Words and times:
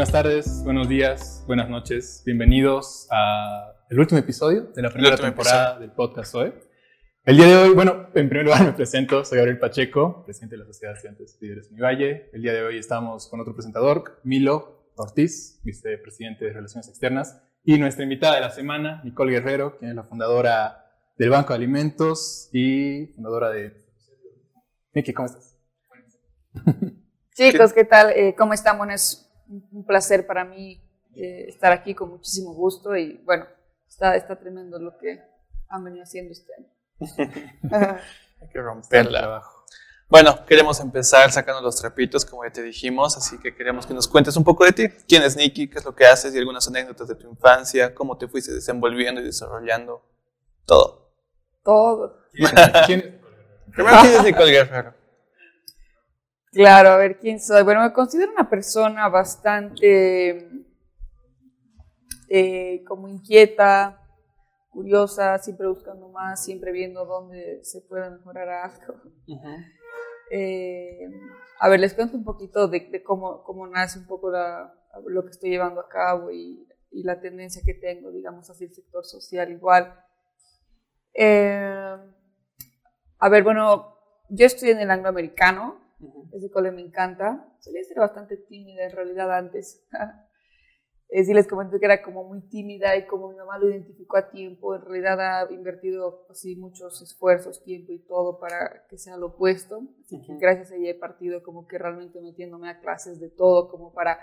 Buenas 0.00 0.12
tardes, 0.12 0.64
buenos 0.64 0.88
días, 0.88 1.44
buenas 1.46 1.68
noches. 1.68 2.22
Bienvenidos 2.24 3.06
al 3.10 3.98
último 3.98 4.18
episodio 4.18 4.72
de 4.74 4.80
la 4.80 4.88
primera 4.88 5.14
temporada 5.14 5.78
del 5.78 5.90
podcast 5.92 6.34
hoy. 6.34 6.54
El 7.26 7.36
día 7.36 7.46
de 7.46 7.56
hoy, 7.56 7.74
bueno, 7.74 8.06
en 8.14 8.30
primer 8.30 8.46
lugar 8.46 8.64
me 8.64 8.72
presento, 8.72 9.22
soy 9.26 9.36
Gabriel 9.36 9.58
Pacheco, 9.58 10.24
presidente 10.24 10.56
de 10.56 10.60
la 10.60 10.64
Sociedad 10.64 10.92
de 10.92 10.96
Estudiantes 10.96 11.36
Líderes 11.42 11.70
Univalle. 11.70 12.30
El 12.32 12.40
día 12.40 12.54
de 12.54 12.62
hoy 12.62 12.78
estamos 12.78 13.28
con 13.28 13.40
otro 13.40 13.52
presentador, 13.52 14.22
Milo 14.24 14.90
Ortiz, 14.96 15.60
vicepresidente 15.64 16.46
de 16.46 16.54
Relaciones 16.54 16.88
Externas, 16.88 17.38
y 17.62 17.76
nuestra 17.76 18.02
invitada 18.02 18.36
de 18.36 18.40
la 18.40 18.50
semana, 18.52 19.02
Nicole 19.04 19.32
Guerrero, 19.32 19.76
quien 19.76 19.90
es 19.90 19.96
la 19.96 20.04
fundadora 20.04 20.86
del 21.18 21.28
Banco 21.28 21.52
de 21.52 21.56
Alimentos 21.56 22.48
y 22.54 23.08
fundadora 23.08 23.50
de... 23.50 23.76
Miki, 24.94 25.12
¿cómo 25.12 25.26
estás? 25.26 25.58
Chicos, 27.34 27.74
¿qué 27.74 27.84
tal? 27.84 28.12
Eh, 28.16 28.34
¿Cómo 28.34 28.54
estamos? 28.54 29.26
Un 29.50 29.84
placer 29.84 30.26
para 30.26 30.44
mí 30.44 30.80
eh, 31.14 31.46
estar 31.48 31.72
aquí 31.72 31.94
con 31.94 32.10
muchísimo 32.10 32.54
gusto 32.54 32.96
y 32.96 33.20
bueno, 33.24 33.46
está, 33.88 34.14
está 34.14 34.38
tremendo 34.38 34.78
lo 34.78 34.96
que 34.96 35.20
han 35.68 35.84
venido 35.84 36.04
haciendo 36.04 36.32
este 36.32 36.52
año. 36.54 36.68
Hay 38.40 38.48
que 38.48 38.60
romperla. 38.60 39.42
Bueno, 40.08 40.44
queremos 40.46 40.80
empezar 40.80 41.30
sacando 41.30 41.60
los 41.60 41.76
trapitos, 41.76 42.24
como 42.24 42.44
ya 42.44 42.52
te 42.52 42.62
dijimos, 42.62 43.16
así 43.16 43.38
que 43.38 43.54
queremos 43.54 43.86
que 43.86 43.94
nos 43.94 44.08
cuentes 44.08 44.36
un 44.36 44.42
poco 44.42 44.64
de 44.64 44.72
ti. 44.72 44.88
¿Quién 45.06 45.22
es 45.22 45.36
Nicky? 45.36 45.68
¿Qué 45.68 45.78
es 45.78 45.84
lo 45.84 45.94
que 45.94 46.06
haces? 46.06 46.34
Y 46.34 46.38
algunas 46.38 46.66
anécdotas 46.66 47.06
de 47.06 47.14
tu 47.14 47.28
infancia, 47.28 47.94
cómo 47.94 48.18
te 48.18 48.26
fuiste 48.26 48.52
desenvolviendo 48.52 49.20
y 49.20 49.24
desarrollando. 49.24 50.04
Todo. 50.64 51.12
Todo. 51.62 52.16
¿Quién, 52.86 53.20
Primero, 53.72 53.96
¿quién 54.00 54.14
es 54.14 54.24
Nicole 54.24 54.50
Guerrero? 54.50 54.94
Claro, 56.52 56.90
a 56.90 56.96
ver 56.96 57.18
quién 57.18 57.38
soy. 57.38 57.62
Bueno, 57.62 57.82
me 57.82 57.92
considero 57.92 58.32
una 58.32 58.50
persona 58.50 59.08
bastante 59.08 60.48
eh, 62.28 62.82
como 62.84 63.06
inquieta, 63.06 64.00
curiosa, 64.70 65.38
siempre 65.38 65.68
buscando 65.68 66.08
más, 66.08 66.44
siempre 66.44 66.72
viendo 66.72 67.04
dónde 67.04 67.60
se 67.62 67.80
puede 67.82 68.10
mejorar 68.10 68.48
algo. 68.48 69.00
Eh, 70.32 71.08
a 71.58 71.68
ver, 71.68 71.80
les 71.80 71.94
cuento 71.94 72.16
un 72.16 72.24
poquito 72.24 72.66
de, 72.66 73.02
cómo, 73.04 73.42
cómo, 73.44 73.66
nace 73.68 73.98
un 73.98 74.06
poco 74.06 74.30
lo 74.30 75.24
que 75.24 75.30
estoy 75.30 75.50
llevando 75.50 75.80
a 75.80 75.88
cabo 75.88 76.30
y, 76.32 76.66
la 76.92 77.20
tendencia 77.20 77.62
que 77.64 77.74
tengo, 77.74 78.10
digamos, 78.10 78.50
hacia 78.50 78.66
el 78.66 78.74
sector 78.74 79.04
social 79.04 79.52
igual. 79.52 79.94
Eh, 81.14 81.96
a 83.18 83.28
ver, 83.28 83.44
bueno, 83.44 83.96
yo 84.28 84.46
estoy 84.46 84.70
en 84.70 84.80
el 84.80 84.90
angloamericano, 84.90 85.79
ese 86.32 86.50
cole 86.50 86.70
me 86.70 86.82
encanta. 86.82 87.54
Solía 87.58 87.84
ser 87.84 87.98
bastante 87.98 88.36
tímida 88.36 88.84
en 88.84 88.90
realidad 88.92 89.32
antes. 89.32 89.86
eh, 91.08 91.24
sí 91.24 91.34
les 91.34 91.48
comenté 91.48 91.78
que 91.78 91.86
era 91.86 92.02
como 92.02 92.24
muy 92.24 92.40
tímida 92.42 92.96
y 92.96 93.06
como 93.06 93.30
mi 93.30 93.36
mamá 93.36 93.58
lo 93.58 93.68
identificó 93.68 94.16
a 94.16 94.30
tiempo, 94.30 94.76
en 94.76 94.82
realidad 94.82 95.20
ha 95.20 95.52
invertido 95.52 96.26
así 96.30 96.54
muchos 96.56 97.02
esfuerzos, 97.02 97.64
tiempo 97.64 97.92
y 97.92 97.98
todo 97.98 98.38
para 98.38 98.86
que 98.88 98.96
sea 98.96 99.16
lo 99.16 99.26
opuesto. 99.28 99.82
Así 100.04 100.22
que 100.22 100.36
gracias 100.38 100.70
a 100.70 100.76
ella 100.76 100.90
he 100.90 100.94
partido 100.94 101.42
como 101.42 101.66
que 101.66 101.78
realmente 101.78 102.20
metiéndome 102.20 102.70
a 102.70 102.80
clases 102.80 103.20
de 103.20 103.28
todo 103.28 103.68
como 103.68 103.92
para 103.92 104.18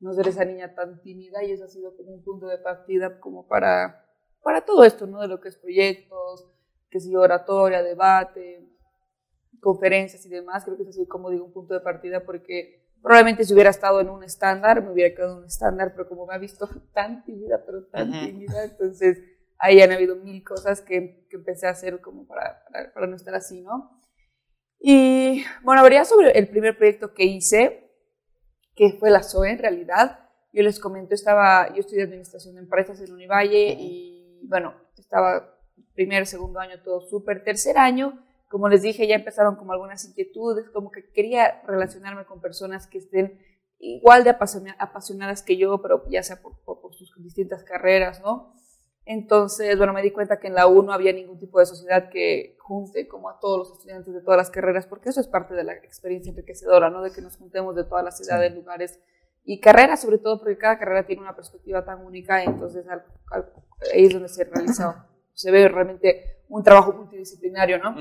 no 0.00 0.14
ser 0.14 0.28
esa 0.28 0.44
niña 0.44 0.74
tan 0.74 1.00
tímida 1.00 1.42
y 1.42 1.50
eso 1.50 1.64
ha 1.64 1.68
sido 1.68 1.96
como 1.96 2.12
un 2.12 2.22
punto 2.22 2.46
de 2.46 2.58
partida 2.58 3.18
como 3.18 3.48
para, 3.48 4.06
para 4.42 4.64
todo 4.64 4.84
esto, 4.84 5.06
¿no? 5.06 5.20
De 5.20 5.28
lo 5.28 5.40
que 5.40 5.48
es 5.48 5.56
proyectos, 5.56 6.48
que 6.88 7.00
si 7.00 7.16
oratoria, 7.16 7.82
debate, 7.82 8.64
conferencias 9.60 10.24
y 10.26 10.28
demás, 10.28 10.64
creo 10.64 10.76
que 10.76 10.82
es 10.84 10.90
así 10.90 11.06
como 11.06 11.30
digo 11.30 11.44
un 11.44 11.52
punto 11.52 11.74
de 11.74 11.80
partida 11.80 12.24
porque 12.24 12.88
probablemente 13.02 13.44
si 13.44 13.54
hubiera 13.54 13.70
estado 13.70 14.00
en 14.00 14.08
un 14.08 14.24
estándar, 14.24 14.82
me 14.82 14.92
hubiera 14.92 15.14
quedado 15.14 15.34
en 15.34 15.38
un 15.40 15.46
estándar, 15.46 15.92
pero 15.94 16.08
como 16.08 16.26
me 16.26 16.34
ha 16.34 16.38
visto 16.38 16.68
tan 16.94 17.24
tímida, 17.24 17.62
pero 17.64 17.84
tan 17.86 18.12
tímida, 18.12 18.64
entonces 18.64 19.18
ahí 19.58 19.80
han 19.80 19.92
habido 19.92 20.16
mil 20.16 20.42
cosas 20.44 20.80
que, 20.80 21.26
que 21.28 21.36
empecé 21.36 21.66
a 21.66 21.70
hacer 21.70 22.00
como 22.00 22.26
para, 22.26 22.62
para, 22.94 23.06
no 23.06 23.16
estar 23.16 23.34
así, 23.34 23.60
¿no? 23.60 24.00
Y 24.80 25.44
bueno, 25.64 25.80
habría 25.80 26.04
sobre 26.04 26.30
el 26.38 26.48
primer 26.48 26.76
proyecto 26.76 27.12
que 27.12 27.24
hice, 27.24 27.90
que 28.76 28.92
fue 28.92 29.10
la 29.10 29.24
SOE 29.24 29.50
en 29.50 29.58
realidad. 29.58 30.20
Yo 30.52 30.62
les 30.62 30.78
comento, 30.78 31.14
estaba, 31.14 31.74
yo 31.74 31.80
estudié 31.80 32.04
Administración 32.04 32.54
de 32.54 32.60
Empresas 32.60 33.00
en 33.00 33.12
Univalle 33.12 33.74
y 33.76 34.40
bueno, 34.44 34.74
estaba 34.96 35.58
primer, 35.94 36.26
segundo 36.26 36.60
año 36.60 36.80
todo 36.82 37.00
súper. 37.00 37.42
Tercer 37.42 37.76
año 37.76 38.24
como 38.48 38.68
les 38.68 38.82
dije, 38.82 39.06
ya 39.06 39.14
empezaron 39.14 39.56
como 39.56 39.72
algunas 39.72 40.04
inquietudes, 40.04 40.70
como 40.70 40.90
que 40.90 41.10
quería 41.10 41.62
relacionarme 41.66 42.24
con 42.24 42.40
personas 42.40 42.86
que 42.86 42.98
estén 42.98 43.38
igual 43.78 44.24
de 44.24 44.30
apasionadas 44.30 45.42
que 45.42 45.56
yo, 45.56 45.80
pero 45.80 46.04
ya 46.08 46.22
sea 46.22 46.40
por, 46.40 46.54
sus 46.94 47.14
distintas 47.22 47.62
carreras, 47.62 48.20
¿no? 48.20 48.54
Entonces, 49.04 49.78
bueno, 49.78 49.92
me 49.92 50.02
di 50.02 50.10
cuenta 50.10 50.38
que 50.38 50.48
en 50.48 50.54
la 50.54 50.66
U 50.66 50.82
no 50.82 50.92
había 50.92 51.12
ningún 51.12 51.38
tipo 51.38 51.60
de 51.60 51.66
sociedad 51.66 52.10
que 52.10 52.56
junte 52.60 53.08
como 53.08 53.30
a 53.30 53.38
todos 53.38 53.58
los 53.58 53.78
estudiantes 53.78 54.12
de 54.12 54.20
todas 54.20 54.36
las 54.36 54.50
carreras, 54.50 54.86
porque 54.86 55.08
eso 55.08 55.20
es 55.20 55.28
parte 55.28 55.54
de 55.54 55.64
la 55.64 55.72
experiencia 55.74 56.30
enriquecedora, 56.30 56.90
¿no? 56.90 57.02
De 57.02 57.10
que 57.10 57.22
nos 57.22 57.36
juntemos 57.36 57.74
de 57.76 57.84
todas 57.84 58.04
las 58.04 58.20
edades, 58.20 58.54
lugares 58.54 59.00
y 59.44 59.60
carreras, 59.60 60.02
sobre 60.02 60.18
todo 60.18 60.38
porque 60.38 60.58
cada 60.58 60.78
carrera 60.78 61.06
tiene 61.06 61.22
una 61.22 61.34
perspectiva 61.34 61.84
tan 61.84 62.04
única, 62.04 62.42
entonces 62.42 62.84
ahí 63.94 64.04
es 64.04 64.12
donde 64.12 64.28
se 64.28 64.44
realiza, 64.44 65.08
se 65.32 65.50
ve 65.50 65.68
realmente 65.68 66.37
un 66.48 66.62
trabajo 66.62 66.92
multidisciplinario, 66.92 67.78
¿no? 67.78 67.94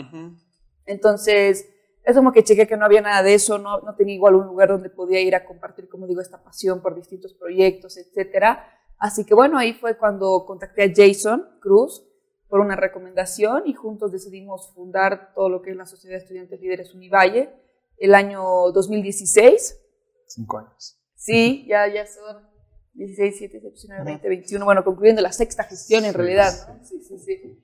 Entonces, 0.85 1.67
es 2.03 2.15
como 2.15 2.31
que 2.31 2.43
chequé 2.43 2.67
que 2.67 2.77
no 2.77 2.85
había 2.85 3.01
nada 3.01 3.21
de 3.21 3.33
eso, 3.33 3.57
no, 3.57 3.81
no 3.81 3.95
tenía 3.95 4.15
igual 4.15 4.35
un 4.35 4.47
lugar 4.47 4.69
donde 4.69 4.89
podía 4.89 5.19
ir 5.21 5.35
a 5.35 5.45
compartir, 5.45 5.89
como 5.89 6.07
digo, 6.07 6.21
esta 6.21 6.41
pasión 6.41 6.81
por 6.81 6.95
distintos 6.95 7.33
proyectos, 7.33 7.97
etcétera. 7.97 8.65
Así 8.97 9.25
que 9.25 9.33
bueno, 9.33 9.57
ahí 9.57 9.73
fue 9.73 9.97
cuando 9.97 10.45
contacté 10.45 10.83
a 10.83 10.93
Jason 10.95 11.45
Cruz 11.59 12.03
por 12.47 12.61
una 12.61 12.75
recomendación 12.75 13.63
y 13.65 13.73
juntos 13.73 14.11
decidimos 14.11 14.73
fundar 14.73 15.33
todo 15.35 15.49
lo 15.49 15.61
que 15.61 15.71
es 15.71 15.75
la 15.75 15.85
Sociedad 15.85 16.15
de 16.15 16.23
Estudiantes 16.23 16.59
Líderes 16.61 16.95
Univalle 16.95 17.51
el 17.97 18.15
año 18.15 18.41
2016. 18.71 19.79
Cinco 20.27 20.59
años. 20.59 20.97
Sí, 21.15 21.65
ya, 21.67 21.87
ya 21.87 22.05
son 22.05 22.47
16, 22.93 23.39
17, 23.39 23.69
19, 23.69 24.03
20, 24.05 24.29
21, 24.29 24.65
bueno, 24.65 24.83
concluyendo 24.83 25.21
la 25.21 25.31
sexta 25.31 25.63
gestión 25.63 26.05
en 26.05 26.13
realidad, 26.13 26.53
¿no? 26.67 26.83
Sí, 26.85 27.01
sí, 27.01 27.19
sí. 27.19 27.63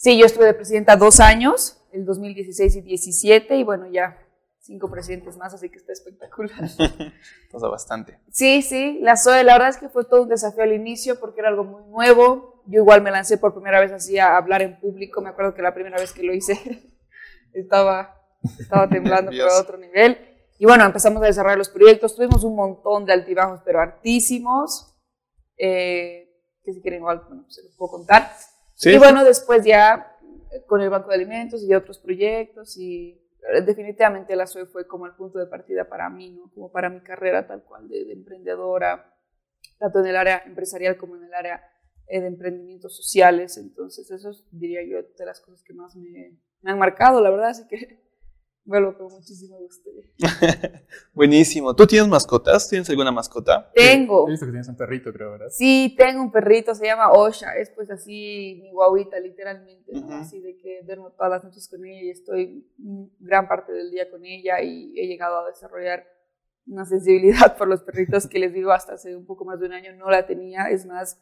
Sí, 0.00 0.16
yo 0.16 0.24
estuve 0.24 0.46
de 0.46 0.54
presidenta 0.54 0.96
dos 0.96 1.20
años, 1.20 1.76
el 1.92 2.06
2016 2.06 2.76
y 2.76 2.80
17, 2.80 3.56
y 3.56 3.64
bueno, 3.64 3.86
ya 3.86 4.16
cinco 4.58 4.90
presidentes 4.90 5.36
más, 5.36 5.52
así 5.52 5.68
que 5.68 5.76
está 5.76 5.92
espectacular. 5.92 6.58
Pasa 7.52 7.68
bastante. 7.68 8.18
Sí, 8.30 8.62
sí, 8.62 8.98
la 9.02 9.16
SOE, 9.16 9.44
la 9.44 9.52
verdad 9.52 9.68
es 9.68 9.76
que 9.76 9.90
fue 9.90 10.06
todo 10.06 10.22
un 10.22 10.30
desafío 10.30 10.62
al 10.62 10.72
inicio 10.72 11.20
porque 11.20 11.40
era 11.40 11.50
algo 11.50 11.64
muy 11.64 11.82
nuevo. 11.84 12.62
Yo 12.64 12.80
igual 12.80 13.02
me 13.02 13.10
lancé 13.10 13.36
por 13.36 13.52
primera 13.52 13.78
vez 13.78 13.92
así 13.92 14.18
a 14.18 14.38
hablar 14.38 14.62
en 14.62 14.80
público, 14.80 15.20
me 15.20 15.28
acuerdo 15.28 15.52
que 15.52 15.60
la 15.60 15.74
primera 15.74 15.98
vez 15.98 16.14
que 16.14 16.22
lo 16.22 16.32
hice 16.32 16.54
estaba, 17.52 18.16
estaba 18.58 18.88
temblando 18.88 19.30
por 19.30 19.60
otro 19.60 19.76
nivel. 19.76 20.16
Y 20.58 20.64
bueno, 20.64 20.86
empezamos 20.86 21.22
a 21.22 21.26
desarrollar 21.26 21.58
los 21.58 21.68
proyectos, 21.68 22.16
tuvimos 22.16 22.42
un 22.42 22.56
montón 22.56 23.04
de 23.04 23.12
altibajos, 23.12 23.60
pero 23.66 23.80
hartísimos, 23.80 24.98
eh, 25.58 26.26
que 26.64 26.72
si 26.72 26.80
quieren 26.80 27.00
igual 27.00 27.22
bueno, 27.28 27.44
se 27.50 27.62
los 27.64 27.76
puedo 27.76 27.90
contar 27.90 28.30
y 28.82 28.98
bueno, 28.98 29.24
después 29.24 29.64
ya 29.64 30.16
eh, 30.52 30.62
con 30.66 30.80
el 30.80 30.90
Banco 30.90 31.08
de 31.08 31.16
Alimentos 31.16 31.62
y 31.62 31.74
otros 31.74 31.98
proyectos 31.98 32.76
y 32.76 33.20
eh, 33.52 33.62
definitivamente 33.62 34.36
la 34.36 34.46
SOE 34.46 34.66
fue 34.66 34.86
como 34.86 35.06
el 35.06 35.14
punto 35.14 35.38
de 35.38 35.46
partida 35.46 35.88
para 35.88 36.08
mí, 36.08 36.30
¿no? 36.30 36.50
Como 36.54 36.70
para 36.70 36.88
mi 36.88 37.00
carrera 37.00 37.46
tal 37.46 37.62
cual 37.64 37.88
de, 37.88 38.12
emprendedora, 38.12 39.14
tanto 39.78 40.00
en 40.00 40.06
el 40.06 40.16
área 40.16 40.42
empresarial 40.46 40.96
como 40.96 41.16
en 41.16 41.24
el 41.24 41.34
área 41.34 41.62
eh, 42.06 42.20
de 42.20 42.26
emprendimientos 42.26 42.96
sociales. 42.96 43.56
Entonces, 43.56 44.10
eso 44.10 44.30
diría 44.50 44.82
yo, 44.84 45.02
de 45.02 45.26
las 45.26 45.40
cosas 45.40 45.62
que 45.62 45.74
más 45.74 45.96
me, 45.96 46.38
me 46.62 46.70
han 46.70 46.78
marcado, 46.78 47.20
la 47.20 47.30
verdad, 47.30 47.50
así 47.50 47.66
que 47.68 48.09
bueno, 48.64 48.96
con 48.96 49.12
muchísimo 49.12 49.56
gusto. 49.58 49.90
Buenísimo. 51.14 51.74
¿Tú 51.74 51.86
tienes 51.86 52.08
mascotas? 52.08 52.68
¿Tienes 52.68 52.88
alguna 52.90 53.10
mascota? 53.10 53.70
Tengo. 53.74 54.28
He 54.28 54.32
visto 54.32 54.46
que 54.46 54.52
tienes 54.52 54.68
un 54.68 54.76
perrito, 54.76 55.12
creo, 55.12 55.32
¿verdad? 55.32 55.48
Sí, 55.50 55.94
tengo 55.96 56.22
un 56.22 56.30
perrito, 56.30 56.74
se 56.74 56.86
llama 56.86 57.12
Osha. 57.12 57.56
Es 57.56 57.70
pues 57.70 57.90
así 57.90 58.60
mi 58.62 58.70
guaguita, 58.72 59.18
literalmente. 59.18 59.92
Así 60.10 60.40
de 60.40 60.56
que 60.56 60.82
duermo 60.84 61.10
todas 61.10 61.30
las 61.30 61.44
noches 61.44 61.68
con 61.68 61.84
ella 61.84 62.02
y 62.02 62.10
estoy 62.10 62.66
gran 63.18 63.48
parte 63.48 63.72
del 63.72 63.90
día 63.90 64.10
con 64.10 64.24
ella 64.24 64.60
y 64.62 64.94
he 64.98 65.06
llegado 65.06 65.40
a 65.40 65.48
desarrollar 65.48 66.06
una 66.66 66.84
sensibilidad 66.84 67.56
por 67.56 67.68
los 67.68 67.82
perritos 67.82 68.28
que 68.28 68.38
les 68.38 68.52
digo 68.52 68.70
hasta 68.70 68.94
hace 68.94 69.16
un 69.16 69.26
poco 69.26 69.44
más 69.44 69.58
de 69.58 69.66
un 69.66 69.72
año 69.72 69.92
no 69.94 70.10
la 70.10 70.26
tenía. 70.26 70.70
Es 70.70 70.86
más, 70.86 71.20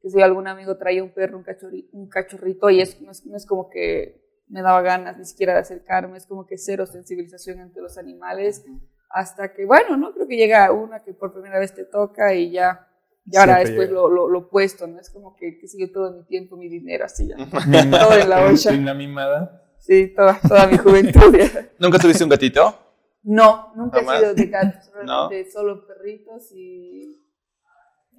que 0.00 0.10
si 0.10 0.20
algún 0.20 0.48
amigo 0.48 0.76
traía 0.76 1.02
un 1.02 1.10
perro, 1.10 1.38
un, 1.38 1.44
cachorrito, 1.44 1.88
un 1.92 2.08
cachorrito 2.08 2.70
y 2.70 2.80
es, 2.80 3.00
no, 3.00 3.10
es, 3.10 3.46
como 3.46 3.68
que 3.68 4.29
me 4.50 4.62
daba 4.62 4.82
ganas 4.82 5.16
ni 5.16 5.24
siquiera 5.24 5.54
de 5.54 5.60
acercarme, 5.60 6.18
es 6.18 6.26
como 6.26 6.46
que 6.46 6.58
cero 6.58 6.84
sensibilización 6.86 7.60
entre 7.60 7.80
los 7.80 7.96
animales, 7.96 8.64
hasta 9.08 9.52
que, 9.52 9.64
bueno, 9.64 9.96
¿no? 9.96 10.12
Creo 10.12 10.26
que 10.26 10.36
llega 10.36 10.70
una 10.72 11.02
que 11.02 11.14
por 11.14 11.32
primera 11.32 11.58
vez 11.58 11.74
te 11.74 11.84
toca 11.84 12.34
y 12.34 12.50
ya, 12.50 12.88
y 13.26 13.36
ahora 13.36 13.58
después 13.60 13.90
lo, 13.90 14.08
lo, 14.08 14.38
opuesto, 14.38 14.86
¿no? 14.86 15.00
Es 15.00 15.10
como 15.10 15.36
que, 15.36 15.58
que 15.58 15.68
sigue 15.68 15.88
todo 15.88 16.12
mi 16.12 16.24
tiempo, 16.24 16.56
mi 16.56 16.68
dinero, 16.68 17.04
así 17.04 17.28
ya. 17.28 17.36
todo 17.90 18.14
en 18.14 18.28
la 18.28 18.44
olla. 18.44 18.72
¿Una 18.72 18.94
mimada? 18.94 19.62
Sí, 19.78 20.12
toda, 20.14 20.38
toda 20.46 20.66
mi 20.66 20.76
juventud. 20.76 21.36
¿Nunca 21.78 21.98
tuviste 21.98 22.24
un 22.24 22.30
gatito? 22.30 22.76
No, 23.22 23.72
nunca 23.76 24.00
he 24.00 24.18
sido 24.18 24.34
de 24.34 24.46
gatos, 24.46 24.90
realmente 24.94 25.50
solo 25.50 25.86
perritos 25.86 26.50
y 26.52 27.20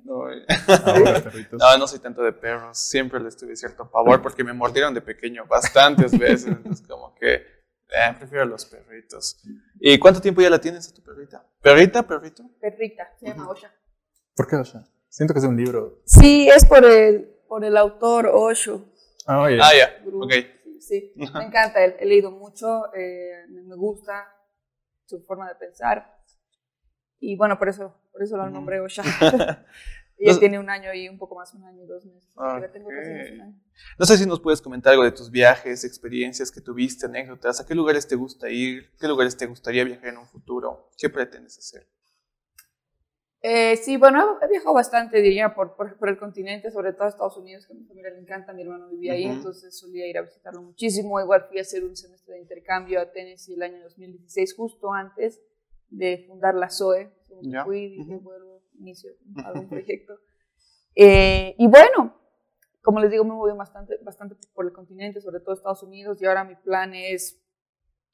No, 1.51 1.77
no, 1.77 1.88
soy 1.88 2.00
tanto 2.00 2.21
de 2.24 2.33
perros. 2.33 2.77
Siempre 2.77 3.19
les 3.19 3.38
tuve 3.38 3.56
cierto 3.56 3.89
pavor 3.89 4.21
porque 4.21 4.44
me 4.44 4.53
mordieron 4.53 4.94
de 4.94 5.01
pequeño 5.01 5.45
bastantes 5.45 6.18
veces. 6.18 6.48
Entonces, 6.48 6.88
como 6.88 7.13
que 7.15 7.36
eh, 7.36 8.15
prefiero 8.18 8.45
los 8.45 8.65
perritos. 8.65 9.42
¿Y 9.80 10.00
cuánto 10.00 10.21
tiempo 10.21 10.42
ya 10.42 10.50
la 10.50 10.59
tienes 10.59 10.89
a 10.89 10.94
tu 10.94 11.03
perrita? 11.03 11.45
¿Perrita, 11.62 12.03
perrito? 12.03 12.44
Perrita, 12.59 13.13
se 13.19 13.27
llama 13.27 13.50
Osha. 13.50 13.74
¿Por 14.36 14.48
qué 14.48 14.56
Osha? 14.56 14.88
Siento 15.09 15.33
que 15.33 15.39
es 15.39 15.45
un 15.45 15.57
libro. 15.57 16.01
Sí, 16.06 16.48
es 16.50 16.65
por 16.65 16.86
el, 16.86 17.30
por 17.48 17.65
el 17.65 17.75
autor 17.75 18.27
Osho. 18.27 18.86
Ah, 19.27 19.45
ah 19.45 19.71
ya. 19.75 20.01
Ok. 20.13 20.33
Sí, 20.80 21.13
me 21.15 21.25
encanta. 21.45 21.83
He, 21.83 21.98
he 22.00 22.06
leído 22.06 22.31
mucho, 22.31 22.94
eh, 22.95 23.45
me 23.50 23.75
gusta 23.75 24.33
su 25.06 25.21
forma 25.25 25.48
de 25.50 25.56
pensar. 25.56 26.18
Y 27.19 27.36
bueno, 27.36 27.59
por 27.59 27.69
eso, 27.69 27.94
por 28.12 28.24
eso 28.24 28.38
lo 28.38 28.50
nombré 28.50 28.80
Osha. 28.80 29.04
Ella 30.22 30.40
tiene 30.40 30.60
un 30.60 30.69
año 30.69 30.94
y 30.94 31.10
un 31.10 31.18
poco 31.18 31.36
más, 31.36 31.54
un 31.56 31.63
año 31.63 31.84
y 31.84 31.88
dos 31.88 32.06
meses. 32.06 32.31
No 33.98 34.06
sé 34.06 34.18
si 34.18 34.25
nos 34.28 34.40
puedes 34.40 34.62
comentar 34.62 34.92
algo 34.94 35.04
de 35.04 35.12
tus 35.12 35.31
viajes, 35.31 35.84
experiencias 35.84 36.52
que 36.52 36.62
tuviste, 36.62 37.08
anécdotas. 37.08 37.60
¿A 37.60 37.66
qué 37.66 37.74
lugares 37.74 38.08
te 38.08 38.16
gusta 38.16 38.50
ir? 38.50 38.92
¿Qué 39.00 39.08
lugares 39.08 39.36
te 39.36 39.48
gustaría 39.48 39.84
viajar 39.84 40.10
en 40.10 40.18
un 40.18 40.28
futuro? 40.28 40.92
¿Qué 40.98 41.10
pretendes 41.10 41.58
hacer? 41.58 41.88
Eh, 43.44 43.75
sí, 43.78 43.98
bueno, 43.98 44.38
he 44.40 44.48
viajado 44.48 44.75
bastante, 44.75 45.19
diría, 45.19 45.56
por, 45.56 45.75
por, 45.75 46.08
el 46.08 46.19
continente, 46.19 46.69
sobre 46.69 46.94
todo 46.94 47.06
a 47.06 47.10
Estados 47.10 47.38
Unidos, 47.38 47.66
que 47.66 47.74
a 47.74 47.75
mi 47.75 47.84
familia 47.86 48.12
le 48.12 48.19
encanta, 48.19 48.54
mi 48.54 48.62
hermano 48.62 48.88
vivía 48.88 49.13
ahí, 49.13 49.24
entonces 49.24 49.75
solía 49.75 50.08
ir 50.08 50.19
a 50.19 50.22
visitarlo 50.22 50.62
muchísimo. 50.62 51.19
Igual 51.19 51.46
fui 51.50 51.58
a 51.58 51.62
hacer 51.62 51.84
un 51.84 51.96
semestre 51.96 52.36
de 52.36 52.42
intercambio 52.42 53.02
a 53.02 53.12
Tennessee 53.12 53.56
el 53.56 53.63
año 53.63 53.81
2016, 53.81 54.54
justo 54.56 54.94
antes 54.94 55.42
de 55.90 56.25
fundar 56.28 56.54
la 56.54 56.69
SOE. 56.69 57.12
Fui, 57.66 57.89
dije, 57.89 58.18
vuelvo, 58.18 58.63
inicio 58.80 59.12
algún 59.44 59.69
proyecto. 59.69 60.19
Eh, 60.95 61.56
y 61.57 61.68
bueno, 61.68 62.16
como 62.81 63.00
les 63.00 63.12
digo, 63.12 63.24
me 63.24 63.33
voy 63.33 63.56
bastante, 63.56 63.98
bastante 64.04 64.36
por 64.54 64.66
el 64.66 64.74
continente, 64.74 65.22
sobre 65.22 65.39
todo 65.39 65.54
Estados 65.54 65.83
Unidos, 65.83 66.22
y 66.22 66.25
ahora 66.25 66.44
mi 66.44 66.56
plan 66.56 66.94
es, 66.94 67.39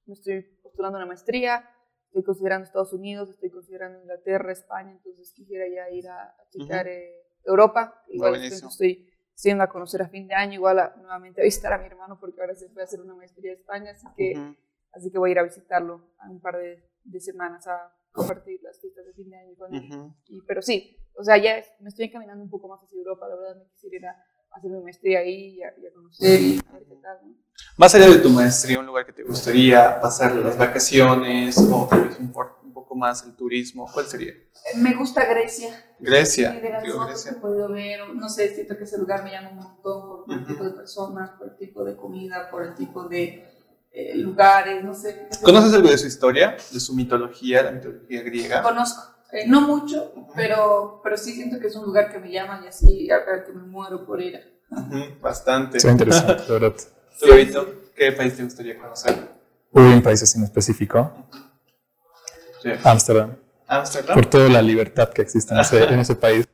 me 0.05 0.13
estoy 0.13 0.41
postulando 0.61 0.97
una 0.97 1.05
maestría, 1.05 1.69
estoy 2.07 2.23
considerando 2.23 2.65
Estados 2.65 2.93
Unidos, 2.93 3.29
estoy 3.29 3.49
considerando 3.49 3.99
Inglaterra, 3.99 4.51
España, 4.51 4.91
entonces 4.91 5.33
quisiera 5.33 5.65
ya 5.67 5.89
ir 5.89 6.07
a, 6.07 6.35
checar 6.49 6.87
eh, 6.87 7.13
Europa, 7.43 8.03
igual 8.09 8.35
estoy, 8.43 9.09
estoy 9.33 9.51
a 9.51 9.67
conocer 9.67 10.01
a 10.01 10.09
fin 10.09 10.27
de 10.27 10.35
año, 10.35 10.55
igual 10.55 10.79
a, 10.79 10.95
nuevamente 10.97 11.41
a 11.41 11.45
visitar 11.45 11.71
a 11.73 11.77
mi 11.77 11.85
hermano, 11.85 12.19
porque 12.19 12.41
ahora 12.41 12.55
se 12.55 12.69
fue 12.69 12.81
a 12.81 12.85
hacer 12.85 12.99
una 13.01 13.15
maestría 13.15 13.53
en 13.53 13.59
España, 13.59 13.91
así 13.91 14.07
que, 14.15 14.55
así 14.91 15.11
que 15.11 15.17
voy 15.17 15.29
a 15.29 15.31
ir 15.31 15.39
a 15.39 15.43
visitarlo 15.43 16.13
a 16.19 16.29
un 16.29 16.41
par 16.41 16.57
de, 16.57 16.83
de 17.03 17.19
semanas 17.21 17.67
a 17.67 17.96
compartir 18.17 18.61
las 18.63 18.79
fiestas 18.79 19.05
de 19.05 19.13
fin 19.13 19.29
de 19.29 19.37
año 19.37 19.55
con 19.55 19.73
él. 19.73 20.11
y, 20.27 20.41
pero 20.41 20.61
sí, 20.61 20.97
o 21.15 21.23
sea, 21.23 21.37
ya 21.37 21.63
me 21.79 21.89
estoy 21.89 22.05
encaminando 22.05 22.43
un 22.43 22.49
poco 22.49 22.67
más 22.67 22.81
hacia 22.83 22.97
Europa, 22.97 23.27
la 23.27 23.35
verdad 23.35 23.55
me 23.57 23.69
quisiera 23.71 24.11
a 24.51 24.57
hacer 24.57 24.71
mi 24.71 24.81
maestría 24.81 25.19
ahí 25.19 25.57
y 25.57 25.63
a, 25.63 25.73
conocer 25.93 26.41
y 26.41 26.59
a 26.69 26.73
ver 26.73 26.85
qué 26.85 26.95
tal. 26.95 27.17
Más 27.75 27.93
allá 27.95 28.09
de 28.09 28.17
tu 28.17 28.29
maestría, 28.29 28.79
un 28.79 28.85
lugar 28.85 29.05
que 29.05 29.13
te 29.13 29.23
gustaría 29.23 29.99
pasar 29.99 30.35
las 30.35 30.57
vacaciones 30.57 31.57
o 31.57 31.87
tal 31.89 32.07
vez 32.07 32.19
un, 32.19 32.31
poco 32.31 32.95
más 32.95 33.23
el 33.23 33.35
turismo, 33.35 33.89
¿cuál 33.91 34.05
sería? 34.05 34.33
Me 34.75 34.93
gusta 34.93 35.25
Grecia. 35.25 35.69
Grecia. 35.99 36.51
de 36.51 36.69
las 36.69 36.83
Grecia. 36.83 37.31
que 37.31 37.37
he 37.37 37.41
podido 37.41 37.69
ver, 37.69 37.99
no 38.13 38.29
sé, 38.29 38.53
siento 38.53 38.77
que 38.77 38.83
ese 38.83 38.97
lugar 38.97 39.23
me 39.23 39.31
llama 39.31 39.49
un 39.49 39.57
montón 39.57 40.25
por 40.25 40.37
el 40.37 40.45
tipo 40.45 40.63
de 40.63 40.71
personas, 40.71 41.31
por 41.31 41.47
el 41.47 41.57
tipo 41.57 41.83
de 41.83 41.95
comida, 41.95 42.49
por 42.51 42.63
el 42.63 42.75
tipo 42.75 43.07
de 43.07 43.56
eh, 43.99 44.15
lugares, 44.15 44.83
no 44.83 44.93
sé. 44.93 45.27
¿Conoces 45.41 45.73
algo 45.73 45.89
de 45.89 45.97
su 45.97 46.05
historia, 46.05 46.55
de 46.71 46.79
su 46.79 46.93
mitología, 46.93 47.63
la 47.63 47.71
mitología 47.71 48.21
griega? 48.21 48.61
Conozco, 48.61 49.01
eh, 49.31 49.45
no 49.47 49.61
mucho, 49.61 50.13
pero, 50.35 51.01
pero 51.03 51.17
sí 51.17 51.33
siento 51.33 51.59
que 51.59 51.65
es 51.65 51.75
un 51.75 51.85
lugar 51.85 52.11
que 52.11 52.19
me 52.19 52.31
llama 52.31 52.61
y 52.63 52.67
así, 52.67 53.09
a 53.09 53.43
que 53.43 53.51
me 53.53 53.63
muero 53.63 54.05
por 54.05 54.21
ir. 54.21 54.39
bastante. 55.19 55.79
Es 55.79 55.85
interesante, 55.85 56.43
verdad. 56.47 56.75
¿Tú, 57.19 57.25
qué 57.95 58.11
país 58.11 58.37
te 58.37 58.43
gustaría 58.43 58.77
conocer? 58.77 59.15
Uy, 59.71 59.93
un 59.93 60.03
país 60.03 60.21
así 60.21 60.37
en 60.37 60.43
específico. 60.43 61.11
Ámsterdam. 62.83 63.35
Ámsterdam. 63.65 64.13
Por 64.13 64.27
toda 64.27 64.47
la 64.47 64.61
libertad 64.61 65.09
que 65.09 65.23
existe 65.23 65.55
en 65.55 65.59
ese, 65.61 65.83
en 65.85 65.99
ese 65.99 66.13
país. 66.13 66.47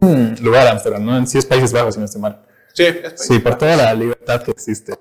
Hmm, 0.00 0.42
lugar 0.42 0.66
Ámsterdam, 0.68 1.04
¿no? 1.04 1.26
Sí 1.26 1.36
es 1.36 1.44
Países 1.44 1.74
Bajos, 1.74 1.92
si 1.92 2.00
no 2.00 2.06
estoy 2.06 2.22
mal. 2.22 2.42
Sí, 2.72 2.84
es 2.84 2.96
Países 2.96 3.26
Sí, 3.26 3.38
por 3.38 3.58
toda 3.58 3.76
la 3.76 3.92
libertad 3.92 4.42
que 4.42 4.52
existe 4.52 4.94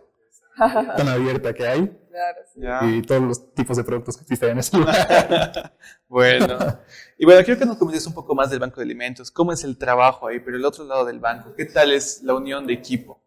tan 0.58 1.08
abierta 1.08 1.54
que 1.54 1.68
hay. 1.68 2.02
Y 2.82 3.02
todos 3.02 3.22
los 3.22 3.54
tipos 3.54 3.78
de 3.78 3.84
productos 3.84 4.18
que 4.18 4.24
existen 4.24 4.52
en 4.52 4.60
ese 4.60 4.78
lugar. 4.78 5.76
bueno. 6.08 6.58
Y 7.18 7.24
bueno, 7.24 7.46
quiero 7.46 7.58
que 7.58 7.66
nos 7.66 7.78
comentes 7.78 8.06
un 8.08 8.14
poco 8.14 8.36
más 8.36 8.50
del 8.50 8.60
banco 8.60 8.76
de 8.76 8.84
alimentos. 8.84 9.32
¿Cómo 9.32 9.54
es 9.54 9.64
el 9.64 9.78
trabajo 9.78 10.28
ahí? 10.28 10.42
Pero 10.42 10.58
el 10.58 10.66
otro 10.66 10.84
lado 10.84 11.06
del 11.06 11.22
banco, 11.22 11.54
¿qué 11.56 11.64
tal 11.64 11.94
es 11.94 12.22
la 12.24 12.34
unión 12.34 12.68
de 12.68 12.74
equipo? 12.74 13.24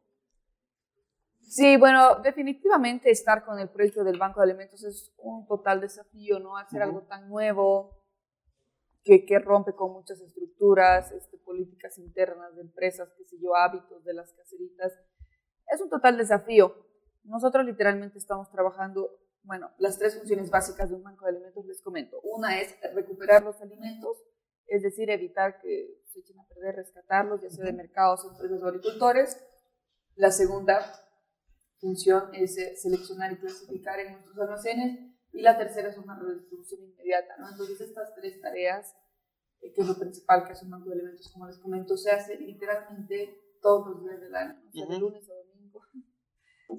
Sí, 1.41 1.79
bueno, 1.79 2.17
definitivamente 2.17 3.11
estar 3.11 3.47
con 3.47 3.59
el 3.59 3.71
proyecto 3.71 4.05
del 4.05 4.19
Banco 4.19 4.41
de 4.41 4.51
Alimentos 4.51 4.85
es 4.85 5.11
un 5.17 5.47
total 5.47 5.81
desafío, 5.81 6.39
¿no? 6.39 6.59
Hacer 6.59 6.83
algo 6.83 7.01
tan 7.05 7.31
nuevo 7.31 8.05
que, 9.03 9.25
que, 9.25 9.39
rompe 9.39 9.73
con 9.73 9.93
muchas 9.93 10.21
estructuras, 10.21 11.11
este, 11.13 11.39
políticas 11.39 11.97
internas 11.97 12.55
de 12.55 12.61
empresas, 12.61 13.09
qué 13.17 13.25
sé 13.25 13.37
yo, 13.41 13.57
hábitos 13.57 14.05
de 14.05 14.13
las 14.13 14.35
caseritas. 14.35 14.93
Es 15.73 15.81
un 15.81 15.89
total 15.89 16.19
desafío. 16.19 16.88
Nosotros 17.29 17.65
literalmente 17.65 18.19
estamos 18.19 18.51
trabajando, 18.51 19.11
bueno, 19.43 19.71
las 19.79 19.99
tres 19.99 20.17
funciones 20.17 20.51
básicas 20.51 20.89
de 20.89 20.97
un 20.97 21.03
banco 21.03 21.25
de 21.25 21.33
alimentos 21.33 21.65
les 21.67 21.83
comento. 21.83 22.21
Una 22.23 22.61
es 22.61 22.75
recuperar 22.95 23.43
los 23.43 23.61
alimentos, 23.61 24.17
es 24.67 24.83
decir, 24.83 25.11
evitar 25.11 25.61
que 25.61 26.03
se 26.07 26.21
echen 26.21 26.39
a 26.41 26.47
perder, 26.47 26.77
rescatarlos, 26.77 27.43
ya 27.43 27.51
sea 27.51 27.65
de 27.65 27.73
mercados, 27.73 28.25
empresas 28.25 28.63
o 28.63 28.67
agricultores. 28.67 29.37
La 30.17 30.31
segunda 30.31 30.81
función 31.79 32.35
es 32.35 32.59
eh, 32.59 32.77
seleccionar 32.77 33.33
y 33.33 33.37
clasificar 33.37 34.01
en 34.01 34.13
nuestros 34.13 34.39
almacenes. 34.39 34.99
Y 35.33 35.43
la 35.43 35.57
tercera 35.57 35.91
es 35.91 35.99
una 35.99 36.19
redistribución 36.19 36.83
inmediata. 36.83 37.37
¿no? 37.39 37.51
Entonces, 37.51 37.81
estas 37.81 38.15
tres 38.15 38.41
tareas, 38.41 38.97
eh, 39.61 39.73
que 39.73 39.83
es 39.83 39.87
lo 39.87 39.99
principal 39.99 40.45
que 40.45 40.53
hace 40.53 40.65
un 40.65 40.73
banco 40.73 40.89
de 40.89 40.95
alimentos, 40.95 41.31
como 41.33 41.47
les 41.47 41.59
comento, 41.59 41.97
se 41.97 42.11
hace 42.11 42.37
literalmente 42.39 43.59
todos 43.61 43.89
los 43.89 44.03
días 44.03 44.21
del 44.21 44.35
año, 44.35 44.61
o 44.67 44.73
sea, 44.73 44.87
de 44.87 44.99
lunes 44.99 45.29
a 45.29 45.35
domingo. 45.35 45.83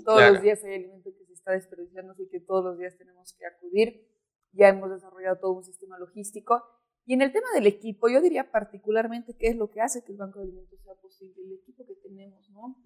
Todos 0.05 0.33
los 0.33 0.41
días 0.41 0.63
hay 0.63 0.75
alimento 0.75 1.11
que 1.17 1.25
se 1.25 1.33
está 1.33 1.51
desperdiciando, 1.51 2.13
así 2.13 2.27
que 2.29 2.39
todos 2.39 2.63
los 2.63 2.77
días 2.77 2.97
tenemos 2.97 3.33
que 3.33 3.45
acudir. 3.45 4.07
Ya 4.51 4.69
hemos 4.69 4.89
desarrollado 4.89 5.37
todo 5.39 5.53
un 5.53 5.63
sistema 5.63 5.97
logístico. 5.97 6.63
Y 7.05 7.13
en 7.13 7.21
el 7.21 7.31
tema 7.31 7.47
del 7.55 7.65
equipo, 7.65 8.07
yo 8.07 8.21
diría 8.21 8.51
particularmente 8.51 9.35
qué 9.35 9.47
es 9.47 9.55
lo 9.55 9.71
que 9.71 9.81
hace 9.81 10.03
que 10.03 10.11
el 10.11 10.17
Banco 10.17 10.39
de 10.39 10.45
Alimentos 10.45 10.79
sea 10.81 10.93
posible, 10.95 11.41
el 11.43 11.53
equipo 11.53 11.85
que 11.85 11.95
tenemos, 11.95 12.49
¿no? 12.51 12.77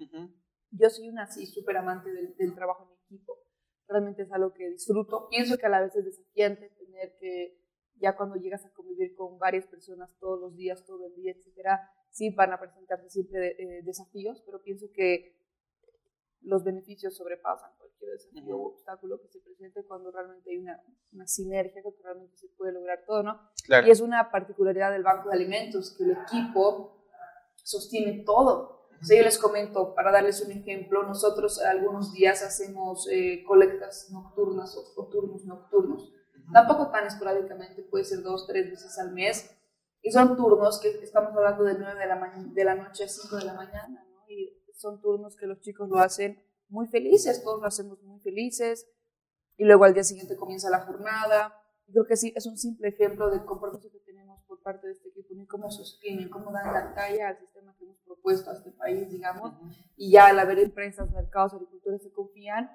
Yo 0.72 0.90
soy 0.90 1.10
una 1.10 1.24
así 1.24 1.46
súper 1.46 1.78
amante 1.78 2.10
del, 2.12 2.36
del, 2.38 2.56
trabajo 2.56 2.88
en 2.90 3.16
equipo. 3.16 3.38
Realmente 3.88 4.24
es 4.24 4.32
algo 4.32 4.54
que 4.54 4.70
disfruto. 4.70 5.28
Pienso 5.30 5.58
que 5.58 5.66
a 5.66 5.70
la 5.70 5.82
vez 5.82 5.96
es 5.96 6.06
desafiante 6.06 6.70
tener 6.70 7.18
que, 7.20 7.60
ya 7.98 8.16
cuando 8.16 8.36
llegas 8.38 8.66
a 8.66 8.74
convivir 8.74 9.14
con 9.16 9.38
varias 9.38 9.68
personas 9.68 10.18
todos 10.20 10.40
los 10.40 10.56
días, 10.56 10.86
todo 10.86 11.06
el 11.06 11.16
día, 11.16 11.34
etcétera, 11.34 11.82
sí 12.10 12.30
van 12.30 12.54
a 12.54 12.60
presentarse 12.60 13.10
siempre 13.10 13.56
eh, 13.60 13.82
desafíos, 13.84 14.42
pero 14.46 14.62
pienso 14.62 14.88
que 14.94 15.43
los 16.44 16.64
beneficios 16.64 17.16
sobrepasan 17.16 17.72
cualquier 17.78 18.12
desafío 18.12 18.58
o 18.58 18.68
obstáculo 18.70 19.20
que 19.22 19.28
se 19.28 19.40
presente 19.40 19.84
cuando 19.86 20.12
realmente 20.12 20.50
hay 20.50 20.58
una, 20.58 20.82
una 21.12 21.28
sinergia, 21.28 21.82
que 21.82 21.90
realmente 22.04 22.38
se 22.38 22.48
puede 22.50 22.74
lograr 22.74 23.04
todo, 23.06 23.24
¿no? 23.24 23.40
Y 23.68 23.90
es 23.90 24.02
una 24.02 24.32
particularidad 24.32 24.92
del 24.92 25.04
Banco 25.04 25.30
de 25.30 25.36
Alimentos, 25.36 25.96
que 25.98 26.04
el 26.04 26.12
equipo 26.12 27.08
sostiene 27.56 28.24
todo. 28.26 28.88
O 29.02 29.06
sea, 29.06 29.18
yo 29.18 29.24
les 29.24 29.38
comento, 29.38 29.94
para 29.96 30.12
darles 30.12 30.42
un 30.42 30.52
ejemplo, 30.52 31.04
nosotros 31.04 31.60
algunos 31.60 32.14
días 32.14 32.42
hacemos 32.42 33.08
eh, 33.12 33.44
colectas 33.46 34.10
nocturnas 34.12 34.78
o, 34.96 35.08
turnos 35.08 35.46
nocturnos. 35.46 36.14
Tampoco 36.52 36.90
tan 36.92 37.08
esporádicamente, 37.08 37.84
puede 37.84 38.06
ser 38.06 38.22
dos, 38.22 38.48
tres 38.48 38.70
veces 38.70 38.98
al 39.00 39.14
mes. 39.14 39.58
Y 40.02 40.12
son 40.12 40.36
turnos 40.36 40.80
que 40.80 40.90
estamos 41.02 41.34
hablando 41.36 41.64
de 41.64 41.76
9 41.76 42.00
de 42.00 42.08
la, 42.08 42.34
de 42.36 42.64
la 42.66 42.76
noche 42.76 43.06
a 43.06 43.08
5 43.08 43.38
de 43.38 43.46
la 43.46 43.54
mañana, 43.54 44.06
¿no? 44.10 44.30
Y 44.30 44.63
son 44.84 45.02
turnos 45.02 45.38
que 45.38 45.48
los 45.48 45.62
chicos 45.62 45.88
lo 45.90 45.98
hacen 45.98 46.44
muy 46.68 46.88
felices, 46.88 47.42
todos 47.42 47.62
lo 47.62 47.68
hacemos 47.68 48.04
muy 48.04 48.20
felices, 48.20 48.86
y 49.58 49.64
luego 49.64 49.86
al 49.86 49.94
día 49.94 50.04
siguiente 50.04 50.36
comienza 50.36 50.70
la 50.70 50.82
jornada. 50.86 51.54
Creo 51.92 52.06
que 52.06 52.18
sí, 52.18 52.34
es 52.36 52.46
un 52.46 52.58
simple 52.58 52.90
ejemplo 52.90 53.30
del 53.30 53.46
compromiso 53.46 53.90
que 53.92 54.00
tenemos 54.00 54.42
por 54.44 54.62
parte 54.62 54.88
de 54.88 54.94
este 54.94 55.10
equipo 55.10 55.34
y 55.34 55.46
cómo 55.46 55.72
sostienen, 55.72 56.30
cómo 56.30 56.52
dan 56.52 56.74
la 56.74 56.94
talla 56.94 57.30
al 57.30 57.40
sistema 57.40 57.74
que 57.78 57.86
propuesto 58.06 58.50
a 58.50 58.54
este 58.54 58.72
país, 58.72 59.10
digamos, 59.10 59.54
y 59.96 60.12
ya 60.12 60.28
al 60.28 60.40
haber 60.40 60.60
empresas, 60.60 61.10
mercados, 61.12 61.54
agricultores 61.54 62.02
que 62.02 62.12
confían, 62.12 62.70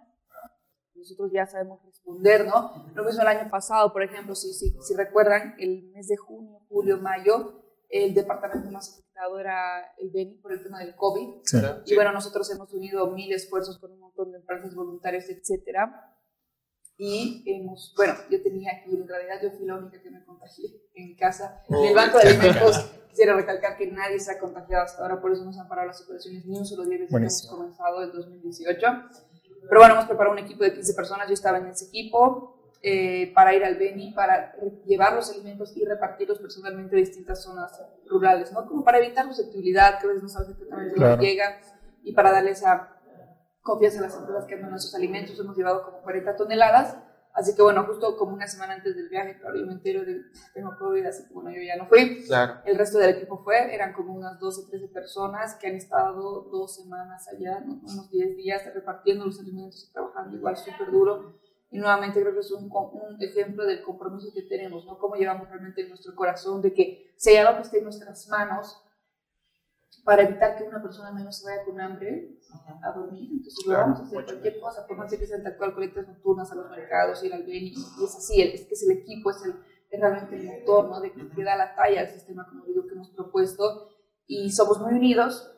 nosotros 0.95 1.31
ya 1.31 1.47
sabemos 1.47 1.85
responder, 1.85 2.47
¿no? 2.47 2.87
Lo 2.95 3.05
mismo 3.05 3.23
el 3.23 3.29
año 3.29 3.50
pasado, 3.50 3.93
por 3.93 4.03
ejemplo, 4.03 4.35
si, 4.35 4.53
si, 4.53 4.77
si 4.81 4.95
recuerdan, 4.95 5.55
el 5.59 5.91
mes 5.93 6.09
de 6.09 6.17
junio, 6.17 6.61
julio, 6.69 6.99
mayo, 6.99 7.67
el 7.88 8.14
departamento 8.14 8.71
más 8.71 8.92
afectado 8.92 9.38
era 9.38 9.95
el 9.99 10.11
Beni 10.11 10.35
por 10.37 10.52
el 10.52 10.62
tema 10.62 10.78
del 10.80 10.95
COVID. 10.95 11.40
Y 11.87 11.95
bueno, 11.95 12.12
nosotros 12.12 12.50
hemos 12.52 12.73
unido 12.73 13.11
mil 13.11 13.33
esfuerzos 13.33 13.78
con 13.78 13.92
un 13.92 14.00
montón 14.00 14.30
de 14.33 14.38
empresas 14.38 14.75
voluntarias, 14.75 15.28
etcétera. 15.28 16.14
Y 17.00 17.45
hemos, 17.47 17.95
bueno, 17.97 18.14
yo 18.28 18.42
tenía 18.42 18.73
aquí, 18.73 18.95
en 18.95 19.07
realidad 19.07 19.37
yo 19.40 19.50
fui 19.52 19.64
la 19.66 19.76
única 19.76 20.02
que 20.02 20.11
me 20.11 20.25
contagié 20.25 20.66
en 20.95 21.07
mi 21.07 21.16
casa. 21.16 21.62
en 21.68 21.85
el 21.85 21.95
banco 21.95 22.18
de 22.18 22.28
alimentos, 22.28 22.90
quisiera 23.09 23.37
recalcar 23.37 23.76
que 23.76 23.87
nadie 23.87 24.18
se 24.18 24.33
ha 24.33 24.38
contagiado 24.38 24.83
hasta 24.83 25.02
ahora, 25.02 25.21
por 25.21 25.33
eso 25.33 25.45
nos 25.45 25.57
han 25.59 25.68
parado 25.68 25.87
las 25.87 26.02
operaciones 26.02 26.45
ni 26.45 26.59
un 26.59 26.66
solo 26.66 26.85
día 26.85 26.99
desde 26.99 27.09
que 27.09 27.16
hemos 27.16 27.47
comenzado 27.49 28.02
el 28.02 28.11
2018. 28.11 28.87
Pero 29.68 29.80
bueno, 29.80 29.95
hemos 29.95 30.07
preparado 30.07 30.33
un 30.33 30.40
equipo 30.40 30.64
de 30.64 30.75
15 30.75 30.95
personas, 30.95 31.28
yo 31.28 31.35
estaba 31.35 31.59
en 31.59 31.68
ese 31.68 31.85
equipo, 31.85 32.58
eh, 32.80 33.32
para 33.35 33.54
ir 33.54 33.64
al 33.64 33.76
Beni, 33.76 34.12
para 34.12 34.54
llevar 34.87 35.14
los 35.14 35.30
alimentos 35.30 35.76
y 35.76 35.85
repartirlos 35.85 36.38
personalmente 36.38 36.94
a 36.94 36.99
distintas 37.00 37.42
zonas 37.42 37.82
rurales, 38.08 38.52
¿no? 38.52 38.66
Como 38.66 38.85
para 38.85 38.99
evitar 38.99 39.26
susceptibilidad, 39.26 39.99
que 39.99 40.06
a 40.06 40.08
veces 40.08 40.23
no 40.23 40.28
sabes 40.28 40.50
exactamente 40.50 40.94
dónde 41.00 41.26
llega, 41.26 41.61
y 42.04 42.12
para 42.12 42.30
darle 42.30 42.52
esa 42.52 42.94
confianza 43.62 43.99
a 43.99 44.02
las 44.02 44.16
empresas 44.16 44.44
que 44.47 44.54
andan 44.54 44.70
nuestros 44.70 44.94
alimentos. 44.94 45.38
Hemos 45.40 45.56
llevado 45.56 45.85
como 45.85 46.02
40 46.02 46.37
toneladas, 46.37 46.97
así 47.35 47.54
que 47.56 47.62
bueno, 47.62 47.85
justo 47.85 48.16
como 48.16 48.32
una 48.32 48.47
semana 48.47 48.75
antes 48.75 48.94
del 48.94 49.08
viaje, 49.08 49.38
claro, 49.40 49.58
yo 49.58 49.66
me 49.66 49.73
entero 49.73 50.04
de 50.04 50.23
tengo 50.54 50.70
COVID, 50.78 51.04
así 51.04 51.26
que 51.26 51.35
bueno, 51.35 51.50
yo 51.50 51.61
ya 51.61 51.76
no 51.76 51.87
fui. 51.87 52.25
Claro. 52.26 52.61
El 52.64 52.78
resto 52.78 52.99
del 52.99 53.16
equipo 53.16 53.42
fue, 53.42 53.75
eran 53.75 53.92
como 53.92 54.14
unas 54.14 54.38
12, 54.38 54.70
13 54.70 54.88
personas 54.88 55.56
que 55.56 55.66
han 55.66 55.75
estado 55.75 56.42
dos 56.42 56.76
semanas 56.76 57.28
allá, 57.28 57.61
unos 57.66 58.08
10 58.08 58.37
días 58.37 58.62
repartiendo 58.73 59.26
los 59.26 59.40
alimentos 59.40 59.88
y 59.88 59.92
trabajando 59.92 60.37
igual 60.37 60.56
súper 60.56 60.92
duro 60.92 61.38
y 61.70 61.78
nuevamente 61.78 62.20
creo 62.20 62.32
que 62.32 62.40
es 62.40 62.50
un, 62.50 62.70
un, 62.70 63.22
ejemplo 63.22 63.64
del 63.64 63.82
compromiso 63.82 64.32
que 64.32 64.42
tenemos, 64.42 64.87
¿no? 64.87 64.98
Cómo 64.98 65.16
llevamos 65.16 65.48
realmente 65.48 65.82
en 65.82 65.88
nuestro 65.88 66.14
corazón 66.14 66.62
de 66.62 66.72
que 66.72 67.14
hay 67.26 67.37
algo 67.37 67.56
que 67.56 67.62
esté 67.62 67.78
en 67.78 67.84
nuestras 67.84 68.28
manos 68.28 68.82
para 70.04 70.22
evitar 70.22 70.56
que 70.56 70.64
una 70.64 70.80
persona 70.80 71.12
menos 71.12 71.38
se 71.38 71.44
vaya 71.44 71.64
con 71.64 71.78
hambre 71.80 72.38
a 72.82 72.92
dormir, 72.92 73.28
entonces 73.30 73.66
lo 73.66 73.75
vamos 73.75 74.00
a 74.00 74.02
hacer 74.04 74.25
cualquier 74.25 74.60
cosa, 74.60 74.87
por 74.87 74.96
más 74.96 75.14
que 75.14 75.26
sean 75.26 75.42
tal 75.42 75.56
cual 75.58 75.75
colectas 75.75 76.08
nocturnas 76.08 76.50
a 76.50 76.54
los 76.54 76.70
mercados, 76.70 77.22
ir 77.22 77.34
al 77.34 77.42
bien 77.42 77.64
y, 77.64 77.75
es 77.75 78.16
así, 78.16 78.40
es 78.40 78.64
que 78.64 78.72
es 78.72 78.82
el 78.84 78.96
equipo, 78.96 79.30
es, 79.30 79.44
el, 79.44 79.54
es 79.90 80.00
realmente 80.00 80.37
el 80.37 80.46
motor, 80.46 80.88
¿no? 80.88 81.00
De 81.00 81.12
que 81.12 81.44
da 81.44 81.56
la 81.56 81.75
talla 81.75 82.00
al 82.00 82.08
sistema, 82.08 82.46
como 82.48 82.64
digo, 82.64 82.87
que 82.87 82.94
hemos 82.94 83.10
propuesto 83.10 83.90
y 84.26 84.50
somos 84.50 84.80
muy 84.80 84.94
unidos 84.94 85.54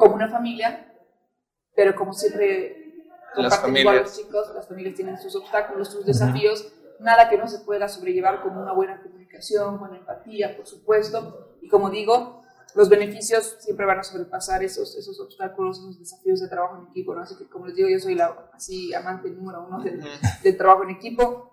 como 0.00 0.16
una 0.16 0.28
familia, 0.28 0.92
pero 1.76 1.94
como 1.94 2.12
siempre 2.12 2.85
las 3.42 3.60
familias. 3.60 4.02
los 4.02 4.16
chicos, 4.16 4.52
las 4.54 4.66
familias 4.66 4.94
tienen 4.94 5.18
sus 5.18 5.34
obstáculos, 5.36 5.88
sus 5.88 6.04
desafíos, 6.04 6.72
nada 7.00 7.28
que 7.28 7.38
no 7.38 7.48
se 7.48 7.60
pueda 7.60 7.88
sobrellevar 7.88 8.42
con 8.42 8.56
una 8.56 8.72
buena 8.72 9.02
comunicación, 9.02 9.78
con 9.78 9.94
empatía, 9.94 10.56
por 10.56 10.66
supuesto, 10.66 11.56
y 11.60 11.68
como 11.68 11.90
digo, 11.90 12.42
los 12.74 12.88
beneficios 12.88 13.56
siempre 13.58 13.86
van 13.86 14.00
a 14.00 14.02
sobrepasar 14.02 14.62
esos, 14.62 14.96
esos 14.96 15.18
obstáculos, 15.20 15.78
esos 15.78 15.98
desafíos 15.98 16.40
de 16.40 16.48
trabajo 16.48 16.76
en 16.76 16.88
equipo, 16.88 17.14
¿no? 17.14 17.22
Así 17.22 17.36
que, 17.36 17.48
como 17.48 17.66
les 17.66 17.74
digo, 17.74 17.88
yo 17.88 17.98
soy 17.98 18.14
la 18.14 18.50
así 18.52 18.92
amante 18.92 19.30
número 19.30 19.66
uno 19.66 19.82
del, 19.82 20.56
trabajo 20.56 20.82
en 20.82 20.90
equipo, 20.90 21.52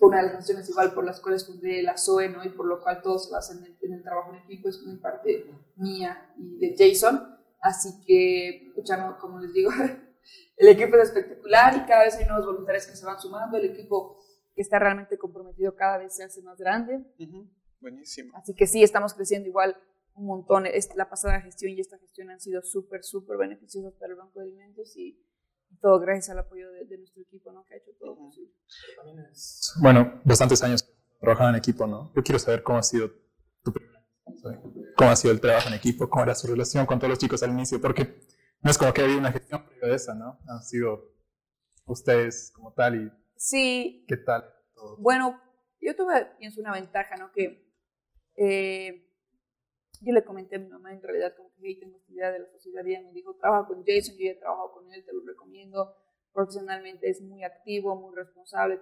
una 0.00 0.18
de 0.18 0.24
las 0.24 0.34
razones 0.34 0.68
igual 0.68 0.92
por 0.92 1.04
las 1.04 1.20
cuales 1.20 1.44
fundé 1.44 1.82
la 1.82 1.96
SOE, 1.96 2.28
¿no? 2.28 2.44
Y 2.44 2.50
por 2.50 2.66
lo 2.66 2.80
cual 2.80 3.02
todo 3.02 3.18
se 3.18 3.32
basa 3.32 3.54
en 3.54 3.64
el, 3.64 3.78
en 3.82 3.94
el 3.94 4.02
trabajo 4.02 4.32
en 4.32 4.40
equipo, 4.40 4.68
es 4.68 4.80
muy 4.82 4.96
parte 4.98 5.50
mía 5.76 6.32
y 6.36 6.58
de 6.58 6.74
Jason, 6.78 7.36
así 7.60 8.04
que, 8.06 8.68
escuchando, 8.68 9.18
como 9.18 9.40
les 9.40 9.52
digo, 9.52 9.70
el 10.56 10.68
equipo 10.68 10.96
es 10.96 11.08
espectacular 11.08 11.76
y 11.76 11.86
cada 11.86 12.04
vez 12.04 12.16
hay 12.16 12.26
nuevos 12.26 12.46
voluntarios 12.46 12.86
que 12.86 12.96
se 12.96 13.06
van 13.06 13.20
sumando. 13.20 13.56
El 13.56 13.66
equipo 13.66 14.18
que 14.54 14.62
está 14.62 14.78
realmente 14.78 15.16
comprometido 15.16 15.74
cada 15.76 15.98
vez 15.98 16.16
se 16.16 16.24
hace 16.24 16.42
más 16.42 16.58
grande. 16.58 17.04
Buenísimo. 17.80 18.36
Así 18.36 18.54
que 18.54 18.66
sí, 18.66 18.82
estamos 18.82 19.14
creciendo 19.14 19.48
igual 19.48 19.76
un 20.14 20.26
montón. 20.26 20.64
La 20.96 21.08
pasada 21.08 21.40
gestión 21.40 21.72
y 21.72 21.80
esta 21.80 21.98
gestión 21.98 22.30
han 22.30 22.40
sido 22.40 22.62
súper, 22.62 23.04
súper 23.04 23.36
beneficiosas 23.36 23.94
para 23.94 24.12
el 24.12 24.18
Banco 24.18 24.40
de 24.40 24.46
Alimentos 24.46 24.96
y 24.96 25.24
todo 25.80 26.00
gracias 26.00 26.30
al 26.30 26.40
apoyo 26.40 26.70
de, 26.70 26.98
nuestro 26.98 27.22
equipo, 27.22 27.52
¿no? 27.52 27.64
Que 27.64 27.74
ha 27.74 27.76
hecho 27.76 27.92
todo 28.00 28.16
posible. 28.16 28.52
Bueno, 29.80 30.20
bastantes 30.24 30.62
años 30.62 30.88
trabajando 31.20 31.50
en 31.50 31.56
equipo, 31.56 31.86
¿no? 31.86 32.12
Yo 32.14 32.22
quiero 32.22 32.38
saber 32.38 32.62
cómo 32.62 32.78
ha 32.78 32.82
sido 32.82 33.10
tu 33.62 33.72
cómo 34.96 35.10
ha 35.10 35.16
sido 35.16 35.32
el 35.32 35.40
trabajo 35.40 35.68
en 35.68 35.74
equipo, 35.74 36.08
cómo 36.08 36.24
era 36.24 36.34
su 36.34 36.48
relación 36.48 36.84
con 36.84 36.98
todos 36.98 37.10
los 37.10 37.18
chicos 37.18 37.42
al 37.42 37.50
inicio, 37.50 37.80
porque 37.80 38.20
no 38.60 38.70
es 38.70 38.78
como 38.78 38.92
que 38.92 39.02
había 39.02 39.16
una 39.16 39.32
gestión 39.32 39.64
previa 39.66 39.88
de 39.88 39.94
esa, 39.94 40.14
¿no? 40.14 40.38
Han 40.48 40.62
sido 40.62 41.12
ustedes 41.86 42.52
como 42.54 42.72
tal 42.72 42.96
y... 42.96 43.12
Sí. 43.36 44.04
¿Qué 44.08 44.16
tal? 44.16 44.44
Bueno, 44.98 45.40
yo 45.80 45.94
tuve, 45.94 46.26
pienso, 46.38 46.60
una 46.60 46.72
ventaja, 46.72 47.16
¿no? 47.16 47.30
Que 47.32 47.68
eh, 48.36 49.08
yo 50.00 50.12
le 50.12 50.24
comenté 50.24 50.56
a 50.56 50.58
mi 50.60 50.68
mamá 50.68 50.92
en 50.92 51.02
realidad 51.02 51.34
como 51.36 51.50
que 51.54 51.60
hey, 51.62 51.80
tengo 51.80 51.98
esta 51.98 52.12
idea 52.12 52.32
de 52.32 52.40
la 52.40 52.50
sociedad 52.50 52.84
y 52.84 52.90
ella 52.90 53.02
me 53.02 53.12
dijo, 53.12 53.36
trabaja 53.36 53.66
con 53.66 53.84
Jason, 53.84 54.16
yo 54.16 54.24
ya 54.24 54.32
he 54.32 54.36
trabajado 54.36 54.72
con 54.72 54.92
él, 54.92 55.04
te 55.04 55.12
lo 55.12 55.24
recomiendo, 55.24 55.96
profesionalmente 56.32 57.08
es 57.08 57.20
muy 57.20 57.44
activo, 57.44 57.96
muy 57.96 58.14
responsable, 58.14 58.80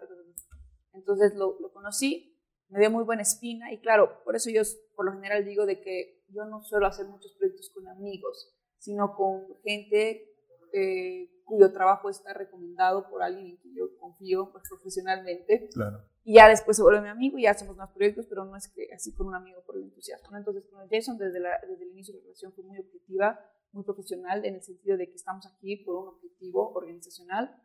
entonces 0.92 1.34
lo, 1.34 1.58
lo 1.60 1.72
conocí, 1.72 2.38
me 2.68 2.80
dio 2.80 2.90
muy 2.90 3.04
buena 3.04 3.22
espina 3.22 3.72
y 3.72 3.80
claro, 3.80 4.22
por 4.24 4.36
eso 4.36 4.50
yo 4.50 4.62
por 4.94 5.06
lo 5.06 5.12
general 5.12 5.44
digo 5.44 5.64
de 5.64 5.80
que 5.80 6.24
yo 6.28 6.44
no 6.44 6.62
suelo 6.62 6.86
hacer 6.86 7.06
muchos 7.06 7.32
proyectos 7.38 7.70
con 7.72 7.88
amigos, 7.88 8.55
sino 8.78 9.14
con 9.14 9.56
gente 9.62 10.36
eh, 10.72 11.30
cuyo 11.46 11.72
trabajo 11.72 12.10
está 12.10 12.34
recomendado 12.34 13.08
por 13.08 13.22
alguien 13.22 13.46
en 13.46 13.56
quien 13.56 13.74
yo 13.74 13.96
confío 13.98 14.50
pues, 14.52 14.64
profesionalmente. 14.68 15.68
Claro. 15.72 16.02
Y 16.24 16.34
ya 16.34 16.48
después 16.48 16.76
se 16.76 16.82
vuelve 16.82 17.00
mi 17.00 17.08
amigo 17.08 17.38
y 17.38 17.44
ya 17.44 17.52
hacemos 17.52 17.76
más 17.76 17.90
proyectos, 17.92 18.26
pero 18.26 18.44
no 18.44 18.56
es 18.56 18.68
que 18.68 18.92
así 18.92 19.14
con 19.14 19.28
un 19.28 19.36
amigo 19.36 19.62
por 19.64 19.76
el 19.76 19.84
entusiasmo. 19.84 20.36
Entonces, 20.36 20.64
con 20.66 20.88
Jason, 20.90 21.16
desde, 21.18 21.38
desde 21.40 21.84
el 21.84 21.90
inicio 21.92 22.14
de 22.14 22.18
la 22.18 22.24
relación 22.24 22.52
fue 22.52 22.64
muy 22.64 22.78
objetiva, 22.78 23.40
muy 23.70 23.84
profesional, 23.84 24.44
en 24.44 24.56
el 24.56 24.62
sentido 24.62 24.96
de 24.96 25.08
que 25.08 25.14
estamos 25.14 25.46
aquí 25.46 25.76
por 25.76 25.94
un 25.94 26.08
objetivo 26.08 26.72
organizacional. 26.72 27.62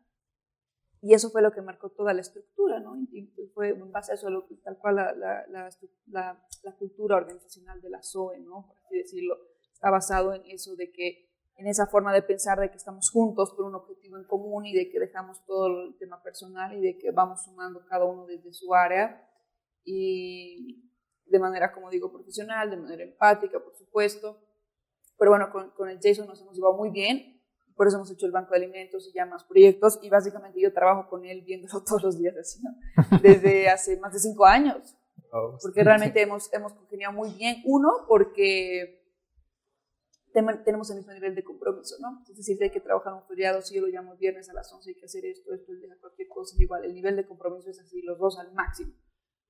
Y 1.01 1.15
eso 1.15 1.31
fue 1.31 1.41
lo 1.41 1.51
que 1.51 1.63
marcó 1.63 1.89
toda 1.89 2.13
la 2.13 2.21
estructura, 2.21 2.79
¿no? 2.79 2.95
Y 3.11 3.33
fue 3.55 3.69
en 3.69 3.91
base 3.91 4.11
a 4.11 4.15
eso, 4.15 4.29
lo, 4.29 4.47
tal 4.63 4.77
cual 4.77 4.97
la, 4.97 5.13
la, 5.13 5.47
la, 5.47 6.45
la, 6.63 6.75
cultura 6.77 7.15
organizacional 7.15 7.81
de 7.81 7.89
la 7.89 8.03
SOE, 8.03 8.39
¿no? 8.41 8.67
Por 8.67 8.77
así 8.85 8.97
decirlo 8.97 9.50
está 9.81 9.89
basado 9.89 10.35
en 10.35 10.45
eso 10.45 10.75
de 10.75 10.91
que, 10.91 11.27
en 11.55 11.65
esa 11.65 11.87
forma 11.87 12.13
de 12.13 12.21
pensar 12.21 12.59
de 12.59 12.69
que 12.69 12.77
estamos 12.77 13.09
juntos 13.09 13.51
por 13.55 13.65
un 13.65 13.73
objetivo 13.73 14.17
en 14.17 14.25
común 14.25 14.67
y 14.67 14.75
de 14.75 14.91
que 14.91 14.99
dejamos 14.99 15.43
todo 15.45 15.85
el 15.85 15.97
tema 15.97 16.21
personal 16.21 16.71
y 16.77 16.81
de 16.81 16.99
que 16.99 17.09
vamos 17.09 17.43
sumando 17.43 17.83
cada 17.87 18.05
uno 18.05 18.27
desde 18.27 18.53
su 18.53 18.75
área 18.75 19.27
y 19.83 20.87
de 21.25 21.39
manera, 21.39 21.73
como 21.73 21.89
digo, 21.89 22.11
profesional, 22.11 22.69
de 22.69 22.77
manera 22.77 23.03
empática, 23.03 23.59
por 23.59 23.75
supuesto. 23.75 24.37
Pero 25.17 25.31
bueno, 25.31 25.49
con, 25.51 25.71
con 25.71 25.89
el 25.89 25.99
Jason 25.99 26.27
nos 26.27 26.39
hemos 26.41 26.55
llevado 26.55 26.77
muy 26.77 26.91
bien, 26.91 27.41
por 27.75 27.87
eso 27.87 27.97
hemos 27.97 28.11
hecho 28.11 28.27
el 28.27 28.31
banco 28.31 28.51
de 28.51 28.57
alimentos 28.57 29.07
y 29.07 29.13
ya 29.13 29.25
más 29.25 29.43
proyectos 29.45 29.97
y 30.03 30.09
básicamente 30.09 30.61
yo 30.61 30.71
trabajo 30.73 31.09
con 31.09 31.25
él 31.25 31.41
viéndolo 31.41 31.83
todos 31.87 32.03
los 32.03 32.19
días 32.19 32.35
así, 32.37 32.61
¿no? 32.61 32.69
Desde 33.19 33.67
hace 33.67 33.99
más 33.99 34.13
de 34.13 34.19
cinco 34.19 34.45
años. 34.45 34.95
Oh, 35.33 35.57
porque 35.59 35.83
realmente 35.83 36.21
hemos, 36.21 36.53
hemos 36.53 36.73
congeniado 36.73 37.13
muy 37.13 37.31
bien. 37.31 37.63
Uno, 37.65 37.89
porque 38.07 39.00
tenemos 40.31 40.89
el 40.89 40.97
mismo 40.97 41.13
nivel 41.13 41.35
de 41.35 41.43
compromiso, 41.43 41.95
¿no? 41.99 42.21
Es 42.29 42.37
decir, 42.37 42.57
si 42.57 42.63
hay 42.63 42.69
que 42.69 42.79
trabajar 42.79 43.13
un 43.13 43.23
feriado, 43.27 43.61
si 43.61 43.75
yo 43.75 43.81
lo 43.81 43.87
llamo 43.87 44.15
viernes 44.15 44.49
a 44.49 44.53
las 44.53 44.71
11, 44.71 44.89
hay 44.89 44.95
que 44.95 45.05
hacer 45.05 45.25
esto, 45.25 45.53
esto, 45.53 45.71
el 45.71 45.99
cualquier 45.99 46.27
cosa, 46.27 46.55
igual, 46.59 46.85
el 46.85 46.93
nivel 46.93 47.15
de 47.15 47.27
compromiso 47.27 47.69
es 47.69 47.79
así, 47.79 48.01
los 48.01 48.17
dos 48.17 48.39
al 48.39 48.53
máximo. 48.53 48.93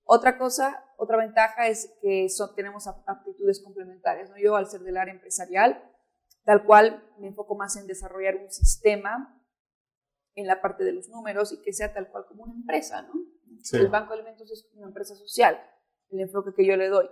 Otra 0.04 0.38
cosa, 0.38 0.84
otra 0.98 1.18
ventaja 1.18 1.68
es 1.68 1.94
que 2.02 2.28
tenemos 2.56 2.88
aptitudes 2.88 3.62
complementarias, 3.64 4.30
¿no? 4.30 4.38
Yo, 4.38 4.56
al 4.56 4.68
ser 4.68 4.82
del 4.82 4.98
área 4.98 5.14
empresarial, 5.14 5.82
tal 6.44 6.66
cual 6.66 7.08
me 7.20 7.28
enfoco 7.28 7.56
más 7.56 7.78
en 7.78 7.88
desarrollar 7.88 8.36
un 8.38 8.50
sistema 8.50 9.38
en 10.36 10.48
la 10.48 10.62
parte 10.62 10.84
de 10.84 10.94
los 10.94 11.10
números 11.10 11.52
y 11.54 11.62
que 11.62 11.74
sea 11.74 11.94
tal 11.94 12.10
cual 12.10 12.26
como 12.28 12.44
una 12.44 12.54
empresa, 12.54 13.04
¿no? 13.04 13.14
El 13.74 13.90
Banco 13.90 14.14
de 14.14 14.22
Alimentos 14.22 14.52
es 14.52 14.68
una 14.74 14.88
empresa 14.88 15.16
social, 15.16 15.62
el 16.10 16.20
enfoque 16.20 16.54
que 16.56 16.66
yo 16.66 16.76
le 16.76 16.90
doy 16.90 17.08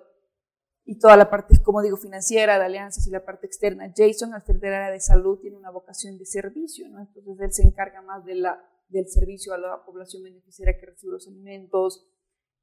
y 0.90 0.98
toda 0.98 1.16
la 1.16 1.30
parte, 1.30 1.54
como 1.62 1.84
digo, 1.84 1.98
financiera, 1.98 2.58
de 2.58 2.66
alianzas 2.66 3.06
y 3.06 3.12
la 3.12 3.24
parte 3.24 3.46
externa. 3.46 3.94
Jason, 3.96 4.34
al 4.34 4.44
ser 4.44 4.60
del 4.60 4.74
área 4.74 4.90
de 4.90 5.00
salud, 5.00 5.38
tiene 5.38 5.56
una 5.56 5.70
vocación 5.70 6.18
de 6.18 6.26
servicio, 6.26 6.90
¿no? 6.90 7.00
Entonces 7.00 7.40
él 7.40 7.54
se 7.54 7.62
encarga 7.62 8.02
más 8.02 8.26
de 8.26 8.34
la, 8.34 8.60
del 8.88 9.08
servicio 9.08 9.54
a 9.54 9.60
la 9.60 9.86
población 9.86 10.24
beneficiaria 10.24 10.80
que 10.80 10.88
recibe 10.88 11.12
los 11.12 11.28
alimentos, 11.28 12.10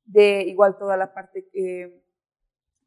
de 0.06 0.42
igual 0.42 0.76
toda 0.76 0.96
la 0.96 1.14
parte 1.14 1.48
que 1.52 2.02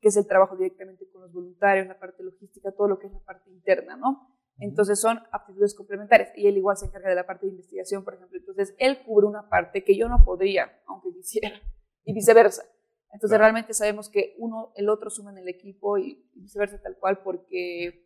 es 0.02 0.18
el 0.18 0.28
trabajo 0.28 0.58
directamente 0.58 1.10
con 1.10 1.22
los 1.22 1.32
voluntarios, 1.32 1.88
la 1.88 1.98
parte 1.98 2.22
logística, 2.22 2.74
todo 2.74 2.90
lo 2.90 3.00
que 3.00 3.08
es 3.08 3.14
la 3.14 3.22
parte 3.22 3.50
interna, 3.50 3.96
¿no? 3.96 4.36
Entonces 4.58 5.00
son 5.00 5.20
aptitudes 5.32 5.74
complementarias 5.74 6.34
y 6.36 6.48
él 6.48 6.58
igual 6.58 6.76
se 6.76 6.88
encarga 6.88 7.08
de 7.08 7.16
la 7.16 7.26
parte 7.26 7.46
de 7.46 7.54
investigación, 7.54 8.04
por 8.04 8.16
ejemplo. 8.16 8.38
Entonces 8.38 8.76
él 8.78 9.06
cubre 9.06 9.26
una 9.26 9.48
parte 9.48 9.86
que 9.86 9.98
yo 9.98 10.10
no 10.10 10.22
podría, 10.26 10.82
aunque 10.86 11.14
quisiera, 11.14 11.62
y 12.04 12.12
viceversa. 12.12 12.66
Entonces 13.12 13.38
realmente 13.38 13.74
sabemos 13.74 14.10
que 14.10 14.36
uno, 14.38 14.72
el 14.76 14.90
otro 14.90 15.10
suma 15.10 15.32
en 15.32 15.40
el 15.40 15.50
equipo 15.50 15.98
y 15.98 16.30
viceversa 16.36 16.82
tal 16.82 16.98
cual 16.98 17.22
porque 17.24 18.06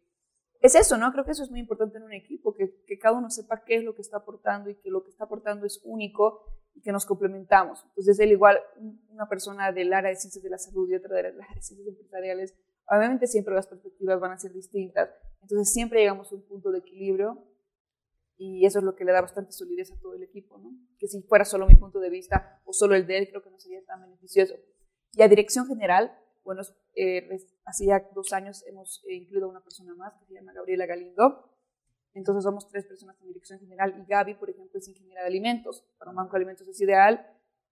es 0.62 0.75
eso, 0.75 0.98
¿no? 0.98 1.12
Creo 1.12 1.25
que 1.25 1.31
eso 1.31 1.43
es 1.43 1.51
muy 1.51 1.60
importante 1.60 1.98
en 1.98 2.03
un 2.03 2.13
equipo, 2.13 2.55
que, 2.55 2.83
que, 2.88 2.98
cada 2.98 3.17
uno 3.17 3.29
sepa 3.29 3.63
qué 3.65 3.75
es 3.75 3.83
lo 3.83 3.95
que 3.95 4.01
está 4.01 4.17
aportando 4.17 4.69
y 4.69 4.75
que 4.75 4.89
lo 4.89 5.03
que 5.03 5.10
está 5.10 5.25
aportando 5.25 5.65
es 5.65 5.81
único 5.83 6.45
y 6.74 6.81
que 6.81 6.93
nos 6.93 7.05
complementamos. 7.05 7.83
Entonces, 7.89 8.17
él 8.19 8.31
igual, 8.31 8.57
una 9.10 9.27
persona 9.27 9.74
del 9.74 9.91
área 9.91 10.10
de 10.10 10.15
ciencias 10.15 10.41
de 10.41 10.50
la 10.50 10.57
salud 10.57 10.89
y 10.89 10.95
otra 10.95 11.17
del 11.17 11.25
área 11.25 11.53
de 11.53 11.62
ciencias 11.62 11.88
empresariales, 11.89 12.55
obviamente 12.88 13.27
siempre 13.27 13.53
las 13.53 13.67
perspectivas 13.67 14.22
van 14.22 14.31
a 14.31 14.38
ser 14.38 14.53
distintas. 14.53 15.10
Entonces, 15.41 15.74
siempre 15.74 16.00
llegamos 16.00 16.31
a 16.31 16.36
un 16.36 16.43
punto 16.43 16.72
de 16.72 16.79
equilibrio 16.79 17.45
y 18.38 18.65
eso 18.65 18.79
es 18.79 18.86
lo 18.86 18.95
que 18.95 19.03
le 19.03 19.12
da 19.12 19.19
bastante 19.19 19.51
solidez 19.51 19.91
a 19.91 20.00
todo 20.00 20.15
el 20.15 20.24
equipo, 20.24 20.57
¿no? 20.60 20.72
Que 20.98 21.07
si 21.07 21.22
fuera 21.24 21.43
solo 21.43 21.67
mi 21.67 21.75
punto 21.75 22.00
de 22.00 22.10
vista 22.10 22.62
o 22.63 22.72
solo 22.72 22.95
el 22.95 23.05
de 23.05 23.17
él, 23.17 23.27
creo 23.29 23.43
que 23.43 23.50
no 23.50 23.60
sería 23.60 23.83
tan 23.86 24.01
beneficioso. 24.01 24.55
Y 25.13 25.22
a 25.22 25.27
dirección 25.27 25.67
general, 25.67 26.17
bueno, 26.43 26.62
eh, 26.96 27.29
hace 27.65 27.86
ya 27.86 28.10
dos 28.13 28.34
años 28.34 28.63
hemos 28.67 29.03
eh, 29.08 29.15
incluido 29.15 29.48
a 29.48 29.50
una 29.50 29.62
persona 29.62 29.96
más 29.96 30.13
que 30.17 30.25
se 30.25 30.34
llama 30.34 30.53
Gabriela 30.53 30.86
Galindo. 30.86 31.50
Entonces 32.13 32.43
somos 32.43 32.67
tres 32.70 32.86
personas 32.86 33.20
en 33.22 33.27
dirección 33.27 33.60
general 33.60 33.96
y 33.98 34.05
Gaby, 34.05 34.36
por 34.36 34.50
ejemplo, 34.50 34.79
es 34.79 34.88
ingeniera 34.88 35.22
de 35.22 35.27
alimentos. 35.27 35.86
Para 35.98 36.12
un 36.12 36.17
banco 36.17 36.32
de 36.32 36.38
alimentos 36.38 36.67
es 36.67 36.79
ideal 36.82 37.25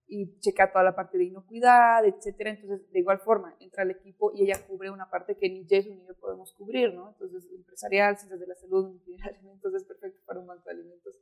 y 0.07 0.39
checa 0.39 0.71
toda 0.71 0.83
la 0.83 0.95
parte 0.95 1.17
de 1.17 1.25
inocuidad, 1.25 2.05
etcétera. 2.05 2.51
Entonces, 2.51 2.91
de 2.91 2.99
igual 2.99 3.19
forma, 3.19 3.55
entra 3.59 3.83
al 3.83 3.91
equipo 3.91 4.31
y 4.33 4.43
ella 4.43 4.65
cubre 4.67 4.89
una 4.89 5.09
parte 5.09 5.37
que 5.37 5.49
ni 5.49 5.65
Jason 5.69 5.97
ni 5.97 6.05
yo 6.05 6.15
podemos 6.15 6.53
cubrir, 6.53 6.93
¿no? 6.93 7.09
Entonces, 7.09 7.49
empresarial, 7.53 8.17
ciencias 8.17 8.39
de 8.39 8.47
la 8.47 8.55
salud, 8.55 8.93
ingeniera 8.93 9.27
de 9.29 9.37
alimentos 9.37 9.73
es 9.73 9.83
perfecto 9.83 10.21
para 10.25 10.39
un 10.39 10.47
banco 10.47 10.63
de 10.65 10.71
alimentos. 10.71 11.19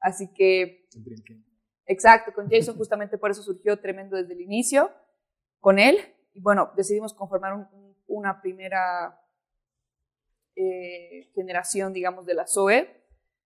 Así 0.00 0.32
que... 0.32 0.88
Exacto, 1.90 2.34
con 2.34 2.50
Jason 2.50 2.76
justamente 2.76 3.16
por 3.16 3.30
eso 3.30 3.42
surgió 3.42 3.78
tremendo 3.80 4.16
desde 4.16 4.34
el 4.34 4.42
inicio, 4.42 4.90
con 5.60 5.78
él. 5.78 5.98
Y 6.32 6.40
bueno, 6.40 6.72
decidimos 6.76 7.14
conformar 7.14 7.68
una 8.06 8.40
primera 8.40 9.20
eh, 10.56 11.30
generación, 11.34 11.92
digamos, 11.92 12.26
de 12.26 12.34
la 12.34 12.46
SOE. 12.46 12.98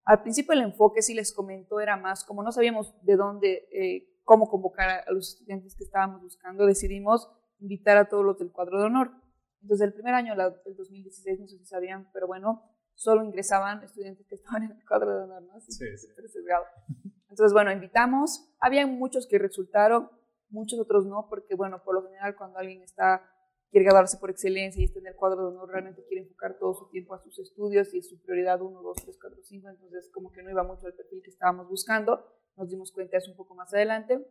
Al 0.04 0.22
principio 0.22 0.52
el 0.54 0.62
enfoque, 0.62 1.02
si 1.02 1.14
les 1.14 1.32
comento, 1.32 1.80
era 1.80 1.96
más 1.96 2.24
como 2.24 2.42
no 2.42 2.52
sabíamos 2.52 2.94
de 3.02 3.16
dónde, 3.16 3.68
eh, 3.72 4.08
cómo 4.24 4.48
convocar 4.48 5.04
a 5.06 5.12
los 5.12 5.34
estudiantes 5.34 5.76
que 5.76 5.84
estábamos 5.84 6.22
buscando, 6.22 6.66
decidimos 6.66 7.30
invitar 7.60 7.96
a 7.98 8.08
todos 8.08 8.24
los 8.24 8.38
del 8.38 8.50
cuadro 8.50 8.80
de 8.80 8.86
honor. 8.86 9.12
Entonces, 9.62 9.86
el 9.86 9.94
primer 9.94 10.14
año 10.14 10.34
del 10.34 10.76
2016, 10.76 11.40
no 11.40 11.46
sé 11.46 11.58
si 11.58 11.66
sabían, 11.66 12.10
pero 12.12 12.26
bueno, 12.26 12.62
solo 12.94 13.24
ingresaban 13.24 13.82
estudiantes 13.84 14.26
que 14.26 14.34
estaban 14.34 14.64
en 14.64 14.72
el 14.72 14.84
cuadro 14.86 15.16
de 15.16 15.24
honor, 15.24 15.42
¿no? 15.42 15.60
Sí, 15.60 15.72
sí. 15.72 16.08
Entonces, 17.28 17.52
bueno, 17.52 17.70
invitamos. 17.70 18.52
Había 18.60 18.86
muchos 18.86 19.26
que 19.26 19.38
resultaron, 19.38 20.10
muchos 20.52 20.78
otros 20.78 21.06
no, 21.06 21.26
porque, 21.28 21.54
bueno, 21.54 21.82
por 21.82 21.94
lo 21.94 22.04
general, 22.04 22.36
cuando 22.36 22.58
alguien 22.58 22.82
está 22.82 23.22
quiere 23.72 23.86
graduarse 23.86 24.18
por 24.18 24.28
excelencia 24.28 24.82
y 24.82 24.84
está 24.84 24.98
en 25.00 25.06
el 25.06 25.16
cuadro 25.16 25.40
de 25.40 25.48
honor, 25.48 25.70
realmente 25.70 26.04
quiere 26.04 26.24
enfocar 26.24 26.58
todo 26.58 26.74
su 26.74 26.90
tiempo 26.90 27.14
a 27.14 27.18
sus 27.18 27.38
estudios 27.38 27.92
y 27.94 27.98
es 27.98 28.08
su 28.08 28.20
prioridad 28.20 28.60
1, 28.60 28.82
2, 28.82 28.96
3, 29.02 29.18
4, 29.18 29.38
5, 29.42 29.68
entonces 29.70 30.10
como 30.12 30.30
que 30.30 30.42
no 30.42 30.50
iba 30.50 30.62
mucho 30.62 30.86
al 30.86 30.92
perfil 30.92 31.22
que 31.22 31.30
estábamos 31.30 31.68
buscando, 31.70 32.22
nos 32.56 32.68
dimos 32.68 32.92
cuenta 32.92 33.16
eso 33.16 33.30
un 33.30 33.36
poco 33.36 33.54
más 33.54 33.72
adelante. 33.72 34.26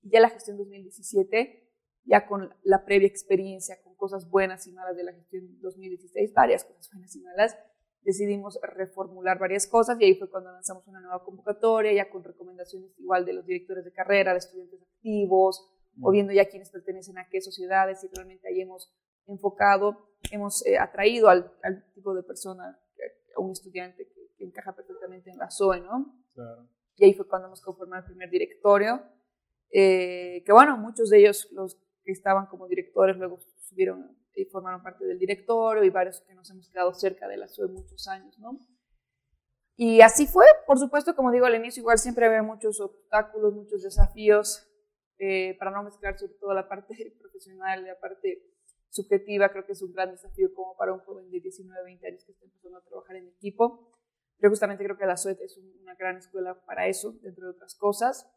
Ya 0.00 0.18
la 0.20 0.30
gestión 0.30 0.56
2017, 0.56 1.70
ya 2.04 2.26
con 2.26 2.54
la 2.62 2.86
previa 2.86 3.06
experiencia, 3.06 3.82
con 3.82 3.94
cosas 3.96 4.30
buenas 4.30 4.66
y 4.66 4.72
malas 4.72 4.96
de 4.96 5.04
la 5.04 5.12
gestión 5.12 5.60
2016, 5.60 6.32
varias 6.32 6.64
cosas 6.64 6.90
buenas 6.90 7.14
y 7.16 7.20
malas, 7.20 7.56
decidimos 8.04 8.58
reformular 8.62 9.38
varias 9.38 9.66
cosas 9.66 9.98
y 9.98 10.04
ahí 10.04 10.14
fue 10.14 10.30
cuando 10.30 10.52
lanzamos 10.52 10.86
una 10.86 11.00
nueva 11.00 11.24
convocatoria, 11.24 11.92
ya 11.92 12.10
con 12.10 12.22
recomendaciones 12.22 12.90
igual 12.98 13.24
de 13.24 13.32
los 13.32 13.46
directores 13.46 13.84
de 13.84 13.92
carrera, 13.92 14.32
de 14.32 14.38
estudiantes 14.38 14.80
activos, 14.82 15.66
o 16.02 16.10
viendo 16.10 16.32
ya 16.32 16.44
quiénes 16.46 16.70
pertenecen 16.70 17.18
a 17.18 17.28
qué 17.28 17.40
sociedades 17.40 18.02
y 18.04 18.08
realmente 18.14 18.48
ahí 18.48 18.60
hemos 18.60 18.92
enfocado, 19.26 20.10
hemos 20.30 20.64
eh, 20.66 20.78
atraído 20.78 21.28
al, 21.28 21.50
tipo 21.94 22.14
de 22.14 22.22
persona, 22.22 22.78
a 23.36 23.40
un 23.40 23.52
estudiante 23.52 24.06
que, 24.06 24.24
encaja 24.44 24.76
perfectamente 24.76 25.30
en 25.30 25.38
la 25.38 25.50
SOE, 25.50 25.80
¿no? 25.80 26.20
Claro. 26.34 26.68
Y 26.96 27.04
ahí 27.06 27.14
fue 27.14 27.26
cuando 27.26 27.46
hemos 27.46 27.62
conformado 27.62 28.02
el 28.02 28.08
primer 28.10 28.28
directorio, 28.28 29.00
eh, 29.70 30.42
que 30.44 30.52
bueno, 30.52 30.76
muchos 30.76 31.08
de 31.08 31.20
ellos, 31.20 31.48
los 31.52 31.80
que 32.04 32.12
estaban 32.12 32.44
como 32.46 32.68
directores, 32.68 33.16
luego 33.16 33.40
subieron 33.62 34.18
y 34.34 34.44
formaron 34.46 34.82
parte 34.82 35.04
del 35.04 35.18
directorio 35.18 35.84
y 35.84 35.90
varios 35.90 36.20
que 36.22 36.34
nos 36.34 36.50
hemos 36.50 36.68
quedado 36.68 36.92
cerca 36.94 37.28
de 37.28 37.36
la 37.36 37.48
SOE 37.48 37.68
muchos 37.68 38.08
años, 38.08 38.38
¿no? 38.38 38.66
Y 39.76 40.00
así 40.00 40.26
fue, 40.26 40.44
por 40.66 40.78
supuesto, 40.78 41.16
como 41.16 41.32
digo 41.32 41.46
al 41.46 41.56
inicio, 41.56 41.80
igual 41.80 41.98
siempre 41.98 42.26
había 42.26 42.42
muchos 42.42 42.80
obstáculos, 42.80 43.54
muchos 43.54 43.82
desafíos, 43.82 44.68
eh, 45.18 45.56
para 45.58 45.70
no 45.70 45.82
mezclar 45.82 46.18
sobre 46.18 46.34
todo 46.34 46.54
la 46.54 46.68
parte 46.68 46.94
profesional 47.20 47.84
la 47.84 47.98
parte 47.98 48.42
subjetiva, 48.88 49.48
creo 49.50 49.64
que 49.66 49.72
es 49.72 49.82
un 49.82 49.92
gran 49.92 50.10
desafío 50.10 50.52
como 50.54 50.76
para 50.76 50.92
un 50.92 51.00
joven 51.00 51.30
de 51.30 51.40
19, 51.40 51.84
20 51.84 52.06
años 52.06 52.24
que 52.24 52.32
está 52.32 52.44
empezando 52.44 52.78
a 52.78 52.84
trabajar 52.84 53.16
en 53.16 53.28
equipo. 53.28 53.90
Pero 54.38 54.50
justamente 54.50 54.84
creo 54.84 54.96
que 54.96 55.06
la 55.06 55.16
SUET 55.16 55.40
es 55.40 55.58
una 55.58 55.94
gran 55.94 56.16
escuela 56.16 56.64
para 56.66 56.86
eso, 56.86 57.12
dentro 57.22 57.44
de 57.44 57.50
otras 57.52 57.74
cosas. 57.74 58.28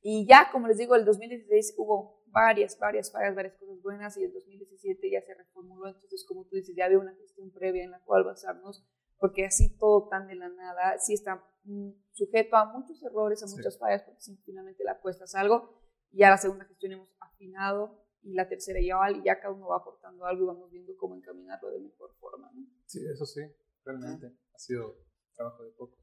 Y 0.00 0.26
ya, 0.26 0.50
como 0.52 0.68
les 0.68 0.78
digo, 0.78 0.94
el 0.94 1.04
2016 1.04 1.74
hubo 1.78 2.15
varias, 2.26 2.78
varias 2.78 3.10
fallas, 3.10 3.34
varias 3.34 3.56
cosas 3.56 3.80
buenas 3.82 4.16
y 4.16 4.24
el 4.24 4.32
2017 4.32 5.10
ya 5.10 5.22
se 5.22 5.34
reformuló. 5.34 5.88
Entonces, 5.88 6.24
como 6.26 6.44
tú 6.44 6.56
dices, 6.56 6.74
ya 6.76 6.86
había 6.86 6.98
una 6.98 7.14
gestión 7.14 7.50
previa 7.50 7.84
en 7.84 7.90
la 7.90 8.00
cual 8.00 8.24
basarnos, 8.24 8.84
porque 9.18 9.46
así 9.46 9.76
todo 9.78 10.08
tan 10.08 10.26
de 10.28 10.34
la 10.34 10.48
nada, 10.48 10.98
sí 10.98 11.14
está 11.14 11.44
mm, 11.64 11.90
sujeto 12.12 12.56
a 12.56 12.66
muchos 12.66 13.02
errores, 13.02 13.42
a 13.42 13.46
muchas 13.46 13.78
fallas, 13.78 14.02
porque 14.02 14.20
finalmente 14.44 14.84
la 14.84 14.92
apuesta 14.92 15.24
es 15.24 15.34
algo. 15.34 15.82
Ya 16.12 16.30
la 16.30 16.38
segunda 16.38 16.64
gestión 16.64 16.92
hemos 16.92 17.08
afinado 17.20 18.04
y 18.22 18.34
la 18.34 18.48
tercera 18.48 18.80
igual, 18.80 19.16
y 19.16 19.24
ya 19.24 19.40
cada 19.40 19.54
uno 19.54 19.68
va 19.68 19.76
aportando 19.76 20.24
algo 20.24 20.44
y 20.44 20.46
vamos 20.46 20.70
viendo 20.70 20.96
cómo 20.96 21.14
encaminarlo 21.14 21.70
de 21.70 21.80
mejor 21.80 22.12
forma. 22.18 22.50
¿no? 22.52 22.66
Sí, 22.86 23.00
eso 23.06 23.24
sí, 23.24 23.40
realmente. 23.84 24.26
Ha 24.26 24.58
sido 24.58 24.96
trabajo 25.34 25.62
de 25.62 25.70
poco. 25.72 25.96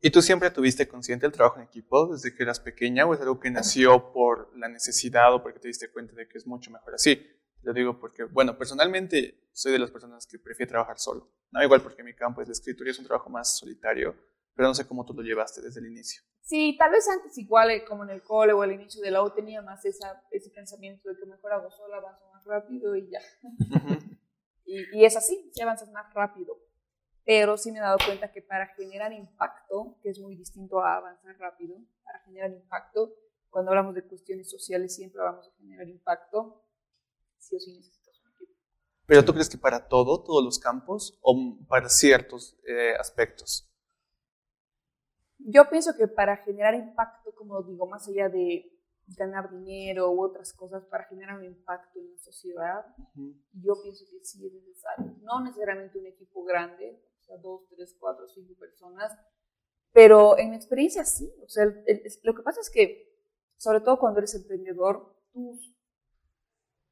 ¿Y 0.00 0.10
tú 0.10 0.22
siempre 0.22 0.50
tuviste 0.50 0.88
consciente 0.88 1.26
el 1.26 1.32
trabajo 1.32 1.58
en 1.58 1.66
equipo 1.66 2.12
desde 2.12 2.34
que 2.34 2.42
eras 2.42 2.60
pequeña 2.60 3.06
o 3.06 3.14
es 3.14 3.20
algo 3.20 3.38
que 3.38 3.50
nació 3.50 4.12
por 4.12 4.56
la 4.56 4.68
necesidad 4.68 5.34
o 5.34 5.42
porque 5.42 5.60
te 5.60 5.68
diste 5.68 5.90
cuenta 5.92 6.14
de 6.14 6.26
que 6.26 6.38
es 6.38 6.46
mucho 6.46 6.70
mejor 6.70 6.94
así? 6.94 7.26
Lo 7.62 7.74
digo 7.74 8.00
porque, 8.00 8.24
bueno, 8.24 8.56
personalmente 8.56 9.48
soy 9.52 9.72
de 9.72 9.78
las 9.78 9.90
personas 9.90 10.26
que 10.26 10.38
prefiere 10.38 10.70
trabajar 10.70 10.98
solo. 10.98 11.30
No 11.50 11.62
igual 11.62 11.82
porque 11.82 12.02
mi 12.02 12.14
campo 12.14 12.40
es 12.40 12.48
la 12.48 12.52
escritura 12.52 12.90
es 12.90 12.98
un 12.98 13.06
trabajo 13.06 13.28
más 13.28 13.58
solitario 13.58 14.16
pero 14.60 14.68
no 14.68 14.74
sé 14.74 14.86
cómo 14.86 15.06
tú 15.06 15.14
lo 15.14 15.22
llevaste 15.22 15.62
desde 15.62 15.80
el 15.80 15.86
inicio. 15.86 16.22
Sí, 16.42 16.76
tal 16.78 16.90
vez 16.90 17.08
antes 17.08 17.36
igual 17.38 17.70
eh, 17.70 17.82
como 17.82 18.04
en 18.04 18.10
el 18.10 18.22
cole 18.22 18.52
o 18.52 18.60
al 18.60 18.72
inicio 18.72 19.00
de 19.00 19.10
la 19.10 19.22
U 19.22 19.30
tenía 19.30 19.62
más 19.62 19.84
esa, 19.86 20.22
ese 20.30 20.50
pensamiento 20.50 21.08
de 21.08 21.16
que 21.18 21.24
mejor 21.24 21.52
hago 21.52 21.70
sola, 21.70 21.96
avanzo 21.96 22.26
más 22.30 22.44
rápido 22.44 22.94
y 22.94 23.08
ya. 23.10 23.20
y, 24.66 24.98
y, 24.98 25.04
es 25.06 25.16
así, 25.16 25.50
si 25.54 25.62
avanzas 25.62 25.90
más 25.92 26.12
rápido. 26.12 26.58
Pero 27.24 27.56
sí 27.56 27.70
me 27.70 27.78
he 27.78 27.82
dado 27.82 27.98
cuenta 28.04 28.32
que 28.32 28.42
para 28.42 28.66
generar 28.74 29.12
impacto, 29.12 29.96
que 30.02 30.10
es 30.10 30.18
muy 30.18 30.36
distinto 30.36 30.80
a 30.80 30.96
avanzar 30.96 31.38
rápido, 31.38 31.76
para 32.04 32.20
generar 32.20 32.50
impacto, 32.50 33.14
cuando 33.50 33.70
hablamos 33.70 33.94
de 33.94 34.04
cuestiones 34.04 34.48
sociales 34.48 34.94
siempre 34.94 35.20
vamos 35.20 35.48
a 35.48 35.56
generar 35.58 35.88
impacto, 35.88 36.62
sí 37.38 37.56
o 37.56 37.60
sí 37.60 37.72
necesitas 37.72 38.20
un 38.20 38.32
equipo. 38.32 38.52
¿Pero 39.06 39.24
tú 39.24 39.32
crees 39.32 39.48
que 39.48 39.58
para 39.58 39.88
todo, 39.88 40.22
todos 40.22 40.44
los 40.44 40.58
campos 40.58 41.18
o 41.20 41.58
para 41.68 41.88
ciertos 41.88 42.56
eh, 42.66 42.94
aspectos? 42.98 43.66
Yo 45.38 45.68
pienso 45.68 45.96
que 45.96 46.06
para 46.06 46.36
generar 46.38 46.74
impacto, 46.74 47.34
como 47.34 47.62
digo, 47.62 47.86
más 47.86 48.06
allá 48.08 48.28
de 48.28 48.70
ganar 49.16 49.50
dinero 49.50 50.10
u 50.12 50.22
otras 50.22 50.52
cosas, 50.52 50.84
para 50.84 51.04
generar 51.04 51.38
un 51.38 51.44
impacto 51.44 51.98
en 51.98 52.12
la 52.12 52.18
sociedad, 52.18 52.86
yo 53.52 53.80
pienso 53.82 54.04
que 54.10 54.24
sí 54.24 54.46
es 54.46 54.52
necesario. 54.52 55.16
No 55.22 55.40
necesariamente 55.40 55.98
un 55.98 56.06
equipo 56.06 56.44
grande, 56.44 57.02
sea, 57.30 57.38
dos, 57.38 57.66
tres, 57.68 57.96
cuatro, 57.98 58.26
cinco 58.28 58.54
personas, 58.54 59.16
pero 59.92 60.38
en 60.38 60.50
mi 60.50 60.56
experiencia 60.56 61.04
sí. 61.04 61.32
O 61.42 61.48
sea, 61.48 61.64
lo 61.64 62.34
que 62.34 62.42
pasa 62.42 62.60
es 62.60 62.70
que, 62.70 63.08
sobre 63.56 63.80
todo 63.80 63.98
cuando 63.98 64.18
eres 64.18 64.34
emprendedor, 64.34 65.14
tú, 65.32 65.58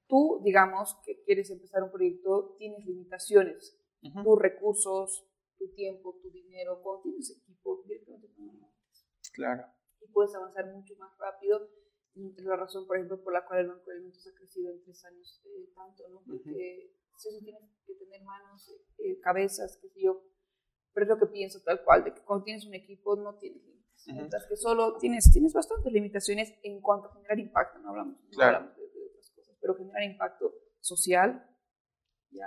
tú, 0.06 0.40
digamos, 0.44 0.96
que 1.04 1.22
quieres 1.22 1.50
empezar 1.50 1.82
un 1.82 1.90
proyecto, 1.90 2.54
tienes 2.58 2.84
limitaciones. 2.84 3.76
Tus 4.00 4.38
recursos, 4.38 5.26
tu 5.58 5.72
tiempo, 5.74 6.18
tu 6.22 6.30
dinero, 6.30 6.80
cuando 6.82 7.02
tienes 7.02 7.30
equipo, 7.30 7.82
Claro. 9.32 9.64
Y 10.00 10.08
puedes 10.12 10.34
avanzar 10.34 10.66
mucho 10.72 10.96
más 10.96 11.16
rápido. 11.18 11.68
Es 12.14 12.44
la 12.44 12.56
razón, 12.56 12.86
por 12.86 12.96
ejemplo, 12.96 13.22
por 13.22 13.32
la 13.32 13.46
cual 13.46 13.60
el 13.60 13.68
Banco 13.68 13.84
de 13.86 13.92
Alimentos 13.92 14.26
ha 14.26 14.34
crecido 14.34 14.72
en 14.72 14.82
tres 14.82 15.04
años 15.04 15.40
eh, 15.44 15.70
tanto, 15.74 16.08
¿no? 16.08 16.22
Porque 16.26 16.50
sí, 16.50 16.98
sí 17.18 17.40
tienes 17.42 17.62
que 17.86 17.94
tener 17.94 18.22
manos, 18.22 18.70
eh, 18.98 19.18
cabezas, 19.20 19.78
que 19.80 19.88
yo. 20.02 20.22
Pero 20.92 21.04
es 21.04 21.08
lo 21.10 21.18
que 21.18 21.26
pienso 21.32 21.60
tal 21.62 21.84
cual, 21.84 22.04
de 22.04 22.14
que 22.14 22.22
cuando 22.22 22.44
tienes 22.44 22.64
un 22.66 22.74
equipo 22.74 23.16
no 23.16 23.36
tienes 23.36 23.62
límites. 23.62 24.04
Mientras 24.06 24.46
que 24.46 24.56
solo 24.56 24.96
tienes, 24.98 25.30
tienes 25.32 25.52
bastantes 25.52 25.92
limitaciones 25.92 26.54
en 26.62 26.80
cuanto 26.80 27.08
a 27.08 27.12
generar 27.12 27.38
impacto, 27.38 27.78
no 27.80 27.90
hablamos, 27.90 28.16
no 28.36 28.42
hablamos 28.44 28.76
de, 28.76 28.82
de, 28.82 29.06
otras 29.10 29.30
cosas, 29.34 29.56
pero 29.60 29.74
generar 29.76 30.02
impacto 30.04 30.54
social, 30.80 31.44
ya 32.30 32.46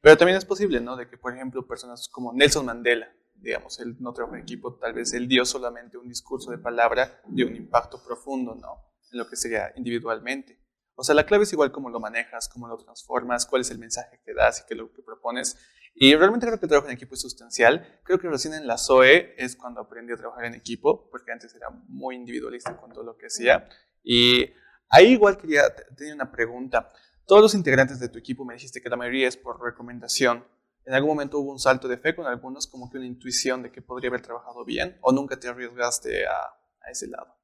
pero 0.00 0.16
también 0.16 0.38
es 0.38 0.44
posible, 0.44 0.80
¿no? 0.80 0.96
De 0.96 1.08
que, 1.08 1.18
por 1.18 1.34
ejemplo, 1.34 1.66
personas 1.66 2.08
como 2.08 2.32
Nelson 2.32 2.66
Mandela, 2.66 3.12
digamos, 3.34 3.80
él 3.80 3.96
no 4.00 4.12
trabajó 4.12 4.36
en 4.36 4.42
equipo, 4.42 4.76
tal 4.76 4.92
vez 4.92 5.12
él 5.12 5.28
dio 5.28 5.44
solamente 5.44 5.98
un 5.98 6.08
discurso 6.08 6.50
de 6.50 6.58
palabra 6.58 7.20
de 7.26 7.44
un 7.44 7.56
impacto 7.56 8.02
profundo, 8.02 8.54
¿no? 8.54 8.84
En 9.12 9.18
lo 9.18 9.28
que 9.28 9.36
sería 9.36 9.72
individualmente. 9.76 10.60
O 11.00 11.04
sea, 11.04 11.14
la 11.14 11.24
clave 11.24 11.44
es 11.44 11.52
igual 11.52 11.70
cómo 11.70 11.90
lo 11.90 12.00
manejas, 12.00 12.48
cómo 12.48 12.66
lo 12.66 12.76
transformas, 12.76 13.46
cuál 13.46 13.62
es 13.62 13.70
el 13.70 13.78
mensaje 13.78 14.20
que 14.24 14.34
das 14.34 14.60
y 14.60 14.66
qué 14.66 14.74
es 14.74 14.78
lo 14.78 14.92
que 14.92 15.00
propones. 15.00 15.56
Y 15.94 16.16
realmente 16.16 16.44
creo 16.44 16.58
que 16.58 16.66
el 16.66 16.68
trabajo 16.68 16.88
en 16.88 16.94
equipo 16.94 17.14
es 17.14 17.20
sustancial. 17.20 18.00
Creo 18.02 18.18
que 18.18 18.28
recién 18.28 18.52
en 18.52 18.66
la 18.66 18.78
SOE 18.78 19.32
es 19.38 19.54
cuando 19.54 19.80
aprendí 19.80 20.12
a 20.12 20.16
trabajar 20.16 20.46
en 20.46 20.54
equipo, 20.54 21.08
porque 21.08 21.30
antes 21.30 21.54
era 21.54 21.70
muy 21.86 22.16
individualista 22.16 22.76
con 22.76 22.90
todo 22.90 23.04
lo 23.04 23.16
que 23.16 23.26
hacía. 23.26 23.68
Y 24.02 24.52
ahí 24.88 25.12
igual 25.12 25.38
quería 25.38 25.72
tener 25.96 26.14
una 26.14 26.32
pregunta. 26.32 26.90
Todos 27.24 27.42
los 27.42 27.54
integrantes 27.54 28.00
de 28.00 28.08
tu 28.08 28.18
equipo 28.18 28.44
me 28.44 28.54
dijiste 28.54 28.82
que 28.82 28.88
la 28.88 28.96
mayoría 28.96 29.28
es 29.28 29.36
por 29.36 29.62
recomendación. 29.62 30.44
¿En 30.84 30.94
algún 30.94 31.10
momento 31.10 31.38
hubo 31.38 31.52
un 31.52 31.60
salto 31.60 31.86
de 31.86 31.98
fe 31.98 32.16
con 32.16 32.26
algunos, 32.26 32.66
como 32.66 32.90
que 32.90 32.98
una 32.98 33.06
intuición 33.06 33.62
de 33.62 33.70
que 33.70 33.82
podría 33.82 34.08
haber 34.10 34.22
trabajado 34.22 34.64
bien? 34.64 34.98
¿O 35.02 35.12
nunca 35.12 35.38
te 35.38 35.46
arriesgaste 35.46 36.26
a, 36.26 36.32
a 36.32 36.90
ese 36.90 37.06
lado? 37.06 37.37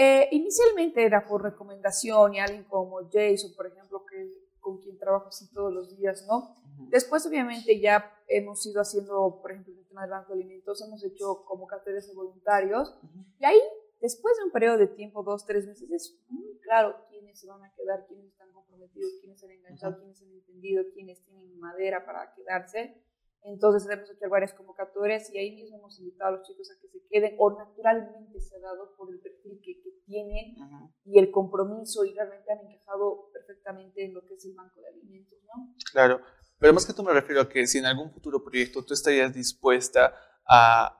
Eh, 0.00 0.28
inicialmente 0.30 1.04
era 1.04 1.26
por 1.26 1.42
recomendación 1.42 2.32
y 2.32 2.38
alguien 2.38 2.62
como 2.62 3.00
Jason, 3.10 3.52
por 3.56 3.66
ejemplo, 3.66 4.06
que, 4.06 4.32
con 4.60 4.78
quien 4.78 4.96
trabajo 4.96 5.26
así 5.26 5.52
todos 5.52 5.74
los 5.74 5.96
días, 5.96 6.24
¿no? 6.28 6.54
Después, 6.88 7.26
obviamente, 7.26 7.80
ya 7.80 8.08
hemos 8.28 8.64
ido 8.64 8.80
haciendo, 8.80 9.40
por 9.42 9.50
ejemplo, 9.50 9.74
el 9.76 9.84
tema 9.88 10.02
del 10.02 10.12
Banco 10.12 10.28
de 10.28 10.40
Alimentos, 10.40 10.80
hemos 10.86 11.02
hecho 11.02 11.44
convocatorias 11.44 12.06
de 12.06 12.14
voluntarios 12.14 12.96
y 13.40 13.44
ahí, 13.44 13.60
después 14.00 14.36
de 14.36 14.44
un 14.44 14.52
periodo 14.52 14.78
de 14.78 14.86
tiempo, 14.86 15.24
dos, 15.24 15.44
tres 15.44 15.66
meses, 15.66 15.90
es 15.90 16.16
muy 16.28 16.60
claro 16.60 16.94
quiénes 17.10 17.40
se 17.40 17.48
van 17.48 17.64
a 17.64 17.74
quedar, 17.74 18.06
quiénes 18.06 18.26
están 18.26 18.52
comprometidos, 18.52 19.14
quiénes 19.20 19.42
han 19.42 19.50
enganchado, 19.50 19.98
quiénes 19.98 20.22
han 20.22 20.30
entendido, 20.30 20.84
quiénes 20.94 21.24
tienen 21.24 21.58
madera 21.58 22.06
para 22.06 22.32
quedarse. 22.34 23.02
Entonces 23.44 23.88
hemos 23.90 24.10
hecho 24.10 24.28
varias 24.28 24.52
convocatorias 24.52 25.32
y 25.32 25.38
ahí 25.38 25.54
mismo 25.54 25.78
hemos 25.78 25.98
invitado 26.00 26.34
a 26.34 26.38
los 26.38 26.46
chicos 26.46 26.70
a 26.70 26.80
que 26.80 26.88
se 26.88 27.06
queden 27.08 27.36
o 27.38 27.56
naturalmente 27.56 28.40
se 28.40 28.56
ha 28.56 28.60
dado 28.60 28.94
por 28.96 29.10
el 29.10 29.20
perfil 29.20 29.60
que, 29.64 29.88
tienen 30.08 30.56
y 31.04 31.18
el 31.18 31.30
compromiso 31.30 32.02
y 32.02 32.14
realmente 32.14 32.50
han 32.50 32.60
encajado 32.60 33.30
perfectamente 33.30 34.06
en 34.06 34.14
lo 34.14 34.24
que 34.24 34.36
es 34.36 34.44
el 34.46 34.54
banco 34.54 34.80
de 34.80 34.88
alimentos, 34.88 35.38
¿no? 35.44 35.74
Claro, 35.92 36.22
pero 36.58 36.72
más 36.72 36.86
que 36.86 36.94
tú 36.94 37.02
me 37.02 37.12
refiero 37.12 37.42
a 37.42 37.48
que 37.50 37.66
si 37.66 37.76
en 37.76 37.84
algún 37.84 38.10
futuro 38.10 38.42
proyecto 38.42 38.82
tú 38.82 38.94
estarías 38.94 39.34
dispuesta 39.34 40.14
a 40.46 40.98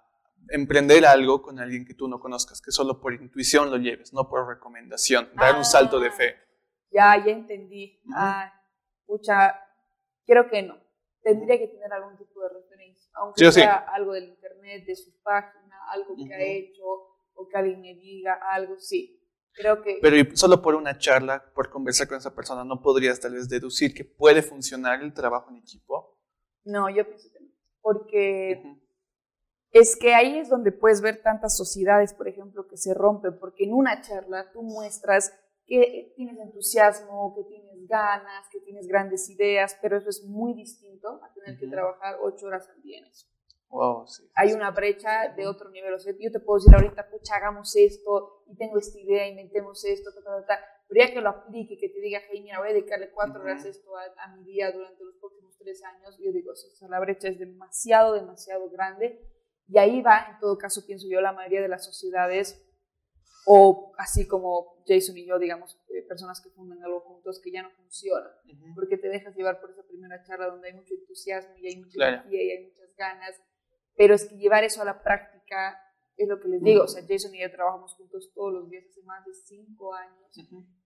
emprender 0.51 1.07
algo 1.07 1.42
con 1.42 1.59
alguien 1.59 1.85
que 1.85 1.94
tú 1.94 2.07
no 2.07 2.20
conozcas, 2.20 2.61
que 2.61 2.70
solo 2.70 3.01
por 3.01 3.14
intuición 3.14 3.70
lo 3.70 3.79
lleves, 3.79 4.12
no 4.12 4.29
por 4.29 4.46
recomendación, 4.46 5.31
dar 5.35 5.57
un 5.57 5.64
salto 5.64 5.98
de 5.98 6.11
fe. 6.11 6.37
Ya, 6.90 7.22
ya 7.24 7.33
entendí. 7.33 8.01
Ah, 8.14 8.53
pucha, 9.07 9.59
creo 10.27 10.48
que 10.48 10.62
no. 10.62 10.88
Tendría 11.22 11.59
que 11.59 11.68
tener 11.68 11.92
algún 11.92 12.16
tipo 12.16 12.40
de 12.42 12.48
referencia, 12.48 13.11
aunque 13.14 13.52
sea 13.52 13.76
algo 13.76 14.12
del 14.12 14.28
internet, 14.28 14.87
de 14.87 14.96
su 14.96 15.20
página, 15.22 15.76
algo 15.90 16.14
que 16.16 16.33
ha 16.33 16.40
hecho, 16.40 16.85
o 17.35 17.48
que 17.48 17.57
alguien 17.57 17.81
me 17.81 17.94
diga 17.94 18.38
algo, 18.52 18.78
sí. 18.78 19.14
Creo 19.52 19.83
que... 19.83 19.98
Pero 20.00 20.37
solo 20.37 20.62
por 20.62 20.74
una 20.74 20.98
charla, 20.98 21.52
por 21.54 21.70
conversar 21.70 22.07
con 22.07 22.18
esa 22.18 22.35
persona, 22.35 22.64
¿no 22.64 22.81
podrías 22.81 23.18
tal 23.18 23.35
vez 23.35 23.48
deducir 23.48 23.92
que 23.92 24.04
puede 24.04 24.42
funcionar 24.42 25.02
el 25.02 25.12
trabajo 25.12 25.50
en 25.50 25.57
equipo? 25.57 26.18
No, 26.64 26.88
yo 26.88 27.04
pienso 27.07 27.28
que 27.33 27.40
no. 27.40 27.50
Porque 27.81 28.62
es 29.72 29.96
que 29.96 30.14
ahí 30.14 30.38
es 30.38 30.48
donde 30.48 30.72
puedes 30.72 31.00
ver 31.00 31.22
tantas 31.22 31.57
sociedades, 31.57 32.14
por 32.14 32.28
ejemplo, 32.28 32.66
que 32.68 32.76
se 32.76 32.94
rompen, 32.94 33.38
porque 33.38 33.64
en 33.64 33.74
una 33.74 34.00
charla 34.00 34.50
tú 34.52 34.62
muestras 34.62 35.33
que 35.66 36.12
tienes 36.16 36.38
entusiasmo, 36.38 37.35
que 37.37 37.44
tienes 37.44 37.87
ganas, 37.87 38.48
que 38.50 38.61
tienes 38.61 38.87
grandes 38.87 39.28
ideas, 39.28 39.76
pero 39.83 39.98
eso 39.98 40.09
es 40.09 40.24
muy 40.24 40.54
distinto 40.54 40.88
a 41.48 41.56
tener 41.56 41.61
que 41.61 41.66
trabajar 41.68 42.18
ocho 42.20 42.46
horas 42.46 42.68
al 42.68 42.82
día 42.82 42.98
en 42.98 43.06
eso. 43.06 43.26
Wow, 43.70 44.06
sí, 44.06 44.30
Hay 44.34 44.52
una 44.52 44.70
brecha 44.70 45.28
de 45.37 45.46
otro 45.46 45.70
nivel. 45.70 45.92
O 45.92 45.98
sea, 45.98 46.14
yo 46.18 46.32
te 46.32 46.40
puedo 46.40 46.58
decir 46.58 46.74
ahorita, 46.74 47.11
pucha, 47.11 47.37
hagamos 47.37 47.76
esto, 47.76 48.42
y 48.46 48.56
tengo 48.56 48.78
esta 48.78 48.98
idea, 48.98 49.28
inventemos 49.28 49.84
esto, 49.84 50.11
ta, 50.14 50.22
ta, 50.22 50.46
ta, 50.46 50.64
pero 50.88 51.06
ya 51.06 51.12
que 51.12 51.20
lo 51.20 51.28
aplique, 51.28 51.76
que 51.78 51.90
te 51.90 52.00
diga, 52.00 52.20
hey, 52.30 52.40
mira, 52.42 52.58
voy 52.61 52.70
a 52.70 52.72
dedicarle 52.72 53.11
cuatro 53.11 53.42
horas 53.42 53.64
a 53.64 53.68
esto 53.68 53.90
a, 53.94 54.37
mi 54.37 54.44
día 54.44 54.72
durante 54.72 55.04
los 55.04 55.16
próximos 55.16 55.54
tres 55.58 55.84
años, 55.84 56.18
yo 56.18 56.32
digo, 56.32 56.52
o 56.52 56.56
sea, 56.56 56.88
la 56.88 56.98
brecha 56.98 57.28
es 57.28 57.38
demasiado, 57.38 58.14
demasiado 58.14 58.70
grande, 58.70 59.20
y 59.68 59.76
ahí 59.76 60.00
va, 60.00 60.28
en 60.30 60.38
todo 60.38 60.56
caso, 60.56 60.87
pienso 60.87 61.06
yo, 61.11 61.20
la 61.20 61.32
mayoría 61.32 61.61
de 61.61 61.68
las 61.68 61.84
sociedades 61.84 62.64
o 63.44 63.92
así 63.98 64.26
como 64.26 64.82
Jason 64.87 65.16
y 65.18 65.26
yo, 65.26 65.38
digamos, 65.38 65.77
personas 66.02 66.40
que 66.40 66.50
fundan 66.50 66.82
algo 66.82 67.00
juntos 67.00 67.40
que 67.42 67.50
ya 67.50 67.62
no 67.62 67.70
funciona, 67.70 68.30
porque 68.74 68.96
te 68.96 69.08
dejas 69.08 69.34
llevar 69.37 69.61
por 69.61 69.70
esa 69.70 69.82
primera 69.82 70.22
charla 70.22 70.46
donde 70.46 70.68
hay 70.68 70.74
mucho 70.74 70.94
entusiasmo 70.94 71.56
y 71.58 71.66
hay 71.66 71.76
mucha 71.76 72.08
energía 72.08 72.42
y 72.42 72.50
hay 72.50 72.64
muchas 72.64 72.94
ganas, 72.96 73.40
pero 73.96 74.14
es 74.14 74.26
que 74.26 74.37
llevar 74.37 74.64
eso 74.64 74.82
a 74.82 74.84
la 74.84 75.02
práctica 75.02 75.80
es 76.16 76.28
lo 76.28 76.40
que 76.40 76.48
les 76.48 76.62
digo, 76.62 76.84
o 76.84 76.88
sea, 76.88 77.04
Jason 77.06 77.34
y 77.34 77.40
yo 77.40 77.50
trabajamos 77.50 77.94
juntos 77.94 78.32
todos 78.34 78.52
los 78.52 78.68
días 78.68 78.84
hace 78.90 79.02
más 79.02 79.24
de 79.24 79.34
cinco 79.34 79.94
años 79.94 80.37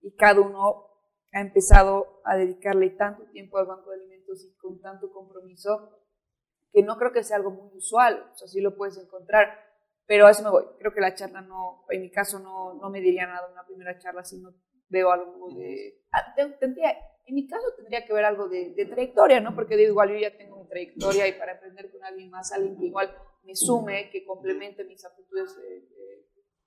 y 0.03 0.15
cada 0.15 0.41
uno 0.41 0.89
ha 1.33 1.41
empezado 1.41 2.21
a 2.25 2.37
dedicarle 2.37 2.91
tanto 2.91 3.25
tiempo 3.31 3.59
al 3.59 3.67
banco 3.67 3.91
de 3.91 3.97
alimentos 3.97 4.45
y 4.45 4.55
con 4.57 4.81
tanto 4.81 5.11
compromiso 5.11 5.99
que 6.71 6.83
no 6.83 6.97
creo 6.99 7.13
que 7.13 7.25
sea 7.25 7.37
algo 7.37 7.51
muy 7.51 7.77
usual, 7.77 8.31
o 8.33 8.37
sea, 8.37 8.49
sí 8.49 8.61
lo 8.61 8.77
puedes 8.77 8.99
encontrar 8.99 9.73
pero 10.07 10.27
a 10.27 10.31
eso 10.31 10.43
me 10.43 10.51
voy. 10.51 10.65
Creo 10.79 10.93
que 10.93 11.01
la 11.01 11.15
charla 11.15 11.41
no, 11.41 11.85
en 11.89 12.03
mi 12.03 12.11
caso, 12.11 12.39
no, 12.39 12.75
no 12.75 12.91
me 12.91 13.01
diría 13.01 13.27
nada 13.27 13.49
una 13.51 13.65
primera 13.65 13.99
charla 13.99 14.25
si 14.25 14.39
no 14.39 14.53
veo 14.93 15.11
algo 15.11 15.49
de... 15.57 15.99
Ah, 16.13 16.35
tendría, 16.61 16.91
en 17.25 17.35
mi 17.35 17.49
caso 17.49 17.65
tendría 17.77 18.05
que 18.05 18.13
ver 18.13 18.25
algo 18.25 18.49
de, 18.49 18.75
de, 18.75 18.85
trayectoria, 18.85 19.41
¿no? 19.41 19.55
Porque 19.55 19.77
digo, 19.77 19.91
igual 19.91 20.11
yo 20.11 20.19
ya 20.19 20.37
tengo 20.37 20.63
mi 20.63 20.69
trayectoria 20.69 21.27
y 21.27 21.33
para 21.33 21.55
aprender 21.55 21.91
con 21.91 22.05
alguien 22.05 22.31
más, 22.31 22.53
alguien 22.53 22.77
que 22.79 22.87
igual 22.87 23.17
me 23.45 23.57
sume, 23.57 24.11
que 24.11 24.25
complemente 24.25 24.85
mis 24.85 25.05
aptitudes, 25.05 25.57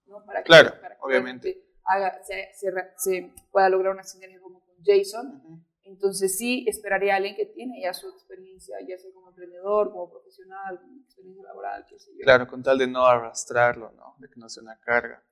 ¿no? 0.07 0.25
Para 0.25 0.41
que, 0.41 0.47
claro, 0.47 0.73
obviamente. 0.99 1.63
Haga, 1.85 2.19
se, 2.23 2.49
se, 2.97 3.31
pueda 3.51 3.69
lograr 3.69 3.93
una 3.93 4.03
sinergia 4.03 4.41
como 4.41 4.65
con 4.65 4.75
Jason. 4.83 5.63
Entonces 5.83 6.35
sí 6.35 6.65
esperaría 6.67 7.13
a 7.13 7.17
alguien 7.17 7.35
que 7.35 7.45
tiene 7.45 7.79
ya 7.79 7.93
su 7.93 8.09
experiencia, 8.09 8.75
ya 8.87 8.97
sea 8.97 9.13
como 9.13 9.29
emprendedor, 9.29 9.91
como 9.91 10.09
profesional, 10.09 10.79
como 10.81 10.99
experiencia 11.03 11.43
laboral, 11.43 11.85
qué 11.87 11.99
sé 11.99 12.09
yo. 12.11 12.23
Claro, 12.23 12.47
con 12.47 12.63
tal 12.63 12.79
de 12.79 12.87
no 12.87 13.05
arrastrarlo, 13.05 13.91
¿no? 13.91 14.15
De 14.17 14.27
que 14.27 14.39
no 14.39 14.49
sea 14.49 14.63
una 14.63 14.79
carga. 14.79 15.23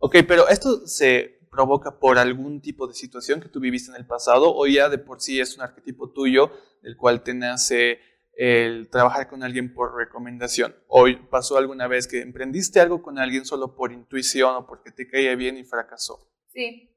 Ok, 0.00 0.16
pero 0.28 0.48
esto 0.48 0.86
se 0.86 1.41
provoca 1.52 1.98
por 2.00 2.18
algún 2.18 2.62
tipo 2.62 2.88
de 2.88 2.94
situación 2.94 3.40
que 3.40 3.50
tú 3.50 3.60
viviste 3.60 3.90
en 3.90 3.96
el 3.96 4.06
pasado 4.06 4.52
o 4.56 4.66
ya 4.66 4.88
de 4.88 4.96
por 4.96 5.20
sí 5.20 5.38
es 5.38 5.54
un 5.56 5.62
arquetipo 5.62 6.10
tuyo 6.10 6.50
del 6.82 6.96
cual 6.96 7.22
te 7.22 7.34
nace 7.34 8.00
el 8.32 8.88
trabajar 8.88 9.28
con 9.28 9.42
alguien 9.42 9.74
por 9.74 9.94
recomendación. 9.94 10.74
¿O 10.88 11.04
pasó 11.30 11.58
alguna 11.58 11.86
vez 11.86 12.08
que 12.08 12.22
emprendiste 12.22 12.80
algo 12.80 13.02
con 13.02 13.18
alguien 13.18 13.44
solo 13.44 13.76
por 13.76 13.92
intuición 13.92 14.56
o 14.56 14.66
porque 14.66 14.90
te 14.90 15.06
caía 15.06 15.36
bien 15.36 15.58
y 15.58 15.64
fracasó? 15.64 16.26
Sí, 16.48 16.90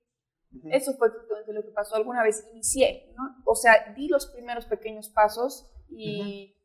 eso 0.72 0.96
fue 0.96 1.10
lo 1.54 1.62
que 1.62 1.72
pasó. 1.72 1.98
Alguna 1.98 2.24
vez 2.24 2.48
inicié, 2.54 3.12
¿no? 3.18 3.36
O 3.46 3.56
sea, 3.56 3.94
di 3.94 4.08
los 4.08 4.28
primeros 4.28 4.66
pequeños 4.66 5.10
pasos 5.10 5.70
y 5.90 6.56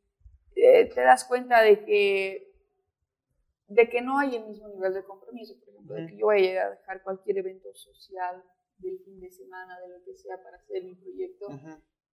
eh, 0.55 0.87
te 0.95 1.01
das 1.01 1.25
cuenta 1.25 1.61
de 1.61 1.85
que, 1.85 2.50
de 3.71 3.89
que 3.89 4.03
no 4.03 4.19
hay 4.19 4.37
el 4.37 4.47
mismo 4.47 4.69
nivel 4.69 4.93
de 4.93 5.05
compromiso. 5.05 5.55
Por 5.61 5.69
ejemplo, 5.75 5.95
de 5.95 6.07
que 6.07 6.17
yo 6.19 6.27
voy 6.27 6.49
a 6.49 6.71
dejar 6.71 7.03
cualquier 7.03 7.39
evento 7.39 7.73
social 7.75 8.45
del 8.79 8.99
fin 9.05 9.21
de 9.21 9.31
semana, 9.31 9.79
de 9.81 9.89
lo 9.89 10.05
que 10.05 10.15
sea, 10.15 10.43
para 10.43 10.57
hacer 10.57 10.85
mi 10.85 10.95
proyecto. 10.95 11.47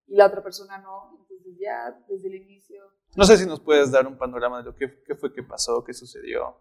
Y 0.07 0.15
la 0.15 0.27
otra 0.27 0.41
persona 0.41 0.77
no. 0.77 1.17
Entonces 1.19 1.57
ya 1.59 1.91
desde 2.07 2.29
el 2.29 2.35
inicio... 2.35 2.81
No 3.15 3.23
sé 3.25 3.37
si 3.37 3.45
nos 3.45 3.59
puedes 3.59 3.91
dar 3.91 4.07
un 4.07 4.17
panorama 4.17 4.59
de 4.59 4.65
lo 4.65 4.75
que 4.75 5.03
qué 5.03 5.15
fue 5.15 5.33
que 5.33 5.43
pasó, 5.43 5.83
qué 5.83 5.93
sucedió 5.93 6.55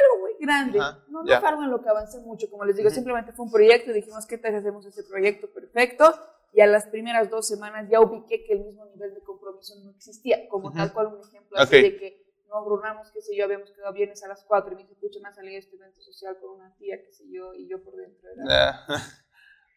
algo 0.00 0.22
muy 0.22 0.32
grande, 0.40 0.78
no, 0.78 1.22
no 1.22 1.40
fue 1.40 1.48
algo 1.48 1.62
en 1.62 1.70
lo 1.70 1.82
que 1.82 1.88
avancé 1.88 2.20
mucho, 2.20 2.50
como 2.50 2.64
les 2.64 2.76
digo, 2.76 2.90
simplemente 2.90 3.32
fue 3.32 3.46
un 3.46 3.52
proyecto 3.52 3.90
y 3.90 3.94
dijimos, 3.94 4.26
¿qué 4.26 4.38
tal 4.38 4.54
hacemos 4.54 4.86
ese 4.86 5.02
proyecto 5.04 5.52
perfecto? 5.52 6.12
Y 6.52 6.60
a 6.60 6.66
las 6.66 6.86
primeras 6.86 7.30
dos 7.30 7.48
semanas 7.48 7.88
ya 7.90 8.00
ubiqué 8.00 8.44
que 8.44 8.52
el 8.54 8.64
mismo 8.64 8.84
nivel 8.86 9.14
de 9.14 9.22
compromiso 9.22 9.74
no 9.82 9.90
existía, 9.90 10.48
como 10.48 10.72
tal 10.72 10.92
cual 10.92 11.08
un 11.08 11.20
ejemplo 11.20 11.58
así 11.58 11.80
de 11.80 11.96
que 11.96 12.31
nos 12.52 12.66
rurnamos, 12.66 13.10
qué 13.10 13.22
sé 13.22 13.34
yo, 13.36 13.44
habíamos 13.44 13.70
quedado 13.70 13.92
viernes 13.92 14.22
a 14.22 14.28
las 14.28 14.44
cuatro 14.44 14.72
y 14.72 14.76
me 14.76 14.82
dice, 14.82 14.94
pucha, 14.96 15.18
me 15.20 15.28
ha 15.28 15.32
salido 15.32 15.58
este 15.58 15.76
evento 15.76 16.00
social 16.00 16.36
con 16.40 16.50
una 16.50 16.74
tía, 16.76 17.02
qué 17.02 17.12
sé 17.12 17.24
yo, 17.30 17.54
y 17.54 17.66
yo 17.66 17.82
por 17.82 17.96
dentro 17.96 18.28
era... 18.30 18.86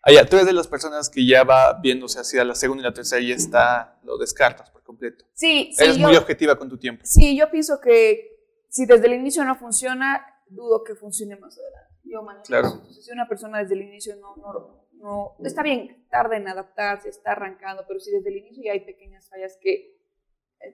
Ah, 0.04 0.12
ya, 0.14 0.26
tú 0.26 0.36
eres 0.36 0.46
de 0.46 0.54
las 0.54 0.68
personas 0.68 1.10
que 1.10 1.26
ya 1.26 1.44
va 1.44 1.80
viéndose 1.82 2.20
hacia 2.20 2.44
la 2.44 2.54
segunda 2.54 2.82
y 2.82 2.84
la 2.84 2.94
tercera 2.94 3.22
y 3.22 3.32
está, 3.32 4.00
lo 4.04 4.18
descartas 4.18 4.70
por 4.70 4.84
completo. 4.84 5.26
Sí, 5.34 5.72
sí. 5.74 5.84
Eres 5.84 5.98
muy 5.98 6.16
objetiva 6.16 6.58
con 6.58 6.70
tu 6.70 6.78
tiempo. 6.78 7.04
Sí, 7.06 7.38
yo 7.38 7.50
pienso 7.50 7.80
que 7.80 8.36
si 8.68 8.86
desde 8.86 9.08
el 9.08 9.14
inicio 9.14 9.46
no 9.46 9.56
funciona, 9.56 10.26
dudo 10.48 10.84
que 10.84 10.96
funcione 10.96 11.38
más 11.38 11.58
adelante. 11.58 11.96
Yo 12.04 12.22
manejo 12.22 12.46
claro. 12.46 12.68
Entonces, 12.74 13.06
si 13.06 13.12
una 13.12 13.28
persona 13.28 13.60
desde 13.60 13.74
el 13.74 13.84
inicio 13.84 14.16
no, 14.18 14.36
no, 14.36 14.86
no, 14.94 15.36
está 15.44 15.64
bien, 15.64 16.06
tarda 16.10 16.38
en 16.38 16.48
adaptarse, 16.48 17.10
está 17.10 17.32
arrancando, 17.32 17.86
pero 17.88 18.00
si 18.00 18.12
desde 18.12 18.30
el 18.30 18.38
inicio 18.38 18.64
ya 18.64 18.74
hay 18.74 18.82
pequeñas 18.82 19.28
fallas 19.30 19.58
que 19.60 19.95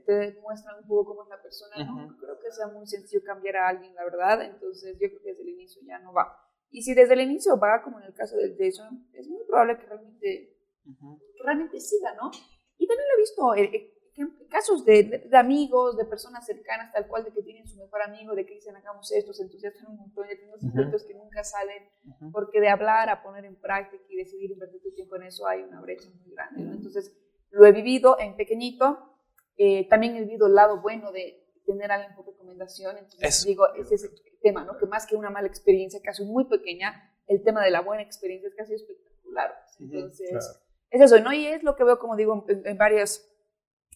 te 0.06 0.14
demuestran 0.14 0.78
un 0.82 0.88
poco 0.88 1.12
cómo 1.12 1.24
es 1.24 1.30
la 1.30 1.42
persona, 1.42 1.84
no 1.84 2.18
creo 2.18 2.40
que 2.40 2.52
sea 2.52 2.68
muy 2.68 2.88
sencillo 2.88 3.24
cambiar 3.26 3.58
a 3.58 3.68
alguien, 3.70 3.94
la 3.96 4.04
verdad. 4.04 4.44
Entonces, 4.44 4.98
yo 5.00 5.08
creo 5.10 5.22
que 5.22 5.30
desde 5.30 5.44
el 5.44 5.50
inicio 5.50 5.82
ya 5.86 6.00
no 6.00 6.14
va. 6.14 6.38
Y 6.70 6.82
si 6.84 6.94
desde 6.94 7.14
el 7.14 7.22
inicio 7.22 7.60
va, 7.60 7.82
como 7.84 8.00
en 8.00 8.06
el 8.06 8.14
caso 8.14 8.38
del 8.38 8.56
Jason, 8.58 9.08
es 9.14 9.28
muy 9.28 9.44
probable 9.46 9.78
que 9.78 9.86
realmente, 9.86 10.58
que 10.84 11.44
realmente 11.44 11.80
siga, 11.80 12.16
¿no? 12.16 12.32
Y 12.78 12.88
también 12.88 13.08
lo 13.08 13.16
he 13.16 13.22
visto, 13.22 13.56
eh, 13.56 13.92
eh, 14.18 14.48
casos 14.50 14.86
de, 14.86 15.30
amigos, 15.34 15.98
de 15.98 16.06
personas 16.06 16.46
cercanas, 16.46 16.92
tal 16.94 17.08
cual, 17.08 17.24
de 17.24 17.32
que 17.32 17.44
tienen 17.44 17.68
su 17.68 17.78
mejor 17.78 18.02
amigo, 18.02 18.36
de 18.36 18.46
que 18.46 18.56
dicen 18.56 18.76
hagamos 18.76 19.12
esto, 19.12 19.34
se 19.34 19.44
entusiasman 19.44 19.92
un 19.92 19.98
montón, 19.98 20.26
y 20.26 20.38
tienen 20.38 20.72
proyectos 20.74 21.04
que 21.06 21.14
nunca 21.14 21.44
salen, 21.44 21.90
porque 22.32 22.62
de 22.62 22.70
hablar 22.70 23.10
a 23.10 23.22
poner 23.22 23.46
en 23.46 23.60
práctica 23.60 24.04
y 24.10 24.18
decidir 24.18 24.52
invertir 24.52 24.82
tu 24.82 24.94
tiempo 24.94 25.16
en 25.18 25.24
eso 25.24 25.48
hay 25.48 25.62
una 25.64 25.82
brecha 25.82 26.10
muy 26.10 26.34
grande. 26.34 26.62
Entonces, 26.62 27.16
lo 27.52 27.66
he 27.66 27.72
vivido 27.72 28.18
en 28.20 28.36
pequeñito, 28.36 29.11
eh, 29.64 29.88
también 29.88 30.16
he 30.16 30.22
vivido 30.22 30.48
el 30.48 30.56
lado 30.56 30.82
bueno 30.82 31.12
de 31.12 31.38
tener 31.68 31.92
a 31.92 31.96
alguien 31.96 32.16
por 32.16 32.26
recomendación, 32.26 32.98
entonces 32.98 33.46
digo, 33.46 33.72
ese 33.76 33.94
es 33.94 34.04
el 34.06 34.40
tema, 34.42 34.64
¿no? 34.64 34.76
Que 34.78 34.88
más 34.88 35.06
que 35.06 35.16
una 35.16 35.30
mala 35.30 35.48
experiencia, 35.48 36.02
casi 36.04 36.26
muy 36.26 36.46
pequeña, 36.46 37.14
el 37.28 37.44
tema 37.44 37.64
de 37.64 37.70
la 37.70 37.82
buena 37.82 38.02
experiencia 38.02 38.50
es 38.50 38.56
casi 38.56 38.74
espectacular. 38.74 39.54
Entonces, 39.80 40.62
es 40.90 41.02
eso, 41.02 41.20
¿no? 41.20 41.32
Y 41.32 41.46
es 41.46 41.62
lo 41.62 41.76
que 41.76 41.84
veo, 41.84 42.00
como 42.00 42.16
digo, 42.16 42.44
en, 42.50 42.66
en 42.66 42.78
varias 42.78 43.32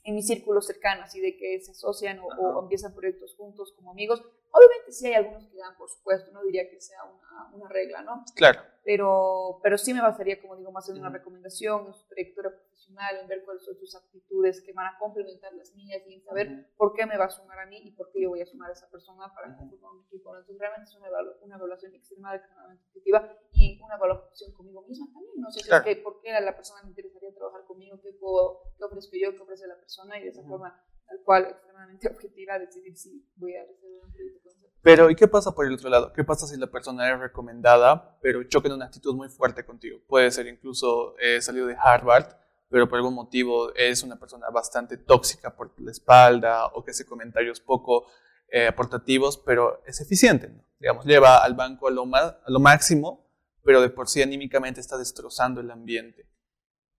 en 0.06 0.13
mis 0.13 0.28
círculos 0.28 0.67
cercanos 0.67 1.13
y 1.15 1.19
de 1.19 1.36
que 1.36 1.60
se 1.60 1.71
asocian 1.71 2.19
o, 2.19 2.62
empiezan 2.62 2.93
proyectos 2.93 3.36
juntos 3.36 3.73
como 3.75 3.91
amigos. 3.91 4.19
Obviamente 4.51 4.75
sí 4.89 5.08
hay 5.08 5.13
algunos 5.13 5.48
que 5.48 5.58
dan, 5.58 5.76
por 5.78 5.89
supuesto, 5.89 6.32
no 6.32 6.43
diría 6.43 6.69
que 6.69 6.80
sea 6.80 7.04
una, 7.04 7.56
una 7.56 7.69
regla, 7.69 8.02
¿no? 8.02 8.24
Claro. 8.36 8.62
Pero, 8.84 9.60
pero 9.63 9.78
sí 9.78 9.93
me 9.93 10.02
basaría, 10.02 10.39
como 10.39 10.56
digo, 10.56 10.71
más 10.71 10.88
en 10.89 11.00
una 11.00 11.10
recomendación, 11.10 11.88
en 11.88 11.93
su 11.93 12.08
trayectoria 12.08 12.52
profesional, 12.52 13.17
en 13.19 13.28
ver 13.28 13.43
cuáles 13.43 13.63
son 13.63 13.76
sus 13.76 13.95
aptitudes 13.95 14.62
que 14.62 14.74
van 14.74 14.93
a 14.93 15.00
complementar 15.00 15.54
las 15.54 15.74
mías 15.74 16.04
y 16.08 16.13
en 16.13 16.24
saber 16.24 16.69
por 16.78 16.93
qué 16.93 17.06
me 17.06 17.17
va 17.17 17.26
a 17.26 17.30
sumar 17.30 17.60
a 17.60 17.65
mí 17.65 17.80
y 17.84 17.91
por 17.91 18.12
qué 18.12 18.21
yo 18.21 18.30
voy 18.30 18.41
a 18.41 18.45
sumar 18.45 18.69
a 18.69 18.74
esa 18.74 18.89
persona 18.89 19.34
para 19.34 19.58
conformar 19.58 19.91
un 19.91 20.06
equipo. 20.06 20.36
Entonces 20.36 20.60
realmente 20.60 20.91
es 20.91 20.95
una, 20.98 21.10
una 21.41 21.56
evaluación 21.56 21.95
extremadamente 21.95 22.84
positiva 22.86 23.38
y 23.54 23.82
una 23.82 23.95
evaluación 23.95 24.54
conmigo 24.54 24.84
misma 24.84 25.08
también. 25.12 25.34
No 25.38 25.50
sé 25.50 25.62
si 25.62 25.71
es 25.74 25.82
que 25.82 25.95
por 25.98 26.21
qué 26.21 26.32
a 26.32 26.41
la 26.41 26.56
persona 26.56 26.84
me 26.84 26.89
interesaría 26.89 27.34
trabajar 27.34 27.65
conmigo, 27.65 28.00
qué, 28.02 28.13
puedo, 28.13 28.62
qué 28.78 28.84
ofrezco 28.84 29.15
yo, 29.19 29.36
qué 29.36 29.41
ofrece 29.41 29.65
la 29.67 29.78
persona 29.78 30.19
y 30.19 30.24
de 30.24 30.30
esa 30.30 30.43
forma 30.43 30.80
tal 31.08 31.21
cual 31.24 31.45
extremadamente 31.45 32.08
objetiva 32.12 32.60
decidir 32.60 32.95
si 32.95 33.28
voy 33.36 33.56
a 33.56 33.65
recibir 33.65 34.04
un 34.04 34.12
proyecto 34.12 34.50
pero, 34.86 35.10
¿y 35.10 35.15
qué 35.15 35.28
pasa 35.28 35.56
por 35.56 35.65
el 35.65 35.74
otro 35.74 35.89
lado? 35.89 36.13
¿Qué 36.13 36.24
pasa 36.24 36.45
si 36.45 36.58
la 36.58 36.67
persona 36.67 37.12
es 37.12 37.19
recomendada, 37.19 38.19
pero 38.21 38.43
choca 38.43 38.67
en 38.67 38.76
una 38.76 38.86
actitud 38.86 39.15
muy 39.15 39.30
fuerte 39.30 39.65
contigo? 39.65 39.98
Puede 40.08 40.30
ser 40.30 40.45
incluso 40.45 41.17
eh, 41.17 41.41
salido 41.41 41.65
de 41.65 41.76
Harvard, 41.76 42.28
pero 42.69 42.88
por 42.88 42.98
algún 42.98 43.15
motivo 43.15 43.74
es 43.74 44.04
una 44.04 44.19
persona 44.19 44.48
bastante 44.52 44.98
tóxica 44.98 45.56
por 45.56 45.74
la 45.82 45.89
espalda 45.89 46.67
o 46.67 46.84
que 46.84 46.91
hace 46.91 47.04
comentarios 47.04 47.60
poco 47.60 48.06
eh, 48.48 48.67
aportativos, 48.67 49.38
pero 49.39 49.82
es 49.88 50.02
eficiente, 50.02 50.50
¿no? 50.50 50.63
Digamos, 50.78 51.04
lleva 51.06 51.43
al 51.43 51.56
banco 51.56 51.88
a 51.88 51.91
lo, 51.91 52.04
a 52.15 52.38
lo 52.45 52.60
máximo, 52.60 53.28
pero 53.63 53.82
de 53.82 53.89
por 53.89 54.08
sí 54.08 54.21
anímicamente 54.21 54.82
está 54.82 55.00
destrozando 55.00 55.62
el 55.62 55.71
ambiente. 55.71 56.30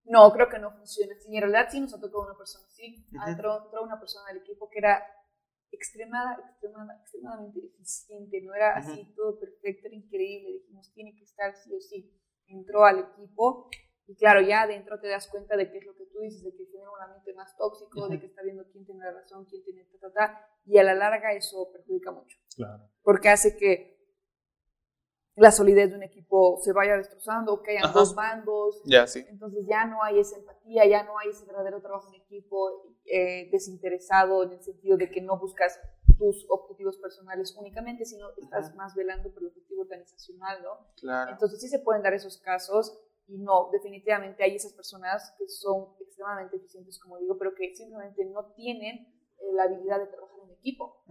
No, 0.07 0.33
creo 0.33 0.49
que 0.49 0.59
no 0.59 0.73
funciona 0.73 1.15
En 1.29 1.41
realidad 1.41 1.69
sí 1.71 1.81
nos 1.81 1.95
ha 1.95 2.01
tocado 2.01 2.23
una 2.23 2.37
persona 2.37 2.67
así. 2.67 3.07
entró, 3.29 3.71
una 3.81 4.01
persona 4.01 4.27
del 4.27 4.39
equipo 4.39 4.69
que 4.69 4.79
era 4.79 5.05
extremada, 5.71 6.39
extremada, 6.49 6.97
extremadamente 7.01 7.67
eficiente, 7.67 8.41
no 8.43 8.55
era 8.55 8.77
así 8.77 9.13
todo 9.15 9.39
perfecto, 9.39 9.87
era 9.87 9.97
increíble, 9.97 10.53
dijimos, 10.53 10.93
tiene 10.93 11.15
que 11.17 11.25
estar 11.25 11.55
sí 11.57 11.75
o 11.75 11.81
sí. 11.81 12.13
Entró 12.47 12.85
al 12.85 13.01
equipo 13.01 13.69
y 14.07 14.15
claro, 14.15 14.41
ya 14.41 14.63
adentro 14.63 15.01
te 15.01 15.09
das 15.09 15.27
cuenta 15.29 15.57
de 15.57 15.71
qué 15.71 15.79
es 15.79 15.87
lo 15.87 15.97
que 15.97 16.07
tú 16.07 16.21
dices, 16.21 16.45
de 16.45 16.53
que 16.55 16.65
tiene 16.67 16.87
un 16.89 17.03
ambiente 17.03 17.35
más 17.35 17.57
tóxico, 17.57 18.09
de 18.09 18.21
que 18.21 18.27
está 18.27 18.43
viendo 18.43 18.65
quién 18.71 18.87
tiene 18.87 19.05
la 19.05 19.13
razón, 19.13 19.47
quién 19.47 19.65
tiene 19.65 19.85
ta, 19.85 19.99
ta, 19.99 20.13
ta, 20.13 20.49
y 20.65 20.79
a 20.79 20.85
la 20.85 20.95
larga 20.95 21.33
eso 21.33 21.71
perjudica 21.73 22.13
mucho. 22.13 22.39
Claro. 22.55 22.89
Porque 23.03 23.29
hace 23.29 23.57
que 23.57 23.96
la 25.37 25.51
solidez 25.51 25.91
de 25.91 25.97
un 25.97 26.03
equipo 26.03 26.59
se 26.63 26.73
vaya 26.73 26.97
destrozando, 26.97 27.63
que 27.63 27.77
hayan 27.77 27.93
dos 27.93 28.15
bandos. 28.15 28.83
Ya, 28.85 29.07
sí. 29.07 29.25
Entonces 29.29 29.67
ya 29.69 29.85
no 29.85 30.03
hay 30.03 30.19
esa 30.19 30.37
empatía, 30.37 30.87
ya 30.87 31.05
no 31.05 31.19
hay 31.19 31.29
ese 31.29 31.45
verdadero 31.45 31.81
trabajo 31.83 32.09
en 32.09 32.23
equipo 32.23 32.97
eh, 33.05 33.51
desinteresado 33.53 34.45
en 34.45 34.53
el 34.53 34.63
sentido 34.63 34.97
de 34.97 35.11
que 35.11 35.21
no 35.21 35.39
buscas 35.39 35.79
tus 36.19 36.47
objetivos 36.49 36.97
personales 36.97 37.55
únicamente, 37.59 38.07
sino 38.07 38.31
estás 38.39 38.75
más 38.75 38.95
velando 38.95 39.31
por 39.31 39.43
el 39.43 39.49
objetivo 39.49 39.83
organizacional, 39.83 40.63
¿no? 40.63 40.89
Claro. 40.97 41.33
Entonces 41.33 41.61
sí 41.61 41.69
se 41.69 41.81
pueden 41.81 42.03
dar 42.03 42.15
esos 42.15 42.39
casos 42.39 42.99
y 43.27 43.37
no, 43.37 43.69
definitivamente 43.71 44.43
hay 44.43 44.57
esas 44.57 44.73
personas 44.73 45.35
que 45.37 45.47
son 45.49 45.89
extremadamente 46.01 46.57
eficientes, 46.57 46.99
como 46.99 47.19
digo, 47.19 47.37
pero 47.37 47.55
que 47.55 47.75
simplemente 47.75 48.25
no 48.25 48.53
tienen 48.55 48.97
eh, 48.97 49.53
la 49.53 49.65
habilidad 49.65 49.99
de 49.99 50.07
trabajar 50.07 50.39
en 50.45 50.51
equipo. 50.53 51.03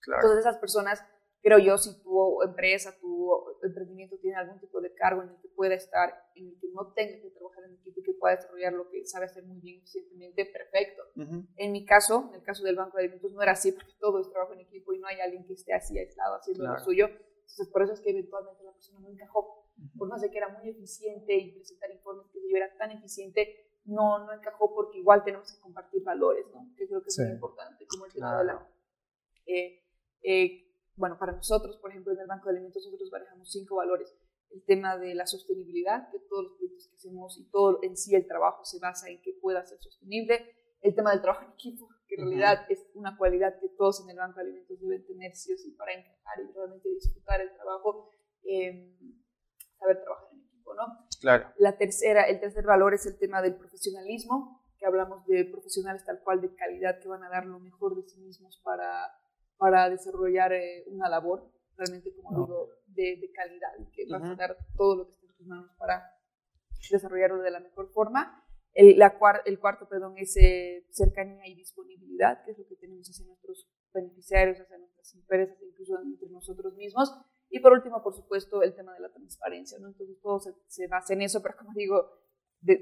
Claro. 0.00 0.22
Entonces 0.22 0.38
esas 0.38 0.56
personas 0.56 1.04
creo 1.42 1.58
yo, 1.58 1.78
si 1.78 2.02
tu 2.02 2.42
empresa, 2.42 2.94
tu 3.00 3.07
emprendimiento 3.68 4.16
tiene 4.18 4.36
algún 4.36 4.58
tipo 4.58 4.80
de 4.80 4.92
cargo 4.94 5.22
en 5.22 5.30
el 5.30 5.36
que 5.36 5.48
pueda 5.48 5.74
estar, 5.74 6.12
en 6.34 6.48
el 6.48 6.58
que 6.58 6.68
no 6.68 6.92
tenga 6.92 7.20
que 7.20 7.30
trabajar 7.30 7.64
en 7.64 7.74
equipo 7.74 8.00
y 8.00 8.02
que 8.02 8.12
pueda 8.12 8.36
desarrollar 8.36 8.72
lo 8.72 8.88
que 8.90 9.06
sabe 9.06 9.26
hacer 9.26 9.44
muy 9.44 9.60
bien, 9.60 9.78
eficientemente, 9.78 10.46
perfecto. 10.46 11.02
En 11.56 11.72
mi 11.72 11.84
caso, 11.84 12.26
en 12.30 12.36
el 12.36 12.42
caso 12.42 12.64
del 12.64 12.76
Banco 12.76 12.96
de 12.96 13.04
Alimentos, 13.04 13.32
no 13.32 13.42
era 13.42 13.52
así, 13.52 13.72
porque 13.72 13.92
todo 13.98 14.20
es 14.20 14.30
trabajo 14.30 14.52
en 14.54 14.60
equipo 14.60 14.92
y 14.92 14.98
no 14.98 15.06
hay 15.06 15.20
alguien 15.20 15.44
que 15.44 15.54
esté 15.54 15.72
así 15.72 15.98
aislado 15.98 16.36
haciendo 16.36 16.66
lo 16.66 16.78
suyo. 16.78 17.06
Entonces, 17.06 17.68
por 17.68 17.82
eso 17.82 17.92
es 17.94 18.00
que 18.00 18.10
eventualmente 18.10 18.62
la 18.62 18.72
persona 18.72 19.00
no 19.00 19.08
encajó. 19.08 19.64
Por 19.96 20.08
más 20.08 20.20
de 20.20 20.30
que 20.30 20.38
era 20.38 20.48
muy 20.48 20.68
eficiente 20.68 21.34
y 21.34 21.52
presentar 21.52 21.90
informes 21.90 22.26
que 22.32 22.40
yo 22.48 22.56
era 22.56 22.76
tan 22.76 22.90
eficiente, 22.90 23.68
no, 23.84 24.26
no 24.26 24.32
encajó 24.32 24.74
porque 24.74 24.98
igual 24.98 25.24
tenemos 25.24 25.52
que 25.52 25.60
compartir 25.60 26.02
valores, 26.02 26.46
¿no? 26.52 26.68
Que 26.76 26.86
creo 26.86 27.02
que 27.02 27.08
es 27.08 27.18
muy 27.18 27.30
importante, 27.30 27.86
como 27.86 28.06
el 28.06 28.12
tema 28.12 28.38
de 28.38 28.44
la... 28.44 28.68
Eh, 29.46 29.82
eh, 30.22 30.67
bueno, 30.98 31.16
para 31.18 31.32
nosotros, 31.32 31.78
por 31.78 31.90
ejemplo, 31.90 32.12
en 32.12 32.20
el 32.20 32.26
Banco 32.26 32.46
de 32.46 32.56
Alimentos, 32.56 32.84
nosotros 32.84 33.10
manejamos 33.10 33.50
cinco 33.50 33.76
valores. 33.76 34.14
El 34.50 34.64
tema 34.64 34.96
de 34.96 35.14
la 35.14 35.26
sostenibilidad, 35.26 36.10
que 36.10 36.18
todos 36.20 36.44
los 36.44 36.52
proyectos 36.54 36.88
que 36.88 36.96
hacemos 36.96 37.38
y 37.38 37.50
todo 37.50 37.78
en 37.82 37.96
sí 37.96 38.14
el 38.14 38.26
trabajo 38.26 38.64
se 38.64 38.78
basa 38.78 39.08
en 39.08 39.20
que 39.22 39.34
pueda 39.40 39.64
ser 39.64 39.78
sostenible. 39.78 40.54
El 40.80 40.94
tema 40.94 41.10
del 41.10 41.20
trabajo 41.20 41.44
en 41.44 41.52
equipo, 41.52 41.88
que 42.06 42.16
en 42.16 42.28
realidad 42.28 42.66
es 42.68 42.86
una 42.94 43.16
cualidad 43.16 43.58
que 43.60 43.68
todos 43.70 44.02
en 44.02 44.10
el 44.10 44.16
Banco 44.16 44.36
de 44.36 44.42
Alimentos 44.42 44.80
deben 44.80 45.06
tener 45.06 45.34
sí 45.34 45.52
o 45.52 45.56
sí 45.56 45.72
para 45.72 45.92
encajar 45.92 46.40
y 46.42 46.52
realmente 46.52 46.88
disfrutar 46.88 47.40
el 47.40 47.52
trabajo, 47.54 48.10
eh, 48.44 48.96
saber 49.78 50.02
trabajar 50.02 50.28
en 50.32 50.40
equipo, 50.40 50.74
¿no? 50.74 51.06
Claro. 51.20 51.52
La 51.58 51.76
tercera, 51.76 52.22
el 52.24 52.40
tercer 52.40 52.64
valor 52.64 52.94
es 52.94 53.06
el 53.06 53.18
tema 53.18 53.42
del 53.42 53.56
profesionalismo, 53.56 54.64
que 54.78 54.86
hablamos 54.86 55.26
de 55.26 55.44
profesionales 55.44 56.04
tal 56.04 56.20
cual 56.22 56.40
de 56.40 56.54
calidad 56.54 57.00
que 57.00 57.08
van 57.08 57.24
a 57.24 57.28
dar 57.28 57.44
lo 57.44 57.58
mejor 57.58 57.96
de 57.96 58.08
sí 58.08 58.20
mismos 58.20 58.60
para 58.64 59.12
para 59.58 59.90
desarrollar 59.90 60.52
eh, 60.52 60.84
una 60.88 61.08
labor 61.08 61.50
realmente, 61.76 62.12
como 62.14 62.46
digo, 62.46 62.70
de, 62.86 63.18
de, 63.20 63.30
calidad 63.32 63.68
que 63.92 64.06
vas 64.10 64.22
a 64.22 64.34
dar 64.34 64.56
todo 64.76 64.96
lo 64.96 65.06
que 65.06 65.12
esté 65.12 65.26
en 65.26 65.36
tus 65.36 65.46
manos 65.46 65.70
para 65.78 66.02
desarrollarlo 66.90 67.42
de 67.42 67.50
la 67.50 67.60
mejor 67.60 67.92
forma. 67.92 68.44
El, 68.72 68.98
la 68.98 69.16
el 69.44 69.58
cuarto, 69.58 69.88
perdón, 69.88 70.14
es 70.18 70.36
eh, 70.36 70.86
cercanía 70.90 71.46
y 71.46 71.54
disponibilidad, 71.54 72.44
que 72.44 72.52
es 72.52 72.58
lo 72.58 72.66
que 72.66 72.76
tenemos 72.76 73.08
hacia 73.08 73.26
nuestros 73.26 73.68
beneficiarios, 73.92 74.60
hacia 74.60 74.78
nuestras 74.78 75.14
empresas, 75.14 75.56
incluso 75.62 76.00
entre 76.00 76.28
nosotros 76.30 76.74
mismos. 76.74 77.12
Y 77.50 77.60
por 77.60 77.72
último, 77.72 78.02
por 78.02 78.14
supuesto, 78.14 78.62
el 78.62 78.74
tema 78.74 78.92
de 78.94 79.00
la 79.00 79.12
transparencia, 79.12 79.78
¿no? 79.78 79.88
Entonces 79.88 80.20
todo 80.20 80.38
se, 80.40 80.52
se 80.66 80.86
basa 80.86 81.14
en 81.14 81.22
eso, 81.22 81.42
pero 81.42 81.56
como 81.56 81.72
digo, 81.74 82.18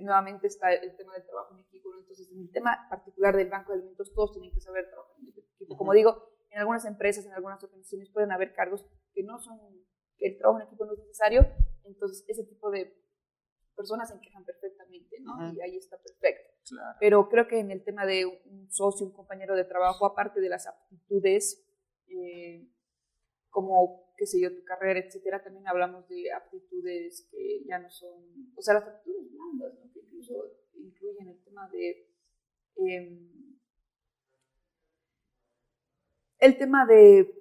nuevamente 0.00 0.46
está 0.46 0.72
el 0.72 0.96
tema 0.96 1.14
del 1.14 1.24
trabajo 1.24 1.54
en 1.54 1.60
equipo, 1.60 1.90
Entonces, 1.98 2.30
en 2.32 2.40
el 2.40 2.50
tema 2.50 2.86
particular 2.88 3.36
del 3.36 3.48
banco 3.48 3.72
de 3.72 3.78
alimentos, 3.78 4.12
todos 4.14 4.32
tienen 4.32 4.52
que 4.52 4.60
saber 4.60 4.88
trabajar 4.88 5.16
en 5.20 5.28
equipo. 5.28 5.76
Como 5.76 5.92
digo, 5.92 6.35
en 6.56 6.60
algunas 6.60 6.86
empresas, 6.86 7.26
en 7.26 7.34
algunas 7.34 7.62
organizaciones 7.62 8.08
pueden 8.08 8.32
haber 8.32 8.54
cargos 8.54 8.86
que 9.12 9.22
no 9.22 9.38
son, 9.38 9.58
que 10.16 10.28
el 10.28 10.38
trabajo 10.38 10.58
en 10.58 10.66
equipo 10.66 10.86
no 10.86 10.94
es 10.94 11.00
necesario, 11.00 11.46
entonces 11.84 12.24
ese 12.28 12.44
tipo 12.44 12.70
de 12.70 12.96
personas 13.76 14.08
se 14.08 14.14
encajan 14.14 14.42
perfectamente, 14.42 15.20
¿no? 15.20 15.52
Y 15.52 15.60
ahí 15.60 15.76
está 15.76 15.98
perfecto. 15.98 16.54
Pero 16.98 17.28
creo 17.28 17.46
que 17.46 17.58
en 17.58 17.70
el 17.70 17.84
tema 17.84 18.06
de 18.06 18.24
un 18.24 18.72
socio, 18.72 19.04
un 19.04 19.12
compañero 19.12 19.54
de 19.54 19.64
trabajo, 19.64 20.06
aparte 20.06 20.40
de 20.40 20.48
las 20.48 20.66
aptitudes, 20.66 21.62
eh, 22.08 22.66
como, 23.50 24.14
qué 24.16 24.24
sé 24.24 24.40
yo, 24.40 24.56
tu 24.56 24.64
carrera, 24.64 25.00
etcétera, 25.00 25.44
también 25.44 25.68
hablamos 25.68 26.08
de 26.08 26.32
aptitudes 26.32 27.28
que 27.30 27.64
ya 27.66 27.78
no 27.78 27.90
son, 27.90 28.54
o 28.56 28.62
sea, 28.62 28.72
las 28.72 28.84
aptitudes 28.84 29.30
blandas, 29.30 29.74
¿no? 29.74 29.92
Que 29.92 30.00
incluso 30.00 30.42
incluyen 30.72 31.28
el 31.28 31.44
tema 31.44 31.68
de... 31.68 32.14
Eh, 32.76 33.35
el 36.38 36.58
tema 36.58 36.86
de... 36.86 37.32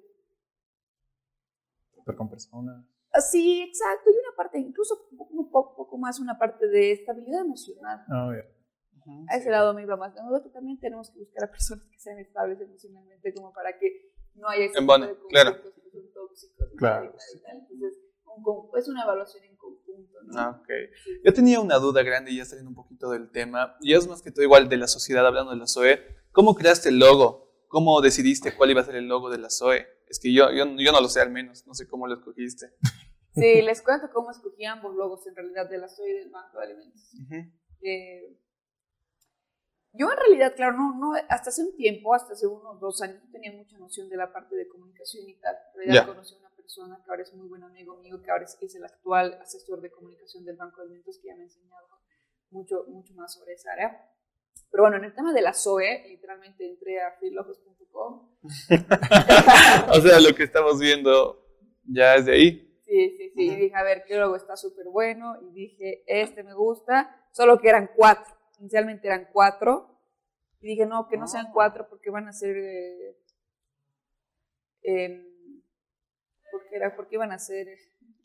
con 2.16 2.30
personas. 2.30 2.84
Sí, 3.30 3.62
exacto. 3.62 4.10
Y 4.10 4.14
una 4.14 4.36
parte, 4.36 4.58
incluso 4.58 5.08
un 5.10 5.50
poco, 5.50 5.76
poco 5.76 5.98
más, 5.98 6.20
una 6.20 6.38
parte 6.38 6.66
de 6.68 6.92
estabilidad 6.92 7.40
emocional. 7.40 8.04
Ah, 8.08 8.30
bien. 8.30 8.56
A 9.28 9.36
ese 9.36 9.50
lado 9.50 9.72
me 9.72 9.82
iba 9.82 9.96
más. 9.96 10.14
De 10.14 10.22
modo 10.22 10.42
que 10.42 10.50
también 10.50 10.78
tenemos 10.80 11.10
que 11.10 11.20
buscar 11.20 11.44
a 11.44 11.50
personas 11.50 11.84
que 11.90 11.98
sean 11.98 12.18
estables 12.18 12.60
emocionalmente, 12.60 13.32
como 13.34 13.52
para 13.52 13.78
que 13.78 14.12
no 14.34 14.48
haya 14.48 14.64
ese 14.64 14.78
tipo 14.78 14.98
de 14.98 15.16
claro. 15.28 15.62
que 15.62 15.62
son 15.90 16.12
tóxicos. 16.12 16.68
Claro. 16.76 17.14
Entonces, 17.52 17.98
es 18.76 18.88
una 18.88 19.02
evaluación 19.04 19.44
en 19.44 19.56
conjunto. 19.56 20.18
¿no? 20.24 20.38
Ah, 20.38 20.60
ok. 20.60 20.68
Yo 21.24 21.32
tenía 21.32 21.60
una 21.60 21.76
duda 21.76 22.02
grande, 22.02 22.34
ya 22.34 22.44
saliendo 22.44 22.70
un 22.70 22.76
poquito 22.76 23.10
del 23.10 23.30
tema, 23.30 23.76
y 23.80 23.94
es 23.94 24.06
más 24.08 24.22
que 24.22 24.30
todo 24.30 24.42
igual 24.42 24.68
de 24.68 24.76
la 24.76 24.88
sociedad, 24.88 25.26
hablando 25.26 25.52
de 25.52 25.58
la 25.58 25.66
SOE. 25.66 26.00
¿Cómo 26.32 26.54
creaste 26.54 26.90
el 26.90 26.98
logo? 26.98 27.45
¿Cómo 27.68 28.00
decidiste 28.00 28.56
cuál 28.56 28.70
iba 28.70 28.80
a 28.80 28.84
ser 28.84 28.96
el 28.96 29.08
logo 29.08 29.30
de 29.30 29.38
la 29.38 29.50
SOE? 29.50 29.86
Es 30.08 30.20
que 30.20 30.32
yo, 30.32 30.50
yo, 30.52 30.64
yo 30.78 30.92
no 30.92 31.00
lo 31.00 31.08
sé 31.08 31.20
al 31.20 31.30
menos, 31.30 31.66
no 31.66 31.74
sé 31.74 31.88
cómo 31.88 32.06
lo 32.06 32.14
escogiste. 32.14 32.72
Sí, 33.36 33.60
les 33.60 33.82
cuento 33.82 34.08
cómo 34.14 34.30
escogí 34.30 34.64
ambos 34.64 34.94
logos 34.94 35.26
en 35.26 35.36
realidad 35.36 35.68
de 35.68 35.76
la 35.76 35.88
SOE 35.88 36.08
y 36.08 36.12
del 36.14 36.30
Banco 36.30 36.58
de 36.58 36.64
Alimentos. 36.64 37.12
Eh, 37.82 38.40
yo 39.92 40.10
en 40.10 40.16
realidad, 40.16 40.54
claro, 40.56 40.76
no, 40.78 40.98
no, 40.98 41.12
hasta 41.28 41.50
hace 41.50 41.62
un 41.62 41.76
tiempo, 41.76 42.14
hasta 42.14 42.32
hace 42.32 42.46
unos 42.46 42.80
dos 42.80 43.02
años, 43.02 43.22
no 43.22 43.30
tenía 43.30 43.52
mucha 43.52 43.76
noción 43.78 44.08
de 44.08 44.16
la 44.16 44.32
parte 44.32 44.56
de 44.56 44.66
comunicación 44.66 45.28
y 45.28 45.34
tal. 45.34 45.54
En 45.54 45.80
realidad 45.80 46.06
conocí 46.06 46.34
a 46.34 46.38
una 46.38 46.50
persona 46.56 46.98
que 47.04 47.10
ahora 47.10 47.22
es 47.24 47.34
muy 47.34 47.46
buen 47.46 47.62
amigo 47.62 47.98
mío, 47.98 48.22
que 48.22 48.30
ahora 48.30 48.44
es, 48.44 48.56
es, 48.60 48.74
el 48.74 48.84
actual 48.84 49.38
asesor 49.42 49.82
de 49.82 49.90
comunicación 49.90 50.44
del 50.46 50.56
Banco 50.56 50.80
de 50.80 50.86
Alimentos, 50.86 51.18
que 51.18 51.28
ya 51.28 51.34
me 51.34 51.42
ha 51.42 51.44
enseñado 51.44 51.88
mucho, 52.50 52.84
mucho 52.88 53.12
más 53.14 53.34
sobre 53.34 53.52
esa 53.52 53.72
área. 53.72 54.15
Pero 54.70 54.84
bueno, 54.84 54.96
en 54.98 55.04
el 55.04 55.14
tema 55.14 55.32
de 55.32 55.42
la 55.42 55.52
SOE, 55.52 56.06
literalmente 56.08 56.66
entré 56.66 57.00
a 57.00 57.12
freelogos.com. 57.18 58.36
o 59.90 60.00
sea, 60.00 60.20
lo 60.20 60.34
que 60.34 60.42
estamos 60.42 60.78
viendo 60.78 61.42
ya 61.84 62.16
es 62.16 62.26
de 62.26 62.32
ahí. 62.32 62.80
Sí, 62.84 63.16
sí, 63.16 63.30
sí. 63.34 63.42
Y 63.42 63.56
dije, 63.56 63.76
a 63.76 63.82
ver, 63.82 64.04
qué 64.06 64.16
logo 64.16 64.36
está 64.36 64.56
súper 64.56 64.86
bueno. 64.88 65.36
Y 65.42 65.52
dije, 65.52 66.04
este 66.06 66.42
me 66.44 66.54
gusta. 66.54 67.28
Solo 67.32 67.58
que 67.58 67.68
eran 67.68 67.90
cuatro. 67.96 68.34
Inicialmente 68.60 69.08
eran 69.08 69.28
cuatro. 69.32 69.98
Y 70.60 70.68
dije, 70.68 70.86
no, 70.86 71.08
que 71.08 71.16
no 71.16 71.26
sean 71.26 71.46
ah. 71.48 71.50
cuatro 71.52 71.88
porque 71.88 72.10
van 72.10 72.28
a 72.28 72.32
ser. 72.32 72.56
Eh, 72.56 73.16
eh, 74.82 75.26
porque, 76.50 76.76
era, 76.76 76.94
porque 76.94 77.16
iban 77.16 77.32
a 77.32 77.38
ser. 77.38 77.66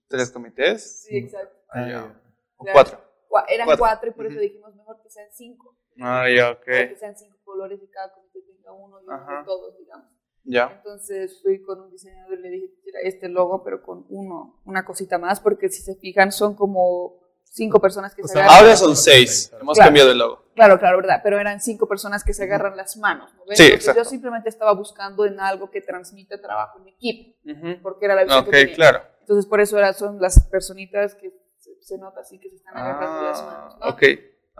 ¿Tres 0.08 0.30
comités? 0.32 1.04
Sí, 1.04 1.18
exacto. 1.18 1.58
Ah, 1.70 2.14
o 2.58 2.66
cuatro. 2.72 3.02
Eran 3.48 3.78
cuatro. 3.78 4.10
y 4.10 4.14
por 4.14 4.26
eso 4.28 4.40
dijimos 4.40 4.76
mejor 4.76 5.02
que 5.02 5.10
sean 5.10 5.28
cinco. 5.32 5.78
Ah, 6.00 6.28
ya, 6.30 6.52
ok. 6.52 6.64
Que 6.64 6.96
sean 7.00 7.16
cinco 7.18 7.38
colores 7.44 7.80
y 7.84 7.88
cada 7.88 8.14
comité 8.14 8.42
tenga 8.42 8.72
uno 8.72 9.02
y 9.02 9.06
uno 9.06 9.18
de 9.18 9.46
todos, 9.46 9.78
digamos. 9.78 10.08
Ya. 10.44 10.74
Entonces 10.78 11.40
fui 11.42 11.62
con 11.62 11.82
un 11.82 11.92
diseñador 11.92 12.40
y 12.40 12.42
le 12.42 12.50
dije 12.50 12.68
que 12.84 12.90
era 12.90 13.00
este 13.04 13.30
logo, 13.30 13.64
pero 13.64 13.84
con 13.84 14.06
uno, 14.10 14.62
una 14.66 14.84
cosita 14.86 15.18
más, 15.18 15.40
porque 15.40 15.70
si 15.70 15.82
se 15.82 15.96
fijan 15.96 16.32
son 16.32 16.56
como 16.56 17.20
cinco 17.44 17.80
personas 17.80 18.16
que 18.16 18.24
se 18.24 18.40
agarran. 18.40 18.58
Ahora 18.58 18.76
son 18.76 18.96
seis, 18.96 19.54
hemos 19.60 19.78
cambiado 19.78 20.12
el 20.12 20.18
logo. 20.18 20.42
Claro, 20.56 20.80
claro, 20.80 20.98
verdad, 20.98 21.22
pero 21.24 21.40
eran 21.40 21.62
cinco 21.62 21.88
personas 21.88 22.24
que 22.24 22.34
se 22.34 22.44
agarran 22.44 22.76
las 22.76 22.98
manos. 22.98 23.34
¿no? 23.36 23.44
Sí, 23.52 23.64
exacto. 23.64 24.02
Yo 24.02 24.06
simplemente 24.06 24.50
estaba 24.50 24.74
buscando 24.74 25.26
en 25.26 25.40
algo 25.40 25.70
que 25.70 25.82
transmite 25.82 26.38
trabajo 26.38 26.80
en 26.80 26.88
equipo, 26.88 27.38
porque 27.84 28.06
era 28.06 28.16
la 28.16 28.24
visión 28.24 28.48
okay, 28.48 28.68
que 28.68 28.74
claro. 28.74 29.02
Entonces 29.22 29.46
por 29.46 29.62
eso 29.62 29.78
era, 29.78 29.94
son 29.94 30.20
las 30.20 30.40
personitas 30.48 31.16
que 31.16 31.32
se, 31.80 31.98
nota 31.98 32.22
así 32.22 32.40
que 32.40 32.50
se 32.50 32.56
están 32.56 32.76
agarrando 32.76 33.24
las 33.24 33.44
manos. 33.44 33.78
¿no? 33.80 33.88
Ok. 33.90 34.04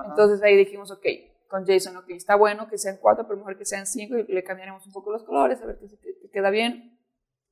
Entonces 0.06 0.42
ahí 0.44 0.56
dijimos, 0.56 0.92
ok, 0.92 1.06
con 1.48 1.66
Jason, 1.66 1.98
ok, 1.98 2.10
está 2.12 2.36
bueno 2.36 2.68
que 2.70 2.78
sean 2.78 2.98
cuatro, 3.02 3.26
pero 3.28 3.38
mejor 3.38 3.58
que 3.58 3.66
sean 3.66 3.86
cinco 3.86 4.18
y 4.18 4.24
le 4.24 4.44
cambiaremos 4.44 4.86
un 4.86 4.94
poco 4.94 5.12
los 5.12 5.24
colores, 5.24 5.62
a 5.62 5.66
ver 5.66 5.80
qué, 5.80 6.30
queda 6.32 6.50
bien. 6.50 6.98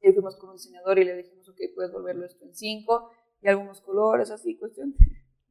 Y 0.01 0.11
fuimos 0.13 0.37
con 0.37 0.51
un 0.51 0.55
diseñador 0.55 0.97
y 0.99 1.03
le 1.03 1.15
dijimos, 1.17 1.47
ok, 1.49 1.57
puedes 1.75 1.91
volverlo 1.91 2.25
esto 2.25 2.45
en 2.45 2.55
cinco 2.55 3.11
y 3.41 3.49
algunos 3.49 3.81
colores, 3.81 4.31
así, 4.31 4.57
cuestión 4.57 4.95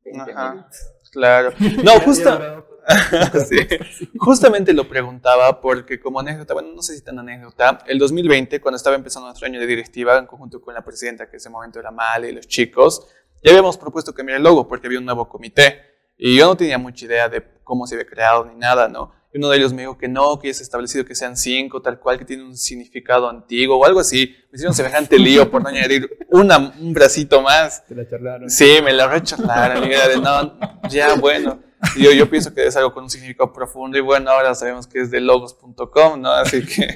Claro. 1.13 1.53
No, 1.85 2.01
justo, 2.01 2.65
justamente 4.19 4.73
lo 4.73 4.89
preguntaba 4.89 5.61
porque 5.61 6.01
como 6.01 6.21
anécdota, 6.21 6.55
bueno, 6.55 6.71
no 6.75 6.83
sé 6.83 6.97
si 6.97 7.03
tan 7.03 7.19
anécdota, 7.19 7.81
el 7.87 7.99
2020, 7.99 8.61
cuando 8.61 8.77
estaba 8.77 8.97
empezando 8.97 9.27
nuestro 9.27 9.47
año 9.47 9.61
de 9.61 9.67
directiva, 9.67 10.19
en 10.19 10.27
conjunto 10.27 10.61
con 10.61 10.75
la 10.75 10.83
presidenta, 10.83 11.27
que 11.27 11.33
en 11.33 11.37
ese 11.37 11.51
momento 11.51 11.79
era 11.79 11.91
Male 11.91 12.31
y 12.31 12.33
los 12.33 12.47
chicos, 12.47 13.07
ya 13.43 13.51
habíamos 13.51 13.77
propuesto 13.77 14.15
cambiar 14.15 14.39
el 14.39 14.43
logo 14.43 14.67
porque 14.67 14.87
había 14.87 14.99
un 14.99 15.05
nuevo 15.05 15.29
comité. 15.29 15.88
Y 16.19 16.37
yo 16.37 16.47
no 16.47 16.57
tenía 16.57 16.79
mucha 16.79 17.07
idea 17.07 17.29
de 17.29 17.45
cómo 17.63 17.87
se 17.87 17.95
había 17.95 18.07
creado 18.07 18.45
ni 18.45 18.57
nada, 18.57 18.89
¿no? 18.89 19.13
Y 19.33 19.39
uno 19.39 19.51
de 19.51 19.59
ellos 19.59 19.73
me 19.73 19.83
dijo 19.83 19.97
que 19.97 20.09
no, 20.09 20.39
que 20.39 20.49
ya 20.49 20.55
se 20.55 20.63
ha 20.63 20.65
establecido 20.65 21.05
que 21.05 21.15
sean 21.15 21.37
cinco, 21.37 21.81
tal 21.81 22.01
cual, 22.01 22.19
que 22.19 22.25
tiene 22.25 22.43
un 22.43 22.57
significado 22.57 23.29
antiguo 23.29 23.77
o 23.77 23.85
algo 23.85 24.01
así. 24.01 24.35
Me 24.51 24.57
hicieron 24.57 24.75
semejante 24.75 25.19
lío 25.19 25.51
por 25.51 25.63
no 25.63 25.69
añadir 25.69 26.09
una, 26.31 26.59
un 26.59 26.93
bracito 26.93 27.41
más. 27.41 27.87
Te 27.87 27.95
la 27.95 28.09
charlaron. 28.09 28.51
Sí, 28.51 28.79
me 28.83 28.93
la 28.93 29.07
recharlaron. 29.07 29.85
Y 29.85 29.93
era 29.93 30.09
de, 30.09 30.17
no, 30.17 30.59
ya, 30.89 31.15
bueno. 31.15 31.61
Y 31.95 32.03
yo, 32.03 32.11
yo 32.13 32.29
pienso 32.29 32.53
que 32.53 32.67
es 32.67 32.77
algo 32.77 32.93
con 32.93 33.05
un 33.05 33.11
significado 33.11 33.53
profundo 33.53 33.97
y 33.97 34.01
bueno, 34.01 34.31
ahora 34.31 34.55
sabemos 34.55 34.89
que 34.89 35.01
es 35.01 35.11
de 35.13 35.21
logos.com, 35.21 36.21
¿no? 36.21 36.33
Así 36.33 36.65
que... 36.67 36.93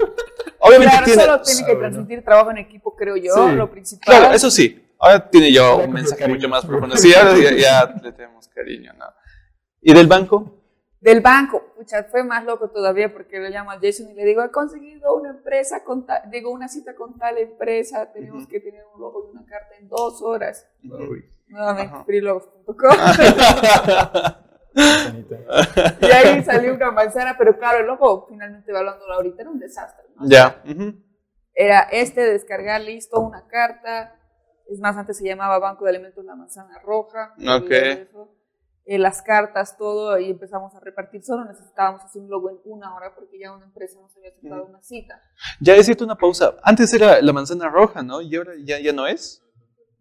Obviamente 0.58 0.90
claro, 0.92 1.04
tiene, 1.04 1.22
solo 1.22 1.42
tiene 1.42 1.66
que 1.66 1.76
transmitir 1.76 2.24
trabajo 2.24 2.50
en 2.50 2.58
equipo, 2.58 2.96
creo 2.96 3.16
yo, 3.16 3.52
lo 3.52 3.70
principal. 3.70 4.16
Claro, 4.16 4.35
eso 4.35 4.50
sí. 4.50 4.82
Ahora 5.03 5.29
tiene 5.29 5.53
yo 5.53 5.79
un 5.79 5.93
mensaje 5.93 6.29
mucho 6.29 6.49
más 6.49 6.65
profundo. 6.65 6.97
Sí, 7.03 7.12
ahora 7.12 7.35
ya, 7.37 7.93
le 8.01 8.12
tenemos 8.12 8.47
cariño, 8.47 8.93
¿no? 8.93 9.07
¿Y 9.81 9.93
del 9.93 10.07
banco? 10.07 10.61
Del 11.01 11.21
banco, 11.21 11.75
pucha, 11.77 12.05
fue 12.05 12.23
más 12.23 12.45
loco 12.45 12.71
todavía 12.71 13.12
porque 13.12 13.41
le 13.41 13.51
llamo 13.51 13.73
a 13.73 13.81
Jason 13.83 14.11
y 14.11 14.15
le 14.15 14.25
digo, 14.25 14.45
he 14.45 14.53
conseguido 14.53 15.17
una 15.17 15.31
empresa, 15.31 15.83
con 15.83 16.07
digo, 16.31 16.53
una 16.53 16.69
cita 16.69 16.95
con 16.95 17.19
tal 17.19 17.37
empresa, 17.38 18.12
tenemos 18.12 18.47
que 18.47 18.61
tener 18.61 18.85
un 18.95 19.01
logo 19.01 19.27
y 19.27 19.37
una 19.37 19.45
carta 19.45 19.75
en 19.81 19.88
dos 19.88 20.23
horas. 20.23 20.69
Nuevamente, 21.49 21.97
freelove.com. 22.07 22.97
y 26.01 26.07
ahí 26.07 26.45
salió 26.45 26.75
una 26.75 26.93
manzana, 26.93 27.35
pero 27.37 27.59
claro, 27.59 27.81
el 27.81 27.87
logo, 27.87 28.29
finalmente 28.29 28.71
hablándolo 28.71 29.15
ahorita, 29.15 29.43
era 29.43 29.51
un 29.51 29.59
desastre. 29.59 30.05
Ya. 30.21 30.62
Era 31.55 31.81
este, 31.91 32.21
descargar, 32.21 32.81
listo, 32.81 33.19
una 33.19 33.49
carta, 33.49 34.15
es 34.72 34.80
más, 34.80 34.96
antes 34.96 35.18
se 35.18 35.24
llamaba 35.24 35.58
Banco 35.58 35.85
de 35.85 35.90
Alimentos 35.90 36.24
La 36.24 36.35
Manzana 36.35 36.78
Roja. 36.82 37.35
Ok. 37.38 37.70
Eh, 38.85 38.98
las 38.98 39.22
cartas, 39.22 39.76
todo, 39.78 40.18
y 40.18 40.30
empezamos 40.30 40.74
a 40.74 40.80
repartir. 40.80 41.22
Solo 41.22 41.44
necesitábamos 41.44 42.02
hacer 42.02 42.20
un 42.20 42.28
logo 42.28 42.50
en 42.50 42.58
una 42.64 42.94
hora 42.96 43.14
porque 43.14 43.38
ya 43.38 43.52
una 43.52 43.64
empresa 43.64 44.00
nos 44.00 44.16
había 44.16 44.30
aceptado 44.30 44.66
una 44.66 44.82
cita. 44.82 45.22
Ya 45.61 45.74
decirte 45.74 46.02
una 46.02 46.16
pausa. 46.16 46.56
Antes 46.64 46.92
era 46.92 47.22
La 47.22 47.32
Manzana 47.32 47.68
Roja, 47.68 48.02
¿no? 48.02 48.20
Y 48.20 48.35
ahora 48.35 48.54
ya, 48.64 48.80
ya 48.80 48.92
no 48.92 49.06
es. 49.06 49.40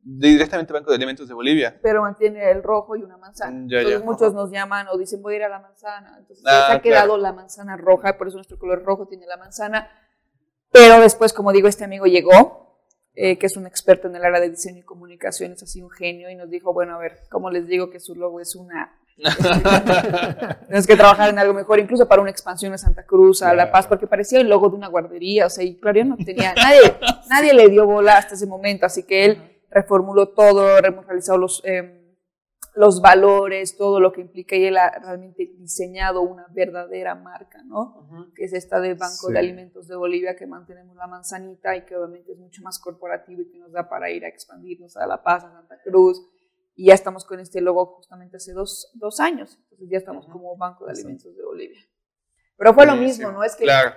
Directamente 0.04 0.74
Banco 0.74 0.90
de 0.90 0.96
Alimentos 0.96 1.28
de 1.28 1.36
Bolivia. 1.36 1.80
Pero 1.84 2.02
mantiene 2.02 2.50
el 2.50 2.64
rojo 2.64 2.96
y 2.96 3.04
una 3.04 3.18
manzana. 3.18 3.52
Mm, 3.52 3.72
Entonces 3.72 4.04
muchos 4.04 4.34
nos 4.34 4.50
llaman 4.50 4.88
o 4.88 4.98
dicen 4.98 5.22
voy 5.22 5.36
a 5.36 5.38
ir 5.38 5.44
a 5.44 5.50
la 5.50 5.60
manzana. 5.60 6.16
Entonces 6.18 6.44
ah, 6.48 6.66
se 6.70 6.74
ha 6.74 6.82
quedado 6.82 7.18
la 7.20 7.34
manzana 7.34 7.78
roja, 7.78 8.18
por 8.18 8.28
eso 8.28 8.38
nuestro 8.38 8.58
color 8.58 8.84
rojo 8.84 9.08
tiene 9.08 9.28
la 9.28 9.38
manzana. 9.38 9.92
Pero 10.72 11.00
después, 11.02 11.34
como 11.34 11.52
digo, 11.52 11.68
este 11.68 11.84
amigo 11.84 12.08
llegó 12.08 12.71
eh, 13.16 13.38
que 13.38 13.46
es 13.46 13.58
un 13.58 13.68
experto 13.68 14.08
en 14.08 14.16
el 14.16 14.24
área 14.24 14.40
de 14.40 14.50
diseño 14.50 14.80
y 14.80 14.84
comunicaciones, 14.84 15.62
así 15.62 15.82
un 15.82 15.90
genio, 15.90 16.30
y 16.30 16.36
nos 16.36 16.50
dijo, 16.50 16.74
bueno, 16.74 16.96
a 16.96 16.98
ver, 16.98 17.20
¿cómo 17.30 17.50
les 17.50 17.68
digo 17.68 17.90
que 17.90 18.00
su 18.00 18.16
logo 18.16 18.40
es 18.40 18.56
una... 18.56 18.98
Tienes 20.68 20.88
que 20.88 20.96
trabajar 20.96 21.30
en 21.30 21.38
algo 21.38 21.54
mejor, 21.54 21.80
incluso 21.80 22.08
para 22.08 22.22
una 22.22 22.32
expansión 22.32 22.74
a 22.74 22.78
Santa 22.78 23.06
Cruz, 23.06 23.44
a 23.44 23.54
La 23.54 23.72
Paz, 23.72 23.86
porque 23.86 24.08
parecía 24.08 24.40
el 24.40 24.50
logo 24.50 24.70
de 24.70 24.78
una 24.78 24.88
guardería, 24.88 25.46
o 25.46 25.50
sea, 25.50 25.64
y 25.64 25.76
claro, 25.76 26.04
no 26.06 26.18
tenía, 26.18 26.54
nadie, 26.56 26.96
nadie 27.30 27.54
le 27.54 27.70
dio 27.70 27.86
bola 27.86 28.18
hasta 28.18 28.36
ese 28.36 28.48
momento, 28.48 28.86
así 28.86 29.04
que 29.04 29.26
él 29.26 29.60
reformuló 29.70 30.30
todo, 30.30 30.78
hemos 30.78 31.06
realizado 31.06 31.38
los... 31.38 31.62
Eh, 31.66 32.01
los 32.74 33.02
valores, 33.02 33.76
todo 33.76 34.00
lo 34.00 34.12
que 34.12 34.22
implica 34.22 34.56
y 34.56 34.66
él 34.66 34.78
ha 34.78 34.90
realmente 35.00 35.52
diseñado 35.58 36.22
una 36.22 36.46
verdadera 36.52 37.16
marca, 37.16 37.62
¿no? 37.64 38.30
Que 38.36 38.46
es 38.46 38.54
esta 38.54 38.80
de 38.80 38.94
Banco 38.94 39.30
de 39.30 39.40
Alimentos 39.40 39.88
de 39.88 39.96
Bolivia, 39.96 40.36
que 40.36 40.48
mantenemos 40.48 40.96
la 40.96 41.08
manzanita 41.08 41.76
y 41.76 41.86
que 41.86 41.98
obviamente 41.98 42.32
es 42.32 42.38
mucho 42.38 42.62
más 42.62 42.80
corporativo 42.80 43.42
y 43.42 43.50
que 43.50 43.60
nos 43.60 43.72
da 43.74 43.90
para 43.90 44.10
ir 44.10 44.24
a 44.24 44.30
expandirnos 44.30 44.96
a 44.96 45.06
La 45.06 45.22
Paz, 45.22 45.44
a 45.44 45.52
Santa 45.52 45.82
Cruz. 45.84 46.22
Y 46.74 46.88
ya 46.88 46.94
estamos 46.94 47.26
con 47.26 47.40
este 47.42 47.60
logo 47.60 47.98
justamente 47.98 48.38
hace 48.38 48.54
dos, 48.54 48.90
dos 48.94 49.20
años, 49.20 49.60
entonces 49.64 49.90
ya 49.90 49.98
estamos 49.98 50.26
como 50.28 50.56
Banco 50.56 50.86
de 50.86 50.92
Alimentos 50.92 51.36
de 51.36 51.44
Bolivia. 51.44 51.82
Pero 52.56 52.74
fue 52.74 52.86
lo 52.86 52.96
mismo, 52.96 53.32
¿no? 53.32 53.44
Es 53.44 53.56
que 53.56 53.66
claro. 53.66 53.96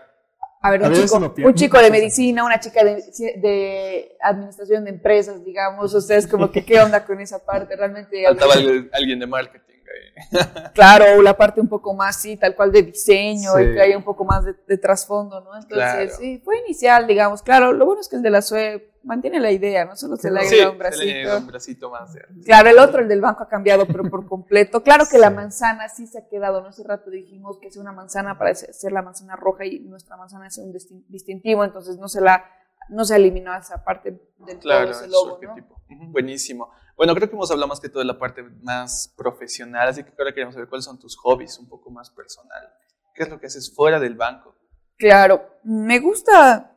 A 0.64 0.70
ver, 0.70 0.80
un, 0.80 0.94
chico, 0.94 1.34
un 1.44 1.54
chico 1.54 1.78
de 1.78 1.90
medicina, 1.90 2.42
una 2.42 2.58
chica 2.58 2.82
de, 2.82 2.94
de, 3.36 4.16
administración 4.18 4.84
de 4.84 4.90
empresas, 4.92 5.44
digamos, 5.44 5.94
o 5.94 6.00
sea, 6.00 6.16
es 6.16 6.26
como 6.26 6.50
que 6.50 6.64
qué 6.64 6.80
onda 6.80 7.04
con 7.04 7.20
esa 7.20 7.44
parte, 7.44 7.76
realmente. 7.76 8.24
Faltaba 8.24 8.54
alguien 8.92 9.18
de 9.18 9.26
marketing. 9.26 9.73
Claro, 10.74 11.22
la 11.22 11.36
parte 11.36 11.60
un 11.60 11.68
poco 11.68 11.94
más, 11.94 12.20
sí, 12.20 12.36
tal 12.36 12.54
cual 12.54 12.72
de 12.72 12.82
diseño, 12.82 13.58
y 13.60 13.74
que 13.74 13.80
haya 13.80 13.96
un 13.96 14.02
poco 14.02 14.24
más 14.24 14.44
de, 14.44 14.78
trasfondo, 14.78 15.40
¿no? 15.40 15.56
Entonces, 15.56 16.16
sí, 16.16 16.40
fue 16.44 16.58
inicial, 16.58 17.06
digamos, 17.06 17.42
claro, 17.42 17.72
lo 17.72 17.86
bueno 17.86 18.00
es 18.00 18.08
que 18.08 18.16
el 18.16 18.22
de 18.22 18.30
la 18.30 18.42
SUE 18.42 18.94
mantiene 19.04 19.38
la 19.38 19.50
idea, 19.50 19.84
¿no? 19.84 19.96
Solo 19.96 20.16
se 20.16 20.30
le 20.30 20.40
ha 20.40 20.70
un 20.70 20.78
bracito. 20.78 21.04
Se 21.04 21.06
le 21.06 21.36
un 21.36 21.46
bracito 21.46 21.90
más. 21.90 22.16
Claro, 22.44 22.70
el 22.70 22.78
otro, 22.78 23.02
el 23.02 23.08
del 23.08 23.20
banco, 23.20 23.42
ha 23.42 23.48
cambiado, 23.48 23.86
pero 23.86 24.04
por 24.04 24.26
completo. 24.28 24.82
Claro 24.82 25.04
que 25.10 25.18
la 25.18 25.30
manzana 25.30 25.88
sí 25.88 26.06
se 26.06 26.18
ha 26.18 26.28
quedado, 26.28 26.62
¿no? 26.62 26.68
Hace 26.68 26.82
rato 26.84 27.10
dijimos 27.10 27.58
que 27.60 27.68
es 27.68 27.76
una 27.76 27.92
manzana 27.92 28.38
para 28.38 28.54
ser 28.54 28.92
la 28.92 29.02
manzana 29.02 29.36
roja 29.36 29.64
y 29.64 29.80
nuestra 29.80 30.16
manzana 30.16 30.48
es 30.48 30.58
un 30.58 30.72
distintivo, 31.08 31.64
entonces 31.64 31.98
no 31.98 32.08
se 32.08 32.20
la 32.20 32.44
no 32.90 33.04
se 33.04 33.16
eliminó 33.16 33.56
esa 33.56 33.82
parte 33.82 34.20
del 34.38 34.58
claro, 34.58 34.90
ese 34.90 35.08
logo, 35.08 35.38
¿no? 35.42 35.54
Buenísimo. 36.10 36.70
Bueno, 36.96 37.14
creo 37.14 37.28
que 37.28 37.34
hemos 37.34 37.50
hablado 37.50 37.68
más 37.68 37.80
que 37.80 37.88
todo 37.88 38.00
de 38.00 38.06
la 38.06 38.18
parte 38.18 38.42
más 38.62 39.12
profesional, 39.16 39.88
así 39.88 40.04
que 40.04 40.12
ahora 40.18 40.32
queremos 40.32 40.54
saber 40.54 40.68
cuáles 40.68 40.84
son 40.84 40.98
tus 40.98 41.16
hobbies, 41.16 41.58
un 41.58 41.68
poco 41.68 41.90
más 41.90 42.10
personal. 42.10 42.68
¿Qué 43.14 43.24
es 43.24 43.28
lo 43.28 43.38
que 43.38 43.46
haces 43.46 43.74
fuera 43.74 43.98
del 43.98 44.14
banco? 44.14 44.54
Claro, 44.96 45.58
me 45.64 45.98
gusta 45.98 46.74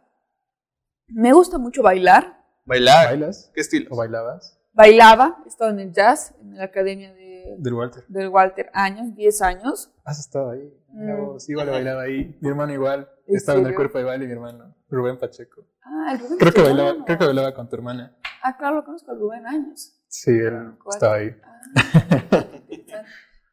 me 1.09 1.32
gusta 1.32 1.57
mucho 1.57 1.82
bailar. 1.82 2.43
¿Bailar? 2.65 3.07
¿Bailas? 3.07 3.49
¿Qué 3.53 3.61
estilo? 3.61 3.88
¿O 3.91 3.95
bailabas? 3.95 4.59
Bailaba, 4.74 5.41
he 5.45 5.47
estado 5.47 5.72
en 5.72 5.80
el 5.80 5.93
jazz, 5.93 6.36
en 6.41 6.57
la 6.57 6.65
academia 6.65 7.13
de, 7.13 7.55
del 7.57 7.74
Walter. 7.74 8.03
Del 8.09 8.28
Walter, 8.28 8.70
años, 8.74 9.15
10 9.15 9.41
años. 9.41 9.91
¿Has 10.03 10.20
estado 10.20 10.51
ahí? 10.51 10.72
Mm. 10.89 11.39
sí, 11.39 11.53
igual 11.53 11.70
bailaba 11.70 12.03
ahí. 12.03 12.38
Mi 12.41 12.49
hermano 12.49 12.74
igual. 12.74 13.09
Estaba 13.26 13.59
en 13.59 13.68
el 13.68 13.76
cuerpo 13.76 13.97
de 13.97 14.03
baile 14.03 14.28
mi 14.28 14.34
hermano, 14.34 14.76
Rubén 14.89 15.18
Pacheco. 15.18 15.65
Ah, 15.82 16.11
el 16.11 16.20
Rubén 16.20 16.38
creo 16.38 16.53
que 16.53 16.61
bailaba, 16.61 17.05
Creo 17.05 17.18
que 17.18 17.26
bailaba 17.26 17.53
con 17.53 17.70
tu 17.70 17.76
hermana. 17.76 18.18
Ah, 18.43 18.57
claro, 18.57 18.76
lo 18.76 18.84
conozco 18.84 19.11
a 19.11 19.15
Rubén 19.15 19.45
años. 19.47 19.96
Sí, 20.07 20.31
él 20.31 20.77
estaba 20.89 21.15
ahí. 21.15 21.35
Ah, 21.43 22.45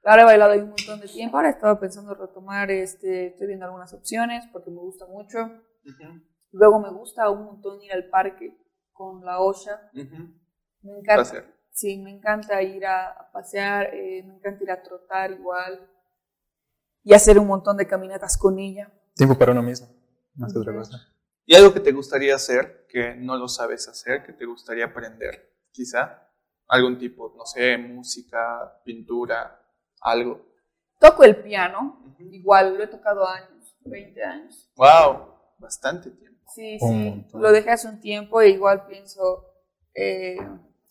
Ahora 0.05 0.23
he 0.23 0.25
bailado 0.27 0.53
ahí 0.53 0.61
un 0.61 0.69
montón 0.69 1.01
de 1.01 1.09
tiempo. 1.09 1.37
Ahora 1.37 1.49
he 1.49 1.53
estado 1.53 1.81
pensando 1.81 2.15
retomar, 2.15 2.71
este, 2.71 3.29
estoy 3.29 3.47
viendo 3.47 3.65
algunas 3.65 3.93
opciones 3.95 4.45
porque 4.53 4.71
me 4.71 4.81
gusta 4.81 5.07
mucho. 5.07 5.39
Luego 6.53 6.79
me 6.79 6.91
gusta 6.91 7.31
un 7.31 7.45
montón 7.45 7.83
ir 7.83 7.93
al 7.93 8.09
parque 8.11 8.57
con 8.93 9.25
la 9.25 9.41
olla. 9.41 9.91
Me 10.83 10.99
encanta. 10.99 11.45
Sí, 11.71 11.99
me 11.99 12.11
encanta 12.11 12.63
ir 12.63 12.87
a, 12.87 13.31
pasear, 13.33 13.95
eh, 13.95 14.23
me 14.25 14.35
encanta 14.37 14.63
ir 14.63 14.71
a 14.71 14.83
trotar 14.83 15.33
igual. 15.33 15.91
y 17.03 17.13
hacer 17.13 17.39
un 17.39 17.47
montón 17.47 17.77
de 17.77 17.87
caminatas 17.87 18.39
con 18.39 18.59
ella. 18.59 18.93
Tiempo 19.15 19.37
para 19.37 19.53
uno 19.53 19.63
mismo, 19.63 19.89
más 20.35 20.53
que 20.53 20.59
otra 20.59 20.75
cosa. 20.75 20.99
¿Y 21.45 21.55
algo 21.55 21.75
que 21.75 21.81
te 21.81 21.93
gustaría 21.93 22.35
hacer 22.35 22.87
que 22.89 23.15
no 23.17 23.37
lo 23.37 23.49
sabes 23.49 23.89
hacer, 23.89 24.23
que 24.25 24.33
te 24.33 24.47
gustaría 24.47 24.87
aprender? 24.87 25.53
Quizá 25.73 26.24
algún 26.69 26.99
tipo, 26.99 27.35
no 27.37 27.45
sé, 27.45 27.77
música, 27.79 28.81
pintura, 28.85 29.61
algo. 30.01 30.41
Toco 30.99 31.25
el 31.25 31.37
piano, 31.37 32.03
igual 32.19 32.77
lo 32.77 32.85
he 32.85 32.87
tocado 32.87 33.27
años, 33.29 33.77
20 33.85 34.25
años. 34.25 34.71
¡Wow! 34.77 35.35
Bastante 35.59 36.11
tiempo. 36.11 36.51
Sí, 36.55 36.79
sí, 36.79 37.27
lo 37.33 37.51
dejé 37.53 37.71
hace 37.71 37.89
un 37.89 38.01
tiempo 38.01 38.41
e 38.41 38.51
igual 38.51 38.87
pienso 38.87 39.47
eh, 39.95 40.37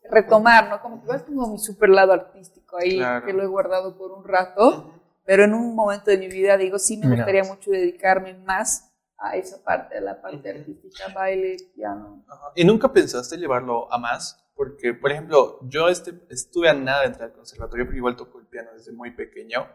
retomar, 0.10 0.70
¿no? 0.70 0.82
Como 0.82 0.98
que 0.98 1.06
igual 1.06 1.24
tengo 1.24 1.48
mi 1.48 1.58
super 1.58 1.90
lado 1.90 2.12
artístico 2.12 2.78
ahí, 2.78 3.00
que 3.26 3.34
lo 3.34 3.44
he 3.44 3.48
guardado 3.48 3.98
por 3.98 4.12
un 4.12 4.26
rato, 4.26 4.92
pero 5.26 5.44
en 5.46 5.54
un 5.54 5.76
momento 5.76 6.12
de 6.12 6.18
mi 6.18 6.28
vida 6.28 6.58
digo, 6.58 6.80
sí 6.80 6.98
me 6.98 7.16
gustaría 7.16 7.44
mucho 7.44 7.72
dedicarme 7.72 8.34
más 8.34 8.92
a 9.18 9.38
esa 9.38 9.64
parte, 9.64 9.98
a 9.98 10.02
la 10.02 10.22
parte 10.22 10.50
artística, 10.50 11.08
baile, 11.14 11.56
piano. 11.74 12.26
¿Y 12.56 12.66
nunca 12.66 12.92
pensaste 12.92 13.38
llevarlo 13.38 13.92
a 13.92 13.98
más? 13.98 14.43
Porque, 14.56 14.93
por 14.93 15.12
ejemplo, 15.12 15.60
yo 15.64 15.89
este, 15.89 16.14
estuve 16.30 16.70
a 16.70 16.74
nada 16.74 17.01
de 17.01 17.08
entrar 17.08 17.30
al 17.30 17.36
conservatorio, 17.36 17.86
pero 17.86 17.97
igual 17.97 18.16
toco 18.16 18.39
el 18.39 18.47
piano 18.47 18.70
desde 18.74 18.91
muy 18.91 19.12
pequeño. 19.12 19.68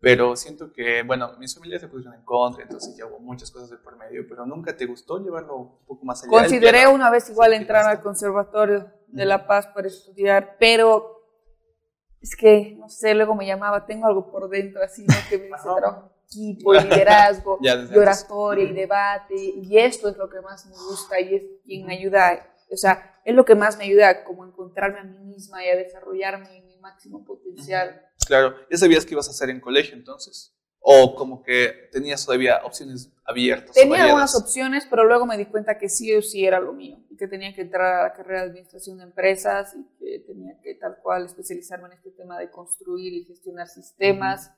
Pero 0.00 0.36
siento 0.36 0.72
que, 0.72 1.02
bueno, 1.02 1.32
mis 1.38 1.54
familias 1.54 1.80
se 1.80 1.88
pusieron 1.88 2.14
en 2.14 2.24
contra, 2.24 2.62
entonces 2.62 2.94
ya 2.96 3.06
hubo 3.06 3.18
muchas 3.20 3.50
cosas 3.50 3.70
de 3.70 3.78
por 3.78 3.96
medio, 3.96 4.26
pero 4.28 4.44
nunca 4.44 4.76
te 4.76 4.86
gustó 4.86 5.18
llevarlo 5.18 5.56
un 5.56 5.86
poco 5.86 6.04
más 6.04 6.22
allá. 6.22 6.30
Consideré 6.30 6.86
una 6.86 7.10
vez 7.10 7.28
igual 7.30 7.54
entrar 7.54 7.86
al 7.86 8.02
Conservatorio 8.02 8.90
de 9.06 9.24
La 9.24 9.46
Paz 9.46 9.66
para 9.68 9.86
estudiar, 9.86 10.56
pero 10.58 11.22
es 12.20 12.36
que, 12.36 12.76
no 12.78 12.88
sé, 12.88 13.14
luego 13.14 13.34
me 13.34 13.46
llamaba, 13.46 13.86
tengo 13.86 14.06
algo 14.06 14.30
por 14.30 14.48
dentro 14.48 14.82
así, 14.82 15.06
¿no? 15.06 15.14
Que 15.30 15.38
me 15.38 15.44
dice 15.44 15.62
trabajo 15.62 16.14
equipo, 16.26 16.74
liderazgo, 16.74 17.58
y 17.62 17.96
oratoria 17.96 18.64
y 18.64 18.72
debate, 18.72 19.34
y 19.34 19.78
esto 19.78 20.08
es 20.08 20.16
lo 20.16 20.28
que 20.28 20.40
más 20.40 20.66
me 20.66 20.74
gusta 20.74 21.20
y 21.20 21.34
es 21.34 21.42
quien 21.64 21.86
me 21.86 21.94
ayuda, 21.94 22.53
o 22.70 22.76
sea, 22.76 23.20
es 23.24 23.34
lo 23.34 23.44
que 23.44 23.54
más 23.54 23.78
me 23.78 23.84
ayuda 23.84 24.08
a 24.08 24.24
como 24.24 24.44
encontrarme 24.44 25.00
a 25.00 25.04
mí 25.04 25.18
misma 25.18 25.64
y 25.64 25.68
a 25.68 25.76
desarrollarme 25.76 26.56
en 26.56 26.66
mi 26.66 26.76
máximo 26.78 27.24
potencial. 27.24 28.02
Claro, 28.26 28.54
¿ya 28.70 28.78
sabías 28.78 29.04
qué 29.04 29.14
ibas 29.14 29.28
a 29.28 29.30
hacer 29.30 29.50
en 29.50 29.60
colegio 29.60 29.94
entonces? 29.94 30.54
¿O 30.80 31.14
como 31.14 31.42
que 31.42 31.88
tenías 31.92 32.24
todavía 32.24 32.60
opciones 32.64 33.10
abiertas? 33.24 33.74
Tenía 33.74 34.04
algunas 34.04 34.34
opciones, 34.34 34.86
pero 34.88 35.04
luego 35.04 35.24
me 35.24 35.38
di 35.38 35.46
cuenta 35.46 35.78
que 35.78 35.88
sí 35.88 36.14
o 36.14 36.20
sí 36.20 36.44
era 36.44 36.60
lo 36.60 36.74
mío 36.74 36.98
y 37.08 37.16
que 37.16 37.26
tenía 37.26 37.54
que 37.54 37.62
entrar 37.62 38.00
a 38.00 38.02
la 38.04 38.12
carrera 38.12 38.42
de 38.42 38.48
administración 38.48 38.98
de 38.98 39.04
empresas 39.04 39.74
y 39.74 39.86
que 39.98 40.24
tenía 40.26 40.60
que 40.62 40.74
tal 40.74 40.98
cual 41.02 41.24
especializarme 41.24 41.86
en 41.86 41.94
este 41.94 42.10
tema 42.10 42.38
de 42.38 42.50
construir 42.50 43.14
y 43.14 43.24
gestionar 43.24 43.68
sistemas 43.68 44.50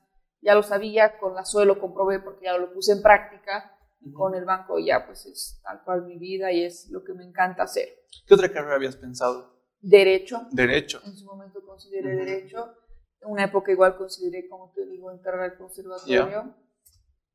ya 0.47 0.55
lo 0.55 0.63
sabía, 0.63 1.19
con 1.19 1.35
la 1.35 1.45
SOE 1.45 1.67
lo 1.67 1.81
comprobé 1.81 2.21
porque 2.21 2.45
ya 2.45 2.57
lo 2.57 2.73
puse 2.73 2.93
en 2.93 3.03
práctica, 3.03 3.76
con 4.13 4.35
el 4.35 4.45
banco 4.45 4.79
ya 4.79 5.07
pues 5.07 5.27
es 5.27 5.61
tal 5.63 5.83
cual 5.85 6.05
mi 6.05 6.19
vida 6.19 6.53
y 6.53 6.65
es 6.65 6.89
lo 6.91 7.03
que 7.05 7.15
me 7.15 7.25
encanta 7.25 7.65
hacer. 7.65 7.89
¿Qué 8.27 8.35
otra 8.35 8.53
carrera 8.53 8.77
habías 8.77 8.97
pensado? 8.97 9.57
Derecho. 9.81 10.47
Derecho. 10.51 11.01
En 11.05 11.17
su 11.17 11.25
momento 11.25 11.65
consideré 11.65 12.17
derecho. 12.17 12.75
En 13.21 13.31
una 13.31 13.45
época 13.45 13.73
igual 13.73 13.97
consideré, 13.97 14.49
como 14.49 14.73
te 14.73 14.87
digo, 14.87 15.11
entrar 15.11 15.41
al 15.41 15.57
conservatorio. 15.57 16.55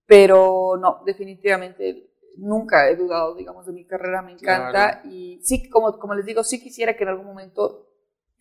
Pero 0.06 0.78
no, 0.78 1.02
definitivamente 1.06 2.12
nunca 2.38 2.90
he 2.90 2.96
dudado, 2.96 3.36
digamos, 3.36 3.66
de 3.66 3.74
mi 3.74 3.86
carrera, 3.86 4.22
me 4.22 4.34
encanta. 4.34 5.02
Y 5.06 5.40
sí, 5.44 5.70
como, 5.70 5.98
como 6.00 6.16
les 6.16 6.26
digo, 6.26 6.44
sí 6.44 6.62
quisiera 6.62 6.96
que 6.96 7.04
en 7.04 7.10
algún 7.10 7.26
momento 7.26 7.92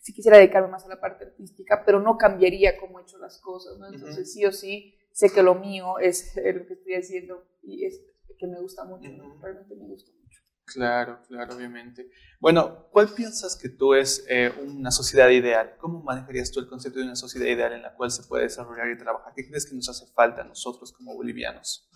si 0.01 0.13
quisiera 0.13 0.37
dedicarme 0.37 0.69
más 0.69 0.83
a 0.83 0.89
la 0.89 0.99
parte 0.99 1.25
artística, 1.25 1.83
pero 1.85 1.99
no 1.99 2.17
cambiaría 2.17 2.77
cómo 2.77 2.99
he 2.99 3.03
hecho 3.03 3.19
las 3.19 3.39
cosas, 3.39 3.77
¿no? 3.77 3.87
Entonces, 3.87 4.33
sí 4.33 4.43
o 4.45 4.51
sí, 4.51 4.95
sé 5.11 5.29
que 5.29 5.43
lo 5.43 5.55
mío 5.55 5.99
es 5.99 6.35
lo 6.35 6.65
que 6.65 6.73
estoy 6.73 6.95
haciendo 6.95 7.45
y 7.61 7.85
es 7.85 8.01
que 8.37 8.47
me 8.47 8.59
gusta 8.59 8.83
mucho, 8.85 9.09
realmente 9.41 9.75
me 9.75 9.87
gusta 9.87 10.11
mucho. 10.11 10.41
Claro, 10.65 11.19
claro, 11.27 11.55
obviamente. 11.55 12.09
Bueno, 12.39 12.87
¿cuál 12.91 13.09
piensas 13.09 13.57
que 13.57 13.69
tú 13.69 13.93
es 13.93 14.25
eh, 14.29 14.53
una 14.65 14.91
sociedad 14.91 15.29
ideal? 15.29 15.75
¿Cómo 15.77 16.01
manejarías 16.01 16.51
tú 16.51 16.59
el 16.59 16.67
concepto 16.67 16.99
de 16.99 17.05
una 17.05 17.15
sociedad 17.15 17.47
ideal 17.47 17.73
en 17.73 17.81
la 17.81 17.93
cual 17.93 18.11
se 18.11 18.23
puede 18.23 18.43
desarrollar 18.43 18.89
y 18.89 18.97
trabajar? 18.97 19.33
¿Qué 19.35 19.47
crees 19.47 19.65
que 19.65 19.75
nos 19.75 19.89
hace 19.89 20.05
falta 20.13 20.41
a 20.41 20.45
nosotros 20.45 20.93
como 20.93 21.13
bolivianos? 21.13 21.89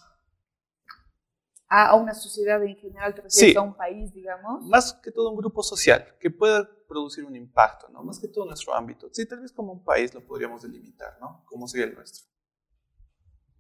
a, 1.68 1.96
una 1.96 2.14
sociedad 2.14 2.64
en 2.64 2.76
general, 2.76 3.14
te 3.14 3.58
a 3.58 3.62
un 3.62 3.76
país, 3.76 4.14
digamos. 4.14 4.66
Más 4.66 4.94
que 4.94 5.12
todo 5.12 5.32
un 5.32 5.38
grupo 5.38 5.64
social 5.64 6.16
que 6.20 6.30
pueda 6.30 6.70
producir 6.88 7.26
un 7.26 7.36
impacto, 7.36 7.90
¿no? 7.90 8.04
Más 8.04 8.20
que 8.20 8.28
todo 8.28 8.46
nuestro 8.46 8.74
ámbito. 8.74 9.10
Sí, 9.12 9.26
tal 9.26 9.42
vez 9.42 9.52
como 9.52 9.74
un 9.74 9.84
país 9.84 10.14
lo 10.14 10.26
podríamos 10.26 10.62
delimitar, 10.62 11.18
¿no? 11.20 11.44
¿Cómo 11.46 11.68
sería 11.68 11.88
el 11.88 11.96
nuestro? 11.96 12.26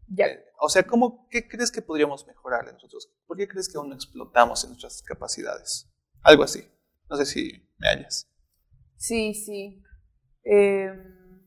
Ya. 0.07 0.27
Eh, 0.27 0.45
o 0.59 0.69
sea, 0.69 0.83
¿cómo, 0.83 1.27
¿qué 1.29 1.47
crees 1.47 1.71
que 1.71 1.81
podríamos 1.81 2.25
mejorar 2.27 2.71
nosotros? 2.71 3.11
¿Por 3.25 3.37
qué 3.37 3.47
crees 3.47 3.69
que 3.69 3.77
aún 3.77 3.89
no 3.89 3.95
explotamos 3.95 4.63
en 4.63 4.71
nuestras 4.71 5.01
capacidades? 5.01 5.91
Algo 6.21 6.43
así. 6.43 6.63
No 7.09 7.17
sé 7.17 7.25
si 7.25 7.69
me 7.77 7.87
hallas. 7.87 8.27
Sí, 8.97 9.33
sí. 9.33 9.83
Em, 10.43 11.41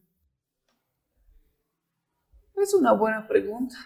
es 2.57 2.75
una 2.75 2.93
buena 2.93 3.27
pregunta. 3.27 3.77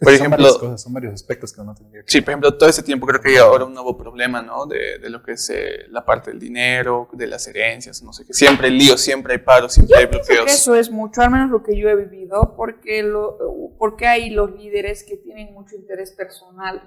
Por 0.00 0.12
ejemplo, 0.12 0.78
son 0.78 0.92
varios 0.92 1.14
aspectos 1.14 1.52
que 1.52 1.60
uno 1.60 1.74
tendría 1.74 2.04
Sí, 2.06 2.20
por 2.20 2.30
ejemplo, 2.30 2.56
todo 2.56 2.68
ese 2.68 2.84
tiempo 2.84 3.04
creo 3.06 3.20
que 3.20 3.30
hay 3.30 3.36
ahora 3.36 3.64
un 3.64 3.74
nuevo 3.74 3.96
problema, 3.96 4.40
¿no? 4.40 4.64
De, 4.66 4.98
de 4.98 5.10
lo 5.10 5.22
que 5.22 5.32
es 5.32 5.50
eh, 5.50 5.86
la 5.88 6.04
parte 6.04 6.30
del 6.30 6.38
dinero, 6.38 7.08
de 7.12 7.26
las 7.26 7.48
herencias, 7.48 8.00
no 8.02 8.12
sé 8.12 8.24
qué. 8.24 8.32
Siempre 8.32 8.68
hay 8.68 8.78
lío, 8.78 8.96
siempre 8.96 9.34
hay 9.34 9.38
paro, 9.40 9.68
siempre 9.68 9.98
hay 9.98 10.06
bloqueos. 10.06 10.46
Que 10.46 10.52
eso 10.52 10.76
es 10.76 10.90
mucho, 10.90 11.20
al 11.22 11.30
menos 11.30 11.50
lo 11.50 11.64
que 11.64 11.76
yo 11.76 11.88
he 11.88 11.96
vivido, 11.96 12.54
porque, 12.56 13.02
lo, 13.02 13.38
porque 13.76 14.06
hay 14.06 14.30
los 14.30 14.52
líderes 14.52 15.02
que 15.02 15.16
tienen 15.16 15.52
mucho 15.52 15.74
interés 15.74 16.12
personal. 16.12 16.80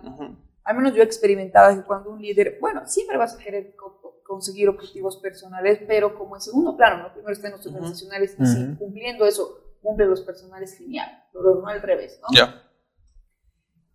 Al 0.64 0.78
menos 0.78 0.94
yo 0.96 1.02
he 1.02 1.06
experimentado 1.06 1.76
que 1.76 1.84
cuando 1.84 2.12
un 2.12 2.22
líder, 2.22 2.60
bueno, 2.62 2.88
siempre 2.88 3.18
vas 3.18 3.36
a 3.36 3.38
querer 3.40 3.76
conseguir 4.24 4.70
objetivos 4.70 5.18
personales, 5.18 5.80
pero 5.86 6.18
como 6.18 6.38
en 6.38 6.42
segundo 6.42 6.78
plano, 6.78 7.04
¿no? 7.04 7.14
Primero 7.14 7.34
están 7.34 7.52
los 7.52 7.66
organizacionales 7.68 8.38
y 8.40 8.46
si 8.46 8.76
cumpliendo 8.78 9.26
eso, 9.26 9.76
cumple 9.82 10.06
los 10.06 10.22
personales, 10.22 10.78
genial, 10.78 11.10
pero 11.34 11.56
no 11.56 11.68
al 11.68 11.82
revés, 11.82 12.18
¿no? 12.22 12.30
Ya. 12.34 12.71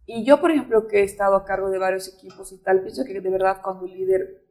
Y 0.07 0.25
yo, 0.25 0.41
por 0.41 0.53
ejemplo, 0.53 0.87
que 0.87 1.01
he 1.01 1.03
estado 1.03 1.35
a 1.35 1.45
cargo 1.45 1.69
de 1.69 1.79
varios 1.79 2.09
equipos 2.15 2.53
y 2.53 2.59
tal, 2.63 2.81
pienso 2.83 3.05
que 3.05 3.21
de 3.21 3.31
verdad 3.31 3.61
cuando 3.63 3.87
el 3.87 3.93
líder 3.93 4.47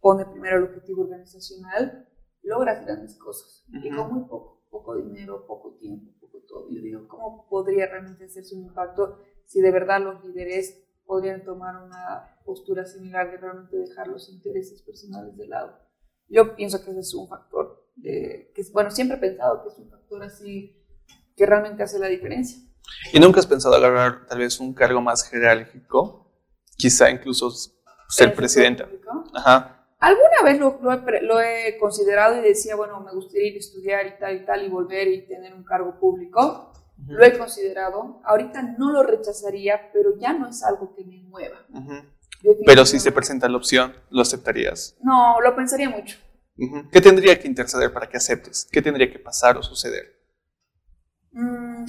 pone 0.00 0.26
primero 0.26 0.58
el 0.58 0.64
objetivo 0.64 1.02
organizacional, 1.02 2.08
logras 2.42 2.84
grandes 2.84 3.16
cosas. 3.16 3.64
Y 3.68 3.88
con 3.94 4.12
muy 4.12 4.28
poco, 4.28 4.66
poco 4.70 4.96
dinero, 4.96 5.46
poco 5.46 5.74
tiempo, 5.74 6.12
poco 6.20 6.40
todo. 6.46 6.68
Yo 6.70 6.80
digo, 6.80 7.06
¿cómo 7.06 7.46
podría 7.48 7.86
realmente 7.86 8.24
hacerse 8.24 8.56
un 8.56 8.64
impacto 8.64 9.20
si 9.44 9.60
de 9.60 9.70
verdad 9.70 10.00
los 10.00 10.24
líderes 10.24 10.84
podrían 11.04 11.44
tomar 11.44 11.82
una 11.84 12.36
postura 12.44 12.84
similar 12.84 13.30
de 13.30 13.36
realmente 13.36 13.76
dejar 13.76 14.08
los 14.08 14.28
intereses 14.28 14.82
personales 14.82 15.36
de 15.36 15.46
lado? 15.46 15.78
Yo 16.28 16.56
pienso 16.56 16.84
que 16.84 16.90
ese 16.90 17.00
es 17.00 17.14
un 17.14 17.28
factor, 17.28 17.86
de, 17.94 18.50
que 18.54 18.62
bueno, 18.72 18.90
siempre 18.90 19.16
he 19.16 19.20
pensado 19.20 19.62
que 19.62 19.68
es 19.68 19.78
un 19.78 19.88
factor 19.88 20.22
así 20.24 20.84
que 21.36 21.46
realmente 21.46 21.82
hace 21.82 21.98
la 21.98 22.08
diferencia. 22.08 22.65
¿Y 23.12 23.20
nunca 23.20 23.40
has 23.40 23.46
pensado 23.46 23.74
agarrar 23.74 24.26
tal 24.26 24.38
vez 24.38 24.60
un 24.60 24.74
cargo 24.74 25.00
más 25.00 25.28
jerárquico? 25.28 26.30
Quizá 26.76 27.10
incluso 27.10 27.50
ser 28.08 28.34
presidenta. 28.34 28.88
Ajá. 29.34 29.76
Alguna 29.98 30.42
vez 30.44 30.60
lo, 30.60 31.40
he, 31.40 31.78
considerado 31.78 32.38
y 32.38 32.42
decía, 32.42 32.76
bueno, 32.76 33.00
me 33.00 33.12
gustaría 33.12 33.48
ir 33.48 33.56
a 33.56 33.58
estudiar 33.58 34.06
y 34.06 34.18
tal 34.18 34.36
y 34.36 34.44
tal 34.44 34.64
y 34.64 34.68
volver 34.68 35.08
y 35.08 35.26
tener 35.26 35.54
un 35.54 35.64
cargo 35.64 35.98
público. 35.98 36.72
Lo 37.06 37.24
he 37.24 37.36
considerado. 37.36 38.20
Ahorita 38.24 38.62
no 38.62 38.90
lo 38.90 39.02
rechazaría, 39.02 39.90
pero 39.92 40.18
ya 40.18 40.32
no 40.32 40.48
es 40.48 40.62
algo 40.62 40.94
que 40.94 41.04
me 41.04 41.22
mueva. 41.22 41.66
Pero 42.66 42.84
si 42.84 43.00
se 43.00 43.12
presenta 43.12 43.48
la 43.48 43.56
opción, 43.56 43.94
¿lo 44.10 44.22
aceptarías? 44.22 44.96
No, 45.02 45.40
lo 45.40 45.56
pensaría 45.56 45.88
mucho. 45.88 46.18
¿Qué 46.90 47.00
tendría 47.00 47.38
que 47.38 47.48
interceder 47.48 47.92
para 47.92 48.08
que 48.08 48.16
aceptes? 48.16 48.68
¿Qué 48.70 48.80
tendría 48.80 49.10
que 49.10 49.18
pasar 49.18 49.56
o 49.56 49.62
suceder? 49.62 50.16
Mm, 51.32 51.84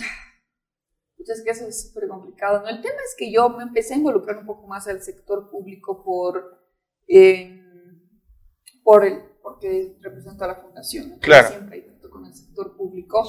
es 1.19 1.43
que 1.43 1.51
eso 1.51 1.67
es 1.67 1.87
súper 1.87 2.07
complicado. 2.07 2.61
¿no? 2.61 2.69
El 2.69 2.81
tema 2.81 2.97
es 3.05 3.15
que 3.17 3.31
yo 3.31 3.49
me 3.49 3.63
empecé 3.63 3.93
a 3.93 3.97
involucrar 3.97 4.37
un 4.37 4.45
poco 4.45 4.67
más 4.67 4.87
al 4.87 5.01
sector 5.01 5.49
público 5.49 6.03
por, 6.03 6.59
em, 7.07 7.63
por 8.83 9.05
el, 9.05 9.21
porque 9.41 9.97
represento 10.01 10.43
a 10.43 10.47
la 10.47 10.55
fundación. 10.55 11.19
Claro. 11.19 11.49
Siempre 11.49 11.81
trato 11.81 12.09
con 12.09 12.25
el 12.25 12.33
sector 12.33 12.75
público. 12.75 13.23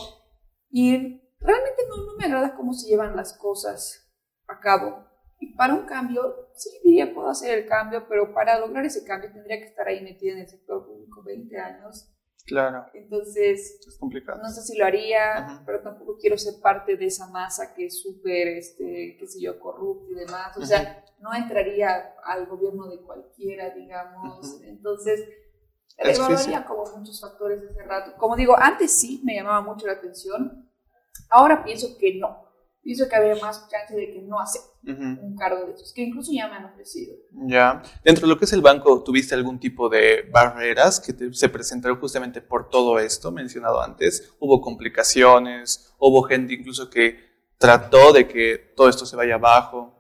Y 0.71 0.93
realmente 1.41 1.83
no, 1.89 2.05
no 2.05 2.17
me 2.17 2.27
agrada 2.27 2.55
cómo 2.55 2.73
se 2.73 2.89
llevan 2.89 3.17
las 3.17 3.37
cosas 3.39 4.13
a 4.47 4.61
cabo. 4.61 5.07
Y 5.41 5.55
para 5.55 5.75
un 5.75 5.87
cambio, 5.87 6.51
sí 6.55 6.71
diría, 6.85 7.15
puedo 7.15 7.29
hacer 7.29 7.59
el 7.59 7.67
cambio, 7.67 8.07
pero 8.09 8.35
para 8.35 8.59
lograr 8.59 8.85
ese 8.85 9.05
cambio 9.05 9.33
tendría 9.33 9.59
que 9.59 9.67
estar 9.67 9.87
ahí 9.87 10.03
metida 10.03 10.33
en 10.33 10.41
el 10.41 10.49
sector 10.49 10.85
público 10.85 11.23
20 11.23 11.57
años 11.59 12.13
Claro. 12.49 12.87
Entonces, 12.95 13.79
es 13.87 13.99
complicado. 13.99 14.41
No 14.43 14.49
sé 14.49 14.63
si 14.63 14.77
lo 14.77 14.87
haría, 14.87 15.63
pero 15.67 15.83
tampoco 15.83 16.17
quiero 16.19 16.39
ser 16.39 16.55
parte 16.63 16.97
de 16.97 17.07
esa 17.07 17.29
masa 17.29 17.75
que 17.75 17.87
es 17.87 18.01
súper, 18.01 18.49
este, 18.49 19.17
qué 19.19 19.27
sé 19.27 19.41
yo, 19.41 19.61
corrupta 19.61 20.11
y 20.11 20.15
demás. 20.15 20.57
O 20.57 20.65
sea, 20.65 21.05
no 21.21 21.35
entraría 21.35 22.15
al 22.25 22.47
gobierno 22.47 22.89
de 22.89 23.01
cualquiera, 23.03 23.71
digamos. 23.71 24.61
Entonces, 24.63 25.29
Evaluaría 25.99 26.65
como 26.65 26.85
muchos 26.97 27.21
factores 27.21 27.63
ese 27.63 27.83
rato. 27.83 28.15
Como 28.17 28.37
digo, 28.37 28.57
antes 28.57 28.99
sí 28.99 29.21
me 29.25 29.35
llamaba 29.35 29.61
mucho 29.61 29.87
la 29.87 29.95
atención, 29.95 30.71
ahora 31.29 31.65
pienso 31.65 31.99
que 31.99 32.15
no. 32.15 32.48
Pienso 32.83 33.09
que 33.09 33.17
había 33.17 33.37
más 33.37 33.69
chance 33.69 33.95
de 33.95 34.13
que 34.13 34.23
no 34.23 34.41
acepte 34.41 34.69
un 34.93 35.37
cargo 35.37 35.67
de 35.67 35.73
esos, 35.73 35.93
que 35.93 36.03
incluso 36.03 36.33
ya 36.33 36.49
me 36.49 36.55
han 36.55 36.65
ofrecido. 36.65 37.17
Ya. 37.33 37.83
Dentro 38.03 38.27
de 38.27 38.33
lo 38.33 38.39
que 38.39 38.47
es 38.47 38.53
el 38.55 38.63
banco, 38.63 39.03
¿tuviste 39.03 39.35
algún 39.35 39.59
tipo 39.61 39.89
de 39.89 40.29
barreras 40.33 40.99
que 40.99 41.13
se 41.33 41.49
presentaron 41.51 42.01
justamente 42.01 42.41
por 42.41 42.71
todo 42.71 42.99
esto 42.99 43.31
mencionado 43.31 43.83
antes? 43.83 44.33
¿Hubo 44.39 44.61
complicaciones? 44.61 45.93
¿Hubo 45.99 46.23
gente 46.23 46.55
incluso 46.55 46.89
que 46.89 47.19
trató 47.59 48.13
de 48.13 48.27
que 48.27 48.73
todo 48.75 48.89
esto 48.89 49.05
se 49.05 49.17
vaya 49.17 49.35
abajo? 49.35 49.95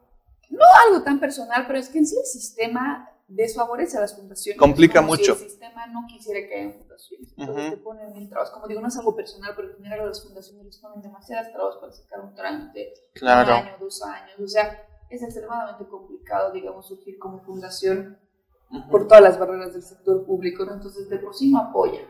No 0.48 0.64
algo 0.86 1.04
tan 1.04 1.20
personal, 1.20 1.64
pero 1.66 1.78
es 1.78 1.90
que 1.90 1.98
en 1.98 2.06
sí 2.06 2.16
el 2.16 2.24
sistema 2.24 3.10
desfavorece 3.28 3.98
a 3.98 4.00
las 4.00 4.16
fundaciones. 4.16 4.58
Complica 4.58 5.02
mucho. 5.02 5.34
Si 5.34 5.44
el 5.44 5.50
sistema 5.50 5.86
no 5.86 6.06
quisiera 6.08 6.48
que 6.48 6.54
haya 6.54 6.72
fundaciones. 6.72 7.34
Entonces 7.36 7.70
te 7.70 7.76
ponen 7.76 8.12
mil 8.12 8.28
trabas. 8.28 8.50
Como 8.50 8.66
digo, 8.66 8.80
no 8.80 8.88
es 8.88 8.96
algo 8.96 9.14
personal, 9.14 9.52
pero 9.54 9.68
en 9.70 9.76
general 9.76 10.06
las 10.08 10.22
fundaciones 10.24 10.64
les 10.64 10.78
ponen 10.78 11.02
demasiadas 11.02 11.52
trabas 11.52 11.76
para 11.76 11.92
sacar 11.92 12.20
un 12.20 12.34
trámite. 12.34 12.94
Claro. 13.14 13.50
Un 13.50 13.66
año, 13.66 13.76
dos 13.78 14.02
años. 14.02 14.40
O 14.40 14.48
sea, 14.48 14.82
es 15.10 15.22
extremadamente 15.22 15.86
complicado, 15.86 16.52
digamos, 16.52 16.88
surgir 16.88 17.18
como 17.18 17.40
fundación 17.40 18.18
por 18.90 19.06
todas 19.06 19.22
las 19.22 19.38
barreras 19.38 19.72
del 19.72 19.82
sector 19.82 20.24
público. 20.24 20.64
¿no? 20.64 20.74
Entonces, 20.74 21.08
de 21.08 21.18
por 21.18 21.34
sí 21.34 21.50
no 21.52 21.58
apoya. 21.60 22.00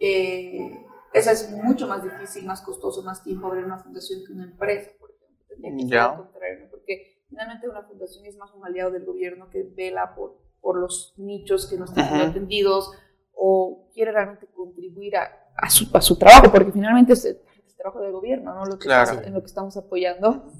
eh, 0.00 0.86
esa 1.12 1.32
es 1.32 1.50
mucho 1.50 1.88
más 1.88 2.02
difícil, 2.04 2.46
más 2.46 2.62
costoso, 2.62 3.02
más 3.02 3.22
tiempo 3.24 3.48
abrir 3.48 3.64
una 3.64 3.78
fundación 3.78 4.20
que 4.26 4.32
una 4.32 4.44
empresa, 4.44 4.90
por 5.00 5.10
ejemplo. 5.10 5.46
Tendría 5.48 5.76
que 5.76 5.88
ser 5.88 5.98
al 5.98 6.16
contrario, 6.16 6.68
porque 6.70 7.19
Finalmente 7.30 7.68
una 7.68 7.82
fundación 7.82 8.26
es 8.26 8.36
más 8.36 8.52
un 8.54 8.64
aliado 8.66 8.90
del 8.90 9.04
gobierno 9.04 9.48
que 9.50 9.62
vela 9.62 10.16
por, 10.16 10.36
por 10.60 10.76
los 10.76 11.14
nichos 11.16 11.68
que 11.70 11.76
no 11.76 11.84
están 11.84 12.08
siendo 12.08 12.26
atendidos 12.26 12.90
o 13.34 13.88
quiere 13.94 14.10
realmente 14.10 14.48
contribuir 14.48 15.16
a, 15.16 15.30
a, 15.56 15.70
su, 15.70 15.88
a 15.94 16.00
su, 16.00 16.18
trabajo, 16.18 16.50
porque 16.50 16.72
finalmente 16.72 17.12
es 17.12 17.24
el, 17.24 17.40
trabajo 17.76 18.00
del 18.00 18.12
gobierno, 18.12 18.52
¿no? 18.52 18.66
Lo 18.66 18.78
que 18.78 18.86
claro. 18.86 19.04
estamos, 19.04 19.26
en 19.26 19.32
lo 19.32 19.40
que 19.40 19.46
estamos 19.46 19.76
apoyando. 19.76 20.52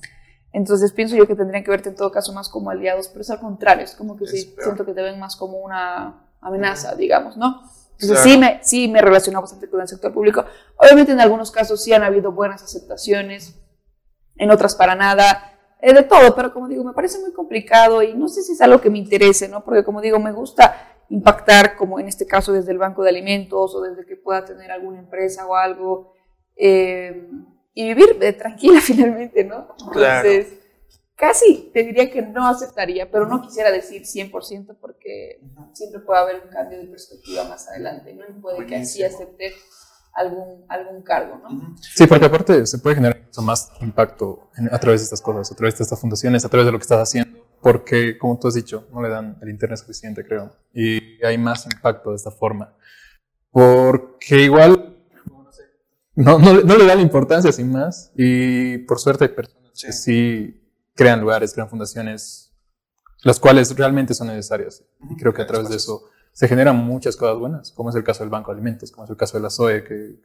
Entonces 0.52 0.92
pienso 0.92 1.16
yo 1.16 1.26
que 1.26 1.34
tendrían 1.34 1.64
que 1.64 1.70
verte 1.70 1.90
en 1.90 1.96
todo 1.96 2.10
caso 2.10 2.32
más 2.32 2.48
como 2.48 2.70
aliados, 2.70 3.08
pero 3.08 3.20
es 3.20 3.30
al 3.30 3.40
contrario, 3.40 3.84
es 3.84 3.94
como 3.94 4.16
que 4.16 4.26
sí, 4.26 4.54
siento 4.58 4.86
que 4.86 4.94
te 4.94 5.02
ven 5.02 5.18
más 5.18 5.36
como 5.36 5.58
una 5.58 6.30
amenaza, 6.40 6.94
digamos, 6.94 7.36
¿no? 7.36 7.62
Entonces 8.00 8.22
claro. 8.22 8.22
sí, 8.22 8.38
me, 8.38 8.60
sí 8.62 8.88
me 8.88 9.02
relaciono 9.02 9.40
bastante 9.40 9.68
con 9.68 9.80
el 9.80 9.88
sector 9.88 10.14
público. 10.14 10.44
Obviamente 10.76 11.12
en 11.12 11.20
algunos 11.20 11.50
casos 11.50 11.82
sí 11.82 11.92
han 11.92 12.04
habido 12.04 12.32
buenas 12.32 12.62
aceptaciones, 12.62 13.60
en 14.36 14.50
otras 14.50 14.74
para 14.74 14.94
nada 14.94 15.49
eh, 15.82 15.94
de 15.94 16.02
todo, 16.02 16.34
pero 16.34 16.52
como 16.52 16.68
digo, 16.68 16.84
me 16.84 16.92
parece 16.92 17.18
muy 17.20 17.32
complicado 17.32 18.02
y 18.02 18.14
no 18.14 18.28
sé 18.28 18.42
si 18.42 18.52
es 18.52 18.60
algo 18.60 18.80
que 18.80 18.90
me 18.90 18.98
interese, 18.98 19.48
¿no? 19.48 19.64
Porque 19.64 19.84
como 19.84 20.00
digo, 20.00 20.18
me 20.18 20.32
gusta 20.32 20.96
impactar, 21.08 21.76
como 21.76 21.98
en 21.98 22.06
este 22.06 22.26
caso 22.26 22.52
desde 22.52 22.72
el 22.72 22.78
banco 22.78 23.02
de 23.02 23.10
alimentos 23.10 23.74
o 23.74 23.80
desde 23.80 24.06
que 24.06 24.16
pueda 24.16 24.44
tener 24.44 24.70
alguna 24.70 24.98
empresa 24.98 25.46
o 25.46 25.54
algo, 25.56 26.14
eh, 26.56 27.28
y 27.74 27.94
vivir 27.94 28.18
eh, 28.20 28.32
tranquila 28.32 28.80
finalmente, 28.82 29.44
¿no? 29.44 29.74
Entonces, 29.78 30.46
claro. 30.46 30.60
casi 31.16 31.70
te 31.72 31.82
diría 31.82 32.10
que 32.10 32.22
no 32.22 32.46
aceptaría, 32.46 33.10
pero 33.10 33.26
no 33.26 33.40
quisiera 33.40 33.70
decir 33.70 34.02
100% 34.02 34.76
porque 34.80 35.40
siempre 35.72 36.00
puede 36.00 36.20
haber 36.20 36.42
un 36.44 36.50
cambio 36.50 36.78
de 36.78 36.86
perspectiva 36.86 37.44
más 37.44 37.68
adelante, 37.68 38.12
¿no? 38.12 38.24
Y 38.28 38.40
puede 38.40 38.56
Buenísimo. 38.56 38.68
que 38.68 38.76
así 38.76 39.02
acepte 39.02 39.54
algún, 40.12 40.64
algún 40.68 41.02
cargo, 41.02 41.40
¿no? 41.42 41.76
Sí, 41.80 42.06
porque 42.06 42.26
aparte 42.26 42.66
se 42.66 42.78
puede 42.78 42.96
generar 42.96 43.28
más 43.42 43.72
impacto 43.80 44.50
a 44.70 44.78
través 44.78 45.00
de 45.00 45.04
estas 45.04 45.22
cosas, 45.22 45.50
a 45.50 45.54
través 45.54 45.78
de 45.78 45.84
estas 45.84 46.00
fundaciones, 46.00 46.44
a 46.44 46.48
través 46.48 46.66
de 46.66 46.72
lo 46.72 46.78
que 46.78 46.82
estás 46.82 47.00
haciendo, 47.00 47.38
porque, 47.62 48.18
como 48.18 48.38
tú 48.38 48.48
has 48.48 48.54
dicho, 48.54 48.86
no 48.92 49.02
le 49.02 49.08
dan 49.08 49.38
el 49.40 49.48
internet 49.48 49.78
suficiente, 49.78 50.24
creo, 50.24 50.52
y 50.72 51.24
hay 51.24 51.38
más 51.38 51.66
impacto 51.66 52.11
de 52.11 52.16
esta 52.16 52.30
forma. 52.30 52.74
Porque 53.50 54.42
igual 54.42 54.96
no, 56.14 56.38
no, 56.38 56.61
no 56.61 56.76
le 56.76 56.86
dan 56.86 56.98
la 56.98 57.02
importancia 57.02 57.52
sin 57.52 57.70
más, 57.70 58.12
y 58.16 58.78
por 58.78 58.98
suerte 58.98 59.24
hay 59.24 59.30
personas 59.30 59.70
sí. 59.74 59.86
que 59.86 59.92
sí 59.92 60.61
crean 60.94 61.20
lugares, 61.20 61.52
crean 61.54 61.68
fundaciones, 61.68 62.52
las 63.22 63.38
cuales 63.38 63.74
realmente 63.76 64.14
son 64.14 64.28
necesarias. 64.28 64.84
Y 65.11 65.16
creo 65.16 65.32
que 65.32 65.42
a 65.42 65.46
través 65.46 65.68
de 65.68 65.76
eso 65.76 66.04
se 66.32 66.48
generan 66.48 66.76
muchas 66.76 67.16
cosas 67.16 67.38
buenas, 67.38 67.72
como 67.72 67.90
es 67.90 67.96
el 67.96 68.04
caso 68.04 68.22
del 68.22 68.30
Banco 68.30 68.50
de 68.50 68.56
Alimentos, 68.56 68.90
como 68.90 69.04
es 69.04 69.10
el 69.10 69.16
caso 69.16 69.36
de 69.36 69.42
la 69.42 69.50
SOE, 69.50 69.84
que 69.84 70.20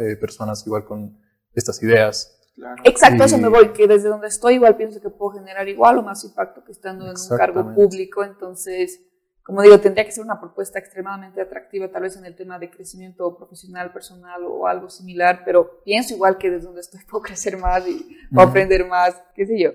eh, 0.00 0.16
personas 0.16 0.66
igual 0.66 0.84
con 0.84 1.18
estas 1.54 1.82
ideas. 1.82 2.36
Claro. 2.54 2.82
Exacto, 2.84 3.22
y, 3.22 3.26
eso 3.26 3.38
me 3.38 3.48
voy, 3.48 3.72
que 3.72 3.86
desde 3.86 4.08
donde 4.08 4.28
estoy 4.28 4.54
igual 4.54 4.76
pienso 4.76 5.00
que 5.00 5.08
puedo 5.08 5.32
generar 5.32 5.68
igual 5.68 5.98
o 5.98 6.02
más 6.02 6.24
impacto 6.24 6.62
que 6.64 6.72
estando 6.72 7.06
en 7.06 7.16
un 7.16 7.38
cargo 7.38 7.74
público, 7.74 8.22
entonces, 8.22 9.00
como 9.42 9.62
digo, 9.62 9.80
tendría 9.80 10.04
que 10.04 10.12
ser 10.12 10.24
una 10.24 10.38
propuesta 10.38 10.78
extremadamente 10.78 11.40
atractiva, 11.40 11.88
tal 11.88 12.02
vez 12.02 12.16
en 12.16 12.26
el 12.26 12.36
tema 12.36 12.58
de 12.58 12.70
crecimiento 12.70 13.36
profesional, 13.36 13.92
personal 13.92 14.42
o 14.44 14.66
algo 14.66 14.90
similar, 14.90 15.42
pero 15.44 15.82
pienso 15.84 16.14
igual 16.14 16.36
que 16.36 16.50
desde 16.50 16.66
donde 16.66 16.82
estoy 16.82 17.00
puedo 17.10 17.22
crecer 17.22 17.56
más 17.56 17.86
y 17.86 17.94
puedo 18.32 18.46
uh 18.46 18.48
-huh. 18.48 18.50
aprender 18.50 18.86
más, 18.86 19.14
qué 19.34 19.46
sé 19.46 19.58
yo 19.58 19.70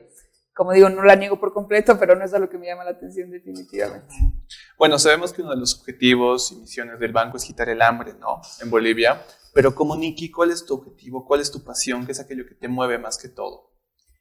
como 0.55 0.71
digo, 0.71 0.89
no 0.89 1.03
la 1.03 1.15
niego 1.15 1.37
por 1.37 1.53
completo, 1.53 1.99
pero 1.99 2.15
no 2.15 2.23
es 2.23 2.33
a 2.33 2.39
lo 2.39 2.49
que 2.49 2.57
me 2.57 2.65
llama 2.65 2.85
la 2.85 2.91
atención 2.91 3.29
definitivamente. 3.29 4.15
Bueno, 4.77 4.99
sabemos 4.99 5.31
que 5.31 5.41
uno 5.41 5.51
de 5.51 5.57
los 5.57 5.79
objetivos 5.79 6.51
y 6.51 6.55
misiones 6.57 6.99
del 6.99 7.13
banco 7.13 7.37
es 7.37 7.45
quitar 7.45 7.69
el 7.69 7.81
hambre, 7.81 8.13
¿no? 8.19 8.41
En 8.61 8.69
Bolivia. 8.69 9.21
Pero 9.53 9.73
como 9.73 9.95
Nikki, 9.95 10.29
¿cuál 10.29 10.51
es 10.51 10.65
tu 10.65 10.73
objetivo? 10.73 11.25
¿Cuál 11.25 11.39
es 11.39 11.49
tu 11.49 11.63
pasión? 11.63 12.05
¿Qué 12.05 12.11
es 12.11 12.19
aquello 12.19 12.45
que 12.45 12.55
te 12.55 12.67
mueve 12.67 12.99
más 12.99 13.17
que 13.17 13.29
todo? 13.29 13.71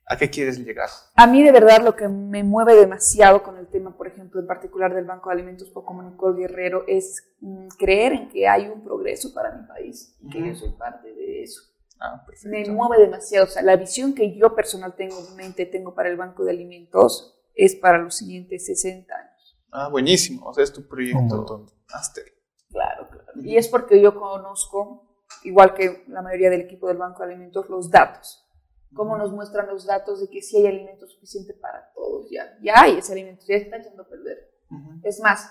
¿A 0.06 0.16
qué 0.16 0.28
quieres 0.28 0.58
llegar? 0.58 0.88
A 1.16 1.26
mí 1.26 1.42
de 1.42 1.50
verdad 1.50 1.82
lo 1.82 1.96
que 1.96 2.08
me 2.08 2.44
mueve 2.44 2.76
demasiado 2.76 3.42
con 3.42 3.56
el 3.56 3.66
tema, 3.68 3.96
por 3.96 4.06
ejemplo, 4.06 4.38
en 4.40 4.46
particular 4.46 4.94
del 4.94 5.06
Banco 5.06 5.30
de 5.30 5.34
Alimentos 5.34 5.72
o 5.74 5.84
como 5.84 6.02
Nicole 6.02 6.38
Guerrero, 6.38 6.84
es 6.86 7.34
mm, 7.40 7.68
creer 7.78 8.12
en 8.12 8.28
que 8.28 8.46
hay 8.46 8.68
un 8.68 8.84
progreso 8.84 9.32
para 9.32 9.56
mi 9.56 9.66
país 9.66 10.16
y 10.20 10.28
que 10.28 10.46
yo 10.46 10.54
soy 10.54 10.70
parte 10.72 11.12
de 11.12 11.42
eso. 11.42 11.62
Ah, 12.00 12.24
me 12.44 12.68
mueve 12.68 13.02
demasiado. 13.02 13.46
O 13.46 13.48
sea, 13.48 13.62
la 13.62 13.76
visión 13.76 14.14
que 14.14 14.36
yo 14.36 14.54
personal 14.54 14.94
tengo 14.94 15.16
en 15.26 15.36
mente, 15.36 15.64
tengo 15.64 15.94
para 15.94 16.10
el 16.10 16.16
Banco 16.16 16.44
de 16.44 16.50
Alimentos, 16.50 17.40
es 17.54 17.74
para 17.74 17.98
los 17.98 18.16
siguientes 18.16 18.66
60 18.66 19.14
años. 19.14 19.33
Ah, 19.74 19.88
buenísimo. 19.88 20.46
O 20.46 20.54
sea, 20.54 20.62
es 20.62 20.72
tu 20.72 20.86
proyecto 20.86 21.66
máster. 21.92 22.24
Claro, 22.70 23.08
claro. 23.10 23.32
Y 23.42 23.56
es 23.56 23.66
porque 23.66 24.00
yo 24.00 24.14
conozco, 24.14 25.18
igual 25.42 25.74
que 25.74 26.04
la 26.06 26.22
mayoría 26.22 26.48
del 26.48 26.60
equipo 26.60 26.86
del 26.86 26.96
Banco 26.96 27.18
de 27.24 27.32
Alimentos, 27.32 27.68
los 27.68 27.90
datos. 27.90 28.46
Cómo 28.94 29.18
nos 29.18 29.32
muestran 29.32 29.66
los 29.66 29.84
datos 29.84 30.20
de 30.20 30.28
que 30.30 30.42
sí 30.42 30.58
hay 30.58 30.68
alimento 30.68 31.08
suficiente 31.08 31.54
para 31.54 31.92
todos. 31.92 32.30
Ya, 32.30 32.56
ya 32.62 32.82
hay 32.82 32.98
ese 32.98 33.12
alimento, 33.12 33.44
ya 33.48 33.58
se 33.58 33.64
está 33.64 33.78
echando 33.78 34.04
a 34.04 34.08
perder. 34.08 34.48
Uh 34.70 34.74
-huh. 34.76 35.00
Es 35.02 35.18
más, 35.18 35.50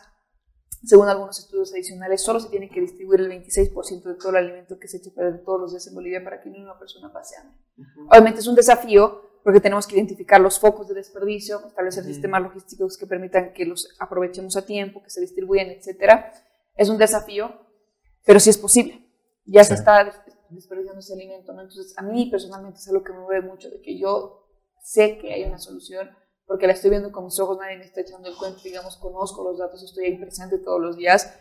según 0.86 1.10
algunos 1.10 1.38
estudios 1.40 1.74
adicionales, 1.74 2.22
solo 2.22 2.40
se 2.40 2.48
tiene 2.48 2.70
que 2.70 2.80
distribuir 2.80 3.20
el 3.20 3.30
26% 3.30 4.04
de 4.04 4.16
todo 4.16 4.30
el 4.30 4.38
alimento 4.38 4.80
que 4.80 4.88
se 4.88 4.98
echa 4.98 5.10
a 5.10 5.14
perder 5.14 5.44
todos 5.44 5.60
los 5.60 5.72
días 5.72 5.86
en 5.88 5.96
Bolivia 5.96 6.24
para 6.24 6.42
que 6.42 6.50
ni 6.50 6.64
una 6.64 6.80
persona 6.80 7.12
pase 7.12 7.36
hambre. 7.42 7.60
Uh 7.76 7.82
-huh. 7.82 8.08
Obviamente 8.12 8.40
es 8.40 8.48
un 8.48 8.56
desafío 8.56 9.33
porque 9.44 9.60
tenemos 9.60 9.86
que 9.86 9.96
identificar 9.96 10.40
los 10.40 10.60
focos 10.60 10.88
de 10.88 10.96
desperdicio, 10.96 11.66
establecer 11.68 12.04
sistemas 12.06 12.42
logísticos 12.42 12.98
que 12.98 13.06
permitan 13.06 13.54
que 13.54 13.66
los 13.66 13.96
aprovechemos 14.00 14.56
a 14.56 14.66
tiempo, 14.66 15.04
que 15.04 15.10
se 15.10 15.20
distribuyan, 15.20 15.70
etc. 15.70 16.26
Es 16.76 16.90
un 16.90 16.98
desafío, 16.98 17.52
pero 18.26 18.40
sí 18.40 18.50
es 18.50 18.58
posible. 18.58 19.06
Ya 19.46 19.64
sí. 19.64 19.70
se 19.70 19.74
está 19.76 20.06
desperdiciando 20.50 21.00
ese 21.00 21.14
alimento, 21.14 21.52
¿no? 21.52 21.62
Entonces, 21.62 21.94
a 21.98 22.02
mí 22.02 22.30
personalmente 22.32 22.80
es 22.80 22.88
algo 22.88 23.04
que 23.04 23.12
me 23.12 23.20
mueve 23.20 23.46
mucho, 23.46 23.70
de 23.70 23.82
que 23.82 24.00
yo 24.00 24.48
sé 24.82 25.18
que 25.18 25.34
hay 25.34 25.44
una 25.44 25.58
solución, 25.58 26.10
porque 26.46 26.68
la 26.68 26.74
estoy 26.74 26.92
viendo 26.92 27.12
con 27.12 27.26
mis 27.26 27.40
ojos, 27.40 27.58
nadie 27.58 27.78
me 27.78 27.86
está 27.86 28.02
echando 28.02 28.30
el 28.30 28.38
cuento, 28.38 28.62
digamos, 28.64 28.98
conozco 28.98 29.44
los 29.44 29.58
datos, 29.58 29.84
estoy 29.84 30.06
ahí 30.06 30.18
presente 30.18 30.58
todos 30.60 30.80
los 30.80 30.96
días. 30.98 31.34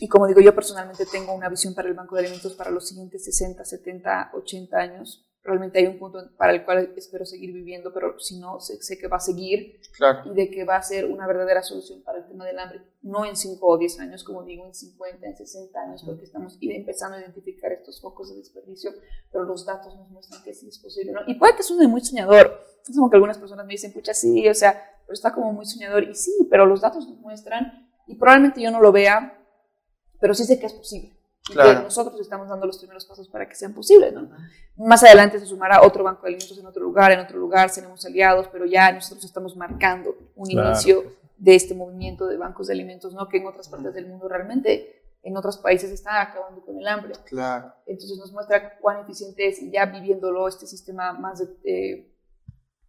Y 0.00 0.08
como 0.08 0.26
digo, 0.26 0.40
yo 0.40 0.54
personalmente 0.54 1.06
tengo 1.06 1.32
una 1.34 1.48
visión 1.48 1.74
para 1.74 1.88
el 1.88 1.94
Banco 1.94 2.16
de 2.16 2.22
Alimentos 2.22 2.54
para 2.54 2.70
los 2.70 2.88
siguientes 2.88 3.24
60, 3.24 3.64
70, 3.64 4.30
80 4.34 4.76
años. 4.76 5.28
Realmente 5.44 5.80
hay 5.80 5.86
un 5.86 5.98
punto 5.98 6.20
para 6.36 6.52
el 6.52 6.64
cual 6.64 6.92
espero 6.96 7.26
seguir 7.26 7.52
viviendo, 7.52 7.92
pero 7.92 8.16
si 8.20 8.38
no, 8.38 8.60
sé, 8.60 8.80
sé 8.80 8.96
que 8.96 9.08
va 9.08 9.16
a 9.16 9.20
seguir 9.20 9.80
claro. 9.96 10.30
y 10.30 10.34
de 10.34 10.48
que 10.50 10.64
va 10.64 10.76
a 10.76 10.82
ser 10.82 11.06
una 11.06 11.26
verdadera 11.26 11.62
solución 11.62 12.00
para 12.02 12.18
el 12.18 12.28
tema 12.28 12.46
del 12.46 12.60
hambre, 12.60 12.82
no 13.02 13.24
en 13.24 13.34
5 13.34 13.66
o 13.66 13.76
10 13.76 13.98
años, 14.00 14.22
como 14.22 14.44
digo, 14.44 14.64
en 14.64 14.72
50, 14.72 15.26
en 15.26 15.36
60 15.36 15.80
años, 15.80 16.04
porque 16.04 16.24
estamos 16.24 16.56
empezando 16.60 17.16
a 17.16 17.20
identificar 17.20 17.72
estos 17.72 18.00
focos 18.00 18.30
de 18.30 18.36
desperdicio, 18.36 18.92
pero 19.32 19.44
los 19.44 19.66
datos 19.66 19.96
nos 19.96 20.08
muestran 20.10 20.44
que 20.44 20.54
sí 20.54 20.68
es 20.68 20.78
posible. 20.78 21.10
¿no? 21.10 21.20
Y 21.26 21.34
puede 21.34 21.56
que 21.56 21.64
suene 21.64 21.88
muy 21.88 22.02
soñador, 22.02 22.60
es 22.88 22.94
como 22.94 23.10
que 23.10 23.16
algunas 23.16 23.38
personas 23.38 23.66
me 23.66 23.72
dicen, 23.72 23.92
pucha, 23.92 24.14
sí, 24.14 24.48
o 24.48 24.54
sea, 24.54 24.80
pero 25.04 25.14
está 25.14 25.32
como 25.32 25.52
muy 25.52 25.66
soñador, 25.66 26.04
y 26.04 26.14
sí, 26.14 26.46
pero 26.48 26.66
los 26.66 26.80
datos 26.80 27.08
nos 27.08 27.18
muestran, 27.18 27.90
y 28.06 28.14
probablemente 28.14 28.62
yo 28.62 28.70
no 28.70 28.80
lo 28.80 28.92
vea, 28.92 29.44
pero 30.20 30.34
sí 30.34 30.44
sé 30.44 30.60
que 30.60 30.66
es 30.66 30.72
posible. 30.72 31.16
Claro. 31.50 31.82
nosotros 31.82 32.20
estamos 32.20 32.48
dando 32.48 32.66
los 32.66 32.78
primeros 32.78 33.04
pasos 33.04 33.28
para 33.28 33.48
que 33.48 33.56
sean 33.56 33.74
posibles, 33.74 34.12
¿no? 34.12 34.30
Más 34.76 35.02
adelante 35.02 35.40
se 35.40 35.46
sumará 35.46 35.82
otro 35.82 36.04
banco 36.04 36.22
de 36.22 36.28
alimentos 36.28 36.56
en 36.56 36.66
otro 36.66 36.82
lugar, 36.82 37.10
en 37.10 37.18
otro 37.18 37.38
lugar, 37.38 37.68
seremos 37.68 38.04
aliados, 38.06 38.46
pero 38.52 38.64
ya 38.64 38.92
nosotros 38.92 39.24
estamos 39.24 39.56
marcando 39.56 40.14
un 40.36 40.46
claro. 40.46 40.68
inicio 40.68 41.02
de 41.36 41.56
este 41.56 41.74
movimiento 41.74 42.26
de 42.26 42.36
bancos 42.36 42.68
de 42.68 42.74
alimentos, 42.74 43.12
¿no? 43.12 43.28
Que 43.28 43.38
en 43.38 43.46
otras 43.48 43.68
partes 43.68 43.92
del 43.92 44.06
mundo 44.06 44.28
realmente, 44.28 45.02
en 45.24 45.36
otros 45.36 45.58
países 45.58 45.90
está 45.90 46.22
acabando 46.22 46.64
con 46.64 46.78
el 46.78 46.86
hambre. 46.86 47.14
Claro. 47.24 47.74
Entonces 47.86 48.18
nos 48.18 48.32
muestra 48.32 48.78
cuán 48.78 49.00
eficiente 49.00 49.48
es, 49.48 49.60
y 49.60 49.72
ya 49.72 49.86
viviéndolo 49.86 50.46
este 50.46 50.68
sistema 50.68 51.12
más 51.12 51.40
de 51.40 51.56
eh, 51.64 52.14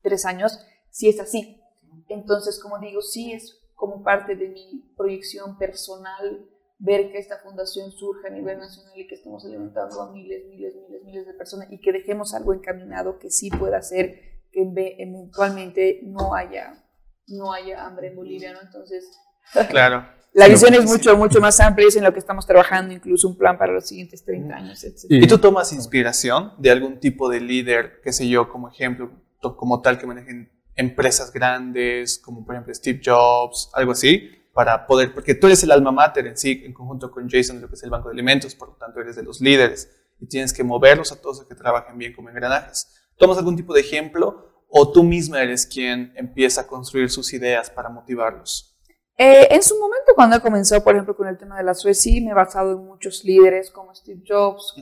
tres 0.03 0.25
años, 0.25 0.59
sí 0.91 1.09
es 1.09 1.19
así. 1.19 1.59
Entonces, 2.07 2.59
como 2.59 2.77
digo, 2.77 3.01
sí 3.01 3.33
es 3.33 3.59
como 3.73 4.03
parte 4.03 4.35
de 4.35 4.49
mi 4.49 4.93
proyección 4.95 5.57
personal 5.57 6.47
ver 6.83 7.11
que 7.11 7.17
esta 7.17 7.37
fundación 7.37 7.91
surja 7.91 8.27
a 8.27 8.31
nivel 8.31 8.59
nacional 8.59 8.91
y 8.97 9.07
que 9.07 9.15
estemos 9.15 9.45
alimentando 9.45 10.01
a 10.01 10.11
miles, 10.11 10.45
miles, 10.49 10.75
miles, 10.75 11.03
miles 11.05 11.25
de 11.25 11.33
personas 11.33 11.71
y 11.71 11.79
que 11.79 11.93
dejemos 11.93 12.33
algo 12.33 12.53
encaminado 12.53 13.19
que 13.19 13.31
sí 13.31 13.49
pueda 13.49 13.77
hacer 13.77 14.19
que 14.51 14.61
eventualmente 14.99 16.01
no 16.03 16.35
haya, 16.35 16.83
no 17.27 17.53
haya 17.53 17.85
hambre 17.85 18.07
en 18.07 18.17
Bolivia, 18.17 18.51
¿no? 18.51 18.61
Entonces, 18.61 19.05
claro. 19.69 20.05
La 20.33 20.47
visión 20.47 20.73
es 20.73 20.83
mucho, 20.83 21.15
mucho 21.15 21.39
más 21.39 21.59
amplia, 21.59 21.87
es 21.87 21.95
en 21.95 22.03
lo 22.03 22.11
que 22.11 22.19
estamos 22.19 22.45
trabajando, 22.45 22.93
incluso 22.93 23.27
un 23.29 23.37
plan 23.37 23.57
para 23.57 23.71
los 23.71 23.87
siguientes 23.87 24.25
30 24.25 24.53
años, 24.53 24.83
etc. 24.83 25.05
¿Y 25.09 25.27
tú 25.27 25.37
tomas 25.37 25.71
inspiración 25.71 26.53
de 26.57 26.71
algún 26.71 26.99
tipo 26.99 27.29
de 27.29 27.39
líder, 27.39 28.01
qué 28.03 28.11
sé 28.11 28.27
yo, 28.27 28.49
como 28.49 28.67
ejemplo, 28.67 29.11
como 29.39 29.81
tal 29.81 29.99
que 29.99 30.07
manejen 30.07 30.51
empresas 30.75 31.31
grandes, 31.31 32.17
como 32.17 32.45
por 32.45 32.55
ejemplo 32.55 32.73
Steve 32.73 32.99
Jobs, 33.03 33.69
algo 33.73 33.91
así, 33.91 34.42
para 34.53 34.85
poder, 34.85 35.13
porque 35.13 35.33
tú 35.33 35.47
eres 35.47 35.63
el 35.63 35.71
alma 35.71 35.91
mater 35.91 36.27
en 36.27 36.37
sí, 36.37 36.61
en 36.63 36.73
conjunto 36.73 37.11
con 37.11 37.27
Jason, 37.27 37.59
lo 37.59 37.67
que 37.67 37.75
es 37.75 37.83
el 37.83 37.89
banco 37.89 38.09
de 38.09 38.13
alimentos, 38.13 38.53
por 38.55 38.69
lo 38.69 38.75
tanto 38.75 39.01
eres 39.01 39.15
de 39.15 39.23
los 39.23 39.41
líderes 39.41 39.89
y 40.19 40.27
tienes 40.27 40.53
que 40.53 40.63
moverlos 40.63 41.11
a 41.11 41.19
todos 41.19 41.41
a 41.41 41.47
que 41.47 41.55
trabajen 41.55 41.97
bien 41.97 42.13
como 42.13 42.29
engranajes. 42.29 42.93
¿Tomas 43.17 43.37
algún 43.37 43.55
tipo 43.55 43.73
de 43.73 43.81
ejemplo 43.81 44.63
o 44.69 44.91
tú 44.91 45.03
misma 45.03 45.41
eres 45.41 45.65
quien 45.65 46.13
empieza 46.15 46.61
a 46.61 46.67
construir 46.67 47.09
sus 47.09 47.33
ideas 47.33 47.69
para 47.69 47.89
motivarlos? 47.89 48.77
Eh, 49.17 49.47
en 49.51 49.61
su 49.61 49.77
momento, 49.79 50.13
cuando 50.15 50.41
comenzó, 50.41 50.83
por 50.83 50.93
ejemplo, 50.93 51.15
con 51.15 51.27
el 51.27 51.37
tema 51.37 51.57
de 51.57 51.63
la 51.63 51.73
Suecia, 51.73 52.21
me 52.23 52.31
he 52.31 52.33
basado 52.33 52.73
en 52.73 52.85
muchos 52.85 53.23
líderes 53.23 53.69
como 53.69 53.93
Steve 53.93 54.23
Jobs, 54.27 54.75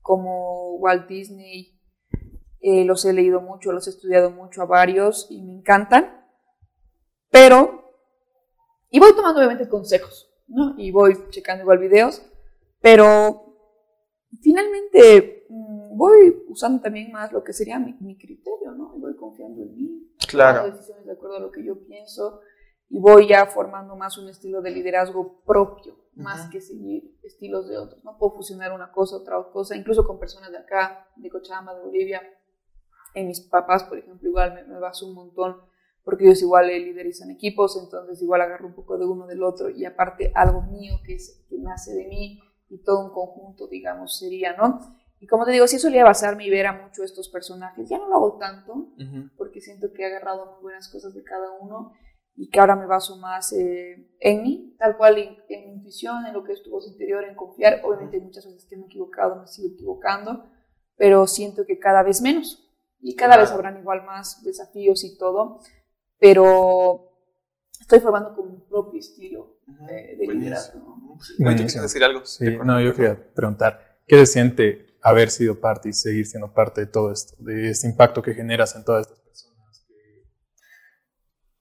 como 0.00 0.74
Walt 0.76 1.08
Disney. 1.08 1.72
Eh, 2.60 2.84
los 2.84 3.04
he 3.04 3.12
leído 3.12 3.40
mucho, 3.40 3.72
los 3.72 3.86
he 3.86 3.90
estudiado 3.90 4.30
mucho 4.30 4.62
a 4.62 4.66
varios 4.66 5.28
y 5.30 5.42
me 5.42 5.52
encantan. 5.52 6.26
Pero 7.30 7.85
y 8.90 9.00
voy 9.00 9.14
tomando 9.14 9.40
obviamente 9.40 9.68
consejos, 9.68 10.30
¿no? 10.46 10.74
Y 10.78 10.90
voy 10.90 11.16
checando 11.30 11.62
igual 11.62 11.78
videos, 11.78 12.22
pero 12.80 13.46
finalmente 14.40 15.46
mm, 15.48 15.96
voy 15.96 16.44
usando 16.48 16.82
también 16.82 17.10
más 17.10 17.32
lo 17.32 17.42
que 17.42 17.52
sería 17.52 17.78
mi, 17.78 18.16
criterio, 18.16 18.72
¿no? 18.72 18.94
Y 18.96 19.00
voy 19.00 19.16
confiando 19.16 19.62
en 19.62 19.74
mí. 19.74 20.02
Claro. 20.28 20.70
decisiones 20.70 21.06
de 21.06 21.12
acuerdo 21.12 21.36
a 21.36 21.40
lo 21.40 21.52
que 21.52 21.64
yo 21.64 21.84
pienso 21.84 22.40
y 22.88 22.98
voy 22.98 23.28
ya 23.28 23.46
formando 23.46 23.96
más 23.96 24.18
un 24.18 24.28
estilo 24.28 24.60
de 24.62 24.70
liderazgo 24.70 25.42
propio, 25.44 25.96
más 26.14 26.48
que 26.50 26.60
seguir 26.60 27.16
estilos 27.22 27.68
de 27.68 27.78
otros. 27.78 28.02
No 28.04 28.16
puedo 28.16 28.36
fusionar 28.36 28.72
una 28.72 28.92
cosa, 28.92 29.16
otra 29.16 29.42
cosa, 29.52 29.76
incluso 29.76 30.06
con 30.06 30.18
personas 30.18 30.50
de 30.52 30.58
acá, 30.58 31.08
de 31.16 31.28
Cochabamba, 31.28 31.74
de 31.74 31.82
Bolivia. 31.82 32.22
En 33.14 33.28
mis 33.28 33.40
papás, 33.40 33.84
por 33.84 33.98
ejemplo, 33.98 34.28
igual 34.28 34.54
me, 34.54 34.64
me 34.64 34.78
baso 34.78 35.06
un 35.06 35.14
montón 35.14 35.56
porque 36.06 36.24
ellos 36.24 36.40
igual 36.40 36.68
liderizan 36.68 37.32
equipos, 37.32 37.76
entonces 37.82 38.22
igual 38.22 38.40
agarro 38.40 38.68
un 38.68 38.74
poco 38.74 38.96
de 38.96 39.04
uno 39.04 39.26
del 39.26 39.42
otro 39.42 39.70
y 39.70 39.84
aparte 39.84 40.30
algo 40.36 40.62
mío 40.62 41.00
que, 41.04 41.16
es, 41.16 41.44
que 41.50 41.58
nace 41.58 41.94
de 41.94 42.06
mí 42.06 42.38
y 42.68 42.78
todo 42.84 43.04
un 43.04 43.10
conjunto, 43.10 43.66
digamos, 43.66 44.16
sería, 44.16 44.56
¿no? 44.56 44.78
Y 45.18 45.26
como 45.26 45.44
te 45.44 45.50
digo, 45.50 45.66
sí 45.66 45.80
solía 45.80 46.04
basarme 46.04 46.46
y 46.46 46.50
ver 46.50 46.68
a 46.68 46.80
mucho 46.80 47.02
estos 47.02 47.28
personajes, 47.28 47.88
ya 47.88 47.98
no 47.98 48.08
lo 48.08 48.14
hago 48.14 48.38
tanto, 48.38 48.92
porque 49.36 49.60
siento 49.60 49.92
que 49.92 50.02
he 50.02 50.06
agarrado 50.06 50.52
muy 50.52 50.62
buenas 50.62 50.88
cosas 50.92 51.12
de 51.12 51.24
cada 51.24 51.50
uno 51.60 51.92
y 52.36 52.50
que 52.50 52.60
ahora 52.60 52.76
me 52.76 52.86
baso 52.86 53.16
más 53.16 53.52
eh, 53.52 54.08
en 54.20 54.42
mí, 54.44 54.76
tal 54.78 54.96
cual 54.96 55.18
en, 55.18 55.66
mi 55.66 55.72
intuición, 55.72 56.24
en 56.24 56.34
lo 56.34 56.44
que 56.44 56.52
es 56.52 56.62
tu 56.62 56.70
voz 56.70 56.86
interior, 56.86 57.24
en 57.24 57.34
confiar. 57.34 57.80
Obviamente 57.84 58.20
muchas 58.20 58.46
veces 58.46 58.64
que 58.70 58.76
me 58.76 58.84
he 58.84 58.86
equivocado, 58.86 59.40
me 59.40 59.48
sigo 59.48 59.74
equivocando, 59.74 60.44
pero 60.94 61.26
siento 61.26 61.66
que 61.66 61.80
cada 61.80 62.04
vez 62.04 62.22
menos 62.22 62.62
y 63.00 63.16
cada 63.16 63.36
vez 63.36 63.50
habrán 63.50 63.78
igual 63.78 64.04
más 64.04 64.44
desafíos 64.44 65.02
y 65.02 65.18
todo 65.18 65.60
pero 66.18 67.12
estoy 67.80 68.00
formando 68.00 68.34
como 68.34 68.50
un 68.50 68.68
propio 68.68 69.00
estilo 69.00 69.60
de, 69.66 70.26
liderazgo. 70.34 70.80
¿no? 71.38 71.54
¿Quieres 71.54 71.80
decir 71.80 72.04
algo? 72.04 72.24
Sí, 72.24 72.44
no, 72.64 72.80
yo 72.80 72.94
quería 72.94 73.32
preguntar, 73.34 74.00
¿qué 74.06 74.18
se 74.18 74.26
siente 74.26 74.98
haber 75.02 75.30
sido 75.30 75.60
parte 75.60 75.88
y 75.88 75.92
seguir 75.92 76.26
siendo 76.26 76.52
parte 76.52 76.82
de 76.82 76.86
todo 76.86 77.12
esto, 77.12 77.34
de 77.38 77.70
este 77.70 77.86
impacto 77.86 78.22
que 78.22 78.34
generas 78.34 78.74
en 78.76 78.84
todas 78.84 79.06
estas 79.06 79.20
personas? 79.20 79.86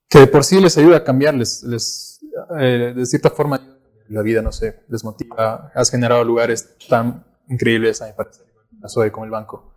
Que, 0.10 0.20
de 0.20 0.28
por 0.28 0.44
sí 0.44 0.60
les 0.60 0.78
ayuda 0.78 0.98
a 0.98 1.04
cambiarles, 1.04 1.64
les, 1.64 2.20
eh, 2.60 2.94
de 2.96 3.06
cierta 3.06 3.30
forma 3.30 3.80
la 4.08 4.22
vida, 4.22 4.42
no 4.42 4.52
sé, 4.52 4.84
les 4.88 5.04
motiva, 5.04 5.72
has 5.74 5.90
generado 5.90 6.24
lugares 6.24 6.76
tan 6.88 7.26
increíbles, 7.50 8.02
a 8.02 8.08
mi 8.08 8.14
parecer, 8.14 8.46
la 8.80 8.90
SOE 8.90 9.12
como 9.12 9.26
el 9.26 9.32
banco. 9.32 9.74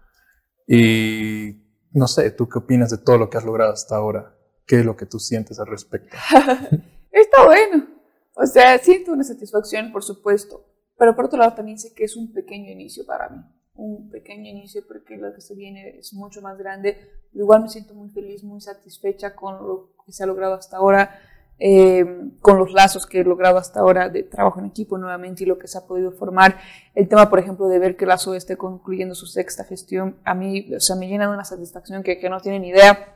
Y 0.67 1.65
no 1.93 2.07
sé, 2.07 2.31
¿tú 2.31 2.49
qué 2.49 2.59
opinas 2.59 2.91
de 2.91 2.99
todo 2.99 3.17
lo 3.17 3.31
que 3.31 3.39
has 3.39 3.45
logrado 3.45 3.73
hasta 3.73 3.97
ahora? 3.97 4.38
¿Qué 4.69 4.81
es 4.81 4.85
lo 4.85 4.97
que 4.97 5.07
tú 5.07 5.19
sientes 5.19 5.59
al 5.59 5.67
respecto? 5.67 6.15
Está 7.11 7.47
bueno. 7.47 7.87
O 8.35 8.47
sea, 8.47 8.79
siento 8.79 9.13
una 9.13 9.25
satisfacción, 9.25 9.91
por 9.91 10.05
supuesto, 10.05 10.63
pero 10.99 11.17
por 11.17 11.25
otro 11.25 11.39
lado 11.39 11.55
también 11.55 11.79
sé 11.79 11.95
que 11.95 12.05
es 12.05 12.17
un 12.17 12.35
pequeño 12.35 12.71
inicio 12.71 13.07
para 13.07 13.31
mí. 13.31 13.43
Un 13.75 14.11
pequeño 14.11 14.51
inicio 14.51 14.83
porque 14.87 15.17
lo 15.17 15.33
que 15.33 15.41
se 15.41 15.55
viene 15.55 15.97
es 15.99 16.13
mucho 16.13 16.43
más 16.43 16.59
grande. 16.59 16.99
igual 17.33 17.63
me 17.63 17.71
siento 17.71 17.95
muy 17.95 18.11
feliz, 18.11 18.45
muy 18.45 18.61
satisfecha 18.61 19.35
con 19.35 19.67
lo 19.67 19.95
que 20.05 20.13
se 20.13 20.23
ha 20.23 20.27
logrado 20.27 20.55
hasta 20.55 20.77
ahora, 20.77 21.19
eh, 21.59 22.05
con 22.43 22.59
los 22.59 22.71
lazos 22.73 23.07
que 23.07 23.21
he 23.21 23.25
logrado 23.25 23.57
hasta 23.57 23.81
ahora 23.81 24.11
de 24.11 24.23
trabajo 24.23 24.61
en 24.61 24.67
equipo 24.67 24.99
nuevamente 24.99 25.45
y 25.45 25.47
lo 25.47 25.59
que 25.59 25.67
se 25.67 25.79
ha 25.79 25.87
podido 25.87 26.13
formar. 26.13 26.59
El 26.95 27.09
tema, 27.09 27.31
por 27.31 27.39
ejemplo, 27.39 27.69
de 27.69 27.79
ver 27.79 27.97
que 27.97 28.05
la 28.05 28.19
SOE 28.19 28.37
esté 28.37 28.59
concluyendo 28.59 29.15
su 29.15 29.27
sexta 29.27 29.65
gestión, 29.65 30.19
a 30.25 30.35
mí, 30.35 30.75
o 30.75 30.81
sea, 30.81 30.95
me 30.95 31.09
llena 31.09 31.27
de 31.27 31.33
una 31.33 31.45
satisfacción 31.47 32.03
que, 32.03 32.19
que 32.19 32.29
no 32.29 32.41
tienen 32.41 32.67
idea 32.67 33.15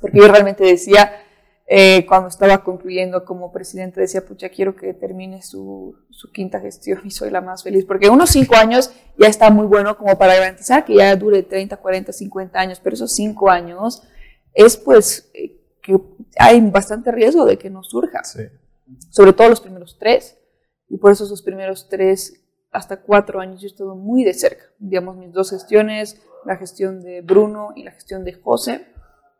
porque 0.00 0.18
yo 0.18 0.28
realmente 0.28 0.64
decía, 0.64 1.12
eh, 1.70 2.06
cuando 2.06 2.28
estaba 2.28 2.64
concluyendo 2.64 3.26
como 3.26 3.52
presidente, 3.52 4.00
decía, 4.00 4.24
pucha, 4.24 4.48
quiero 4.48 4.74
que 4.74 4.94
termine 4.94 5.42
su, 5.42 5.96
su, 6.08 6.32
quinta 6.32 6.60
gestión 6.60 7.02
y 7.04 7.10
soy 7.10 7.30
la 7.30 7.42
más 7.42 7.62
feliz, 7.62 7.84
porque 7.84 8.08
unos 8.08 8.30
cinco 8.30 8.56
años 8.56 8.90
ya 9.18 9.26
está 9.26 9.50
muy 9.50 9.66
bueno 9.66 9.98
como 9.98 10.16
para 10.16 10.34
garantizar 10.34 10.86
que 10.86 10.94
ya 10.94 11.14
dure 11.14 11.42
30, 11.42 11.76
40, 11.76 12.12
50 12.12 12.58
años, 12.58 12.80
pero 12.82 12.94
esos 12.94 13.12
cinco 13.12 13.50
años 13.50 14.02
es 14.54 14.78
pues 14.78 15.30
eh, 15.34 15.60
que 15.82 16.00
hay 16.38 16.60
bastante 16.70 17.12
riesgo 17.12 17.44
de 17.44 17.58
que 17.58 17.68
no 17.68 17.82
surja, 17.82 18.22
sobre 19.10 19.34
todo 19.34 19.50
los 19.50 19.60
primeros 19.60 19.98
tres, 19.98 20.38
y 20.88 20.96
por 20.96 21.12
eso 21.12 21.24
esos 21.24 21.42
primeros 21.42 21.90
tres 21.90 22.44
hasta 22.70 23.02
cuatro 23.02 23.40
años 23.40 23.60
yo 23.60 23.66
estuve 23.66 23.94
muy 23.94 24.24
de 24.24 24.32
cerca, 24.32 24.64
digamos, 24.78 25.16
mis 25.16 25.32
dos 25.32 25.50
gestiones, 25.50 26.20
la 26.46 26.56
gestión 26.56 27.02
de 27.02 27.20
Bruno 27.20 27.72
y 27.76 27.82
la 27.82 27.92
gestión 27.92 28.24
de 28.24 28.32
José, 28.32 28.86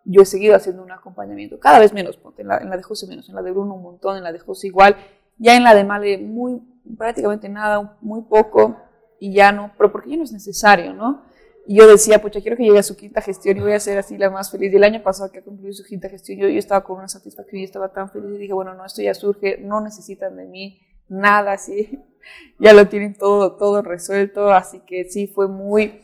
yo 0.04 0.22
he 0.22 0.26
seguido 0.26 0.54
haciendo 0.54 0.82
un 0.82 0.90
acompañamiento, 0.90 1.58
cada 1.58 1.78
vez 1.78 1.92
menos, 1.92 2.18
en 2.38 2.48
la, 2.48 2.58
en 2.58 2.70
de 2.70 2.82
José 2.82 3.06
menos, 3.06 3.28
en 3.28 3.34
la 3.34 3.42
de 3.42 3.50
Bruno 3.50 3.74
un 3.74 3.82
montón, 3.82 4.16
en 4.16 4.24
la 4.24 4.32
de 4.32 4.38
José 4.38 4.68
igual, 4.68 4.96
ya 5.36 5.56
en 5.56 5.64
la 5.64 5.74
de 5.74 5.84
Male 5.84 6.18
muy, 6.18 6.62
prácticamente 6.96 7.48
nada, 7.48 7.98
muy 8.00 8.22
poco, 8.22 8.76
y 9.20 9.32
ya 9.32 9.52
no, 9.52 9.72
pero 9.76 9.92
porque 9.92 10.10
ya 10.10 10.16
no 10.16 10.24
es 10.24 10.32
necesario, 10.32 10.92
¿no? 10.92 11.22
Y 11.66 11.76
yo 11.76 11.86
decía, 11.86 12.22
pucha, 12.22 12.40
quiero 12.40 12.56
que 12.56 12.62
llegue 12.62 12.78
a 12.78 12.82
su 12.82 12.96
quinta 12.96 13.20
gestión 13.20 13.58
y 13.58 13.60
voy 13.60 13.72
a 13.72 13.80
ser 13.80 13.98
así 13.98 14.16
la 14.16 14.30
más 14.30 14.50
feliz. 14.50 14.72
Y 14.72 14.76
el 14.76 14.84
año 14.84 15.02
pasado 15.02 15.30
que 15.30 15.42
concluido 15.42 15.74
su 15.74 15.84
quinta 15.84 16.08
gestión, 16.08 16.38
yo, 16.38 16.48
yo 16.48 16.58
estaba 16.58 16.82
con 16.82 16.96
una 16.96 17.08
satisfacción 17.08 17.60
y 17.60 17.64
estaba 17.64 17.92
tan 17.92 18.08
feliz 18.10 18.30
y 18.36 18.38
dije, 18.38 18.54
bueno, 18.54 18.72
no, 18.72 18.86
esto 18.86 19.02
ya 19.02 19.12
surge, 19.12 19.58
no 19.58 19.82
necesitan 19.82 20.34
de 20.36 20.46
mí 20.46 20.80
nada 21.08 21.52
así, 21.52 22.02
ya 22.58 22.72
lo 22.72 22.88
tienen 22.88 23.14
todo, 23.14 23.56
todo 23.56 23.82
resuelto, 23.82 24.50
así 24.50 24.80
que 24.86 25.04
sí, 25.04 25.26
fue 25.26 25.48
muy, 25.48 26.02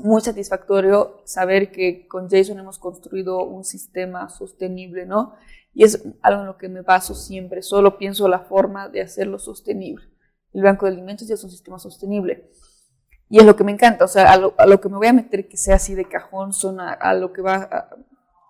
muy 0.00 0.20
satisfactorio 0.20 1.20
saber 1.24 1.70
que 1.70 2.06
con 2.08 2.28
Jason 2.28 2.58
hemos 2.58 2.78
construido 2.78 3.44
un 3.44 3.64
sistema 3.64 4.28
sostenible, 4.28 5.06
¿no? 5.06 5.34
Y 5.74 5.84
es 5.84 6.04
algo 6.22 6.40
en 6.40 6.46
lo 6.46 6.56
que 6.56 6.68
me 6.68 6.82
baso 6.82 7.14
siempre, 7.14 7.62
solo 7.62 7.98
pienso 7.98 8.28
la 8.28 8.40
forma 8.40 8.88
de 8.88 9.02
hacerlo 9.02 9.38
sostenible. 9.38 10.06
El 10.52 10.62
Banco 10.62 10.86
de 10.86 10.92
Alimentos 10.92 11.28
ya 11.28 11.34
es 11.34 11.44
un 11.44 11.50
sistema 11.50 11.78
sostenible. 11.78 12.50
Y 13.28 13.38
es 13.38 13.44
lo 13.44 13.56
que 13.56 13.64
me 13.64 13.72
encanta, 13.72 14.04
o 14.04 14.08
sea, 14.08 14.32
a 14.32 14.66
lo, 14.66 14.80
que 14.80 14.88
me 14.88 14.96
voy 14.96 15.08
a 15.08 15.12
meter 15.12 15.48
que 15.48 15.56
sea 15.56 15.76
así 15.76 15.94
de 15.94 16.06
cajón 16.06 16.52
son 16.52 16.78
a, 16.80 17.12
lo 17.14 17.32
que 17.32 17.42
va 17.42 17.56
a 17.56 17.90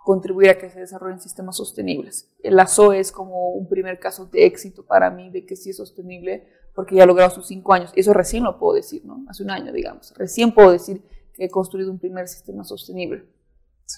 contribuir 0.04 0.50
a 0.50 0.58
que 0.58 0.70
se 0.70 0.78
desarrollen 0.78 1.18
sistemas 1.18 1.56
sostenibles. 1.56 2.30
El 2.42 2.60
ASO 2.60 2.92
es 2.92 3.10
como 3.10 3.48
un 3.50 3.68
primer 3.68 3.98
caso 3.98 4.26
de 4.26 4.44
éxito 4.44 4.84
para 4.84 5.10
mí, 5.10 5.30
de 5.30 5.46
que 5.46 5.56
sí 5.56 5.70
es 5.70 5.78
sostenible, 5.78 6.46
porque 6.74 6.94
ya 6.94 7.04
ha 7.04 7.06
logrado 7.06 7.30
sus 7.30 7.46
cinco 7.46 7.72
años. 7.72 7.90
Eso 7.96 8.12
recién 8.12 8.44
lo 8.44 8.58
puedo 8.58 8.74
decir, 8.74 9.04
¿no? 9.04 9.24
Hace 9.28 9.42
un 9.42 9.50
año, 9.50 9.72
digamos. 9.72 10.14
Recién 10.16 10.52
puedo 10.52 10.70
decir 10.70 11.02
he 11.38 11.48
construido 11.48 11.90
un 11.90 11.98
primer 11.98 12.28
sistema 12.28 12.64
sostenible. 12.64 13.24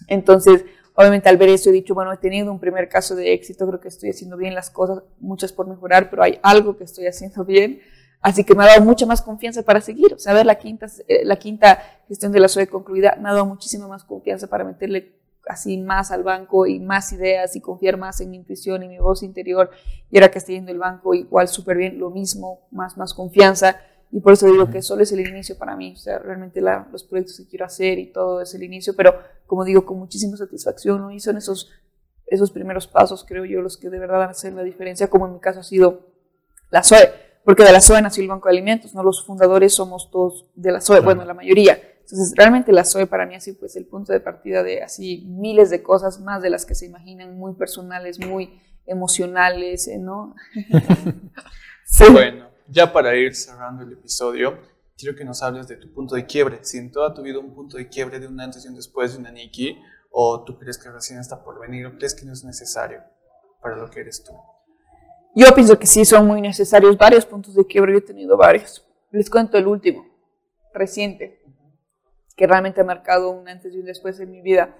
Entonces, 0.06 0.64
obviamente 0.94 1.28
al 1.28 1.36
ver 1.36 1.48
eso 1.48 1.70
he 1.70 1.72
dicho, 1.72 1.94
bueno, 1.94 2.12
he 2.12 2.16
tenido 2.16 2.52
un 2.52 2.58
primer 2.58 2.88
caso 2.88 3.14
de 3.14 3.32
éxito, 3.32 3.66
creo 3.66 3.80
que 3.80 3.88
estoy 3.88 4.10
haciendo 4.10 4.36
bien 4.36 4.54
las 4.54 4.70
cosas, 4.70 5.02
muchas 5.18 5.52
por 5.52 5.66
mejorar, 5.66 6.10
pero 6.10 6.22
hay 6.22 6.38
algo 6.42 6.76
que 6.76 6.84
estoy 6.84 7.06
haciendo 7.06 7.44
bien, 7.44 7.80
así 8.20 8.44
que 8.44 8.54
me 8.54 8.64
ha 8.64 8.66
dado 8.66 8.84
mucha 8.84 9.06
más 9.06 9.22
confianza 9.22 9.62
para 9.62 9.80
seguir. 9.80 10.14
O 10.14 10.18
sea, 10.18 10.34
ver 10.34 10.46
la 10.46 10.56
quinta, 10.56 10.86
eh, 11.06 11.24
la 11.24 11.36
quinta 11.36 11.82
gestión 12.08 12.32
de 12.32 12.40
la 12.40 12.48
SOE 12.48 12.66
concluida 12.66 13.16
me 13.20 13.28
ha 13.28 13.32
dado 13.32 13.46
muchísima 13.46 13.88
más 13.88 14.04
confianza 14.04 14.46
para 14.46 14.64
meterle 14.64 15.18
así 15.48 15.78
más 15.78 16.10
al 16.10 16.22
banco 16.22 16.66
y 16.66 16.78
más 16.78 17.12
ideas 17.12 17.56
y 17.56 17.60
confiar 17.60 17.96
más 17.96 18.20
en 18.20 18.30
mi 18.30 18.36
intuición 18.36 18.82
y 18.82 18.88
mi 18.88 18.98
voz 18.98 19.22
interior. 19.22 19.70
Y 20.10 20.18
ahora 20.18 20.30
que 20.30 20.38
estoy 20.38 20.56
yendo 20.56 20.70
el 20.70 20.78
banco, 20.78 21.14
igual 21.14 21.48
súper 21.48 21.78
bien, 21.78 21.98
lo 21.98 22.10
mismo, 22.10 22.66
más, 22.70 22.96
más 22.96 23.14
confianza. 23.14 23.80
Y 24.10 24.20
por 24.20 24.32
eso 24.32 24.46
digo 24.46 24.70
que 24.70 24.80
solo 24.80 25.02
es 25.02 25.12
el 25.12 25.20
inicio 25.20 25.58
para 25.58 25.76
mí, 25.76 25.92
o 25.92 25.96
sea, 25.96 26.18
realmente 26.18 26.62
los 26.62 27.04
proyectos 27.04 27.36
que 27.36 27.46
quiero 27.46 27.66
hacer 27.66 27.98
y 27.98 28.10
todo 28.10 28.40
es 28.40 28.54
el 28.54 28.62
inicio, 28.62 28.96
pero 28.96 29.18
como 29.46 29.64
digo, 29.64 29.84
con 29.84 29.98
muchísima 29.98 30.36
satisfacción, 30.36 31.00
¿no? 31.00 31.10
Y 31.10 31.20
son 31.20 31.36
esos, 31.36 31.70
esos 32.26 32.50
primeros 32.50 32.86
pasos, 32.86 33.24
creo 33.28 33.44
yo, 33.44 33.60
los 33.60 33.76
que 33.76 33.90
de 33.90 33.98
verdad 33.98 34.22
hacer 34.22 34.54
la 34.54 34.62
diferencia, 34.62 35.08
como 35.08 35.26
en 35.26 35.34
mi 35.34 35.40
caso 35.40 35.60
ha 35.60 35.62
sido 35.62 36.06
la 36.70 36.82
SOE, 36.82 37.12
porque 37.44 37.64
de 37.64 37.72
la 37.72 37.82
SOE 37.82 38.00
nació 38.00 38.22
el 38.22 38.28
Banco 38.28 38.48
de 38.48 38.54
Alimentos, 38.54 38.94
¿no? 38.94 39.02
Los 39.02 39.24
fundadores 39.26 39.74
somos 39.74 40.10
todos 40.10 40.46
de 40.54 40.72
la 40.72 40.80
SOE, 40.80 41.00
bueno, 41.00 41.24
la 41.24 41.34
mayoría. 41.34 41.78
Entonces, 42.10 42.32
realmente 42.34 42.72
la 42.72 42.84
SOE 42.84 43.06
para 43.06 43.26
mí 43.26 43.34
ha 43.34 43.40
sido 43.40 43.58
pues 43.58 43.76
el 43.76 43.84
punto 43.84 44.14
de 44.14 44.20
partida 44.20 44.62
de 44.62 44.82
así 44.82 45.26
miles 45.26 45.68
de 45.68 45.82
cosas, 45.82 46.20
más 46.20 46.40
de 46.40 46.48
las 46.48 46.64
que 46.64 46.74
se 46.74 46.86
imaginan, 46.86 47.36
muy 47.36 47.52
personales, 47.54 48.18
muy 48.18 48.58
emocionales. 48.86 49.90
¿no? 49.98 50.34
sí. 51.84 52.04
Bueno, 52.10 52.47
ya 52.68 52.92
para 52.92 53.16
ir 53.16 53.34
cerrando 53.34 53.82
el 53.82 53.92
episodio, 53.92 54.58
quiero 54.96 55.16
que 55.16 55.24
nos 55.24 55.42
hables 55.42 55.66
de 55.68 55.76
tu 55.76 55.92
punto 55.92 56.14
de 56.14 56.26
quiebre. 56.26 56.58
Si 56.62 56.78
en 56.78 56.92
toda 56.92 57.14
tu 57.14 57.22
vida 57.22 57.38
un 57.38 57.54
punto 57.54 57.76
de 57.76 57.88
quiebre 57.88 58.20
de 58.20 58.26
un 58.26 58.40
antes 58.40 58.64
y 58.64 58.68
un 58.68 58.74
después 58.74 59.12
de 59.12 59.18
una 59.18 59.30
Nikki, 59.30 59.78
o 60.10 60.44
tú 60.44 60.58
crees 60.58 60.78
que 60.78 60.90
recién 60.90 61.18
está 61.18 61.42
por 61.42 61.60
venir, 61.60 61.86
o 61.86 61.96
crees 61.96 62.14
que 62.14 62.26
no 62.26 62.32
es 62.32 62.44
necesario 62.44 63.02
para 63.62 63.76
lo 63.76 63.88
que 63.90 64.00
eres 64.00 64.22
tú. 64.22 64.32
Yo 65.34 65.46
pienso 65.54 65.78
que 65.78 65.86
sí 65.86 66.04
son 66.04 66.26
muy 66.26 66.40
necesarios 66.40 66.96
varios 66.96 67.24
puntos 67.24 67.54
de 67.54 67.66
quiebre, 67.66 67.92
yo 67.92 67.98
he 67.98 68.02
tenido 68.02 68.36
varios. 68.36 68.86
Les 69.10 69.30
cuento 69.30 69.56
el 69.56 69.66
último, 69.66 70.06
reciente, 70.74 71.42
que 72.36 72.46
realmente 72.46 72.80
ha 72.80 72.84
marcado 72.84 73.30
un 73.30 73.48
antes 73.48 73.72
y 73.74 73.78
un 73.78 73.86
después 73.86 74.18
en 74.20 74.30
mi 74.30 74.42
vida. 74.42 74.76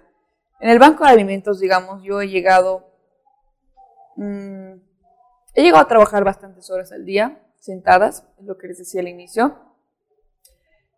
En 0.61 0.70
el 0.70 0.78
banco 0.78 1.05
de 1.05 1.11
alimentos, 1.11 1.61
digamos, 1.61 2.03
yo 2.03 2.20
he 2.20 2.28
llegado, 2.28 2.93
mmm, 4.16 4.72
he 5.55 5.62
llegado 5.62 5.82
a 5.82 5.89
trabajar 5.89 6.24
bastantes 6.24 6.70
horas 6.70 6.93
al 6.93 7.05
día, 7.05 7.41
sentadas, 7.59 8.24
es 8.38 8.44
lo 8.44 8.56
que 8.56 8.68
les 8.68 8.78
decía 8.78 9.00
al 9.00 9.09
inicio. 9.09 9.59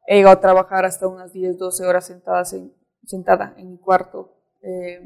He 0.07 0.17
llegado 0.17 0.37
a 0.37 0.41
trabajar 0.41 0.85
hasta 0.85 1.07
unas 1.07 1.33
10, 1.33 1.59
12 1.59 1.85
horas 1.85 2.07
sentadas 2.07 2.53
en, 2.53 2.75
sentada 3.05 3.55
en 3.57 3.71
mi 3.71 3.79
cuarto, 3.79 4.37
eh, 4.63 5.01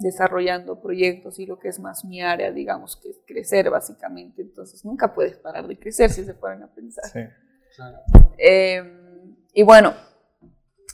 desarrollando 0.00 0.80
proyectos 0.80 1.38
y 1.38 1.46
lo 1.46 1.58
que 1.58 1.68
es 1.68 1.80
más 1.80 2.04
mi 2.04 2.22
área, 2.22 2.52
digamos, 2.52 2.96
que 2.96 3.10
es 3.10 3.20
crecer 3.26 3.70
básicamente. 3.70 4.42
Entonces 4.42 4.84
nunca 4.84 5.14
puedes 5.14 5.36
parar 5.36 5.66
de 5.66 5.78
crecer 5.78 6.10
si 6.10 6.24
se 6.24 6.34
ponen 6.34 6.62
a 6.62 6.72
pensar. 6.72 7.04
Sí, 7.04 7.20
claro. 7.76 7.98
Em, 8.38 9.36
y 9.52 9.62
bueno, 9.62 9.94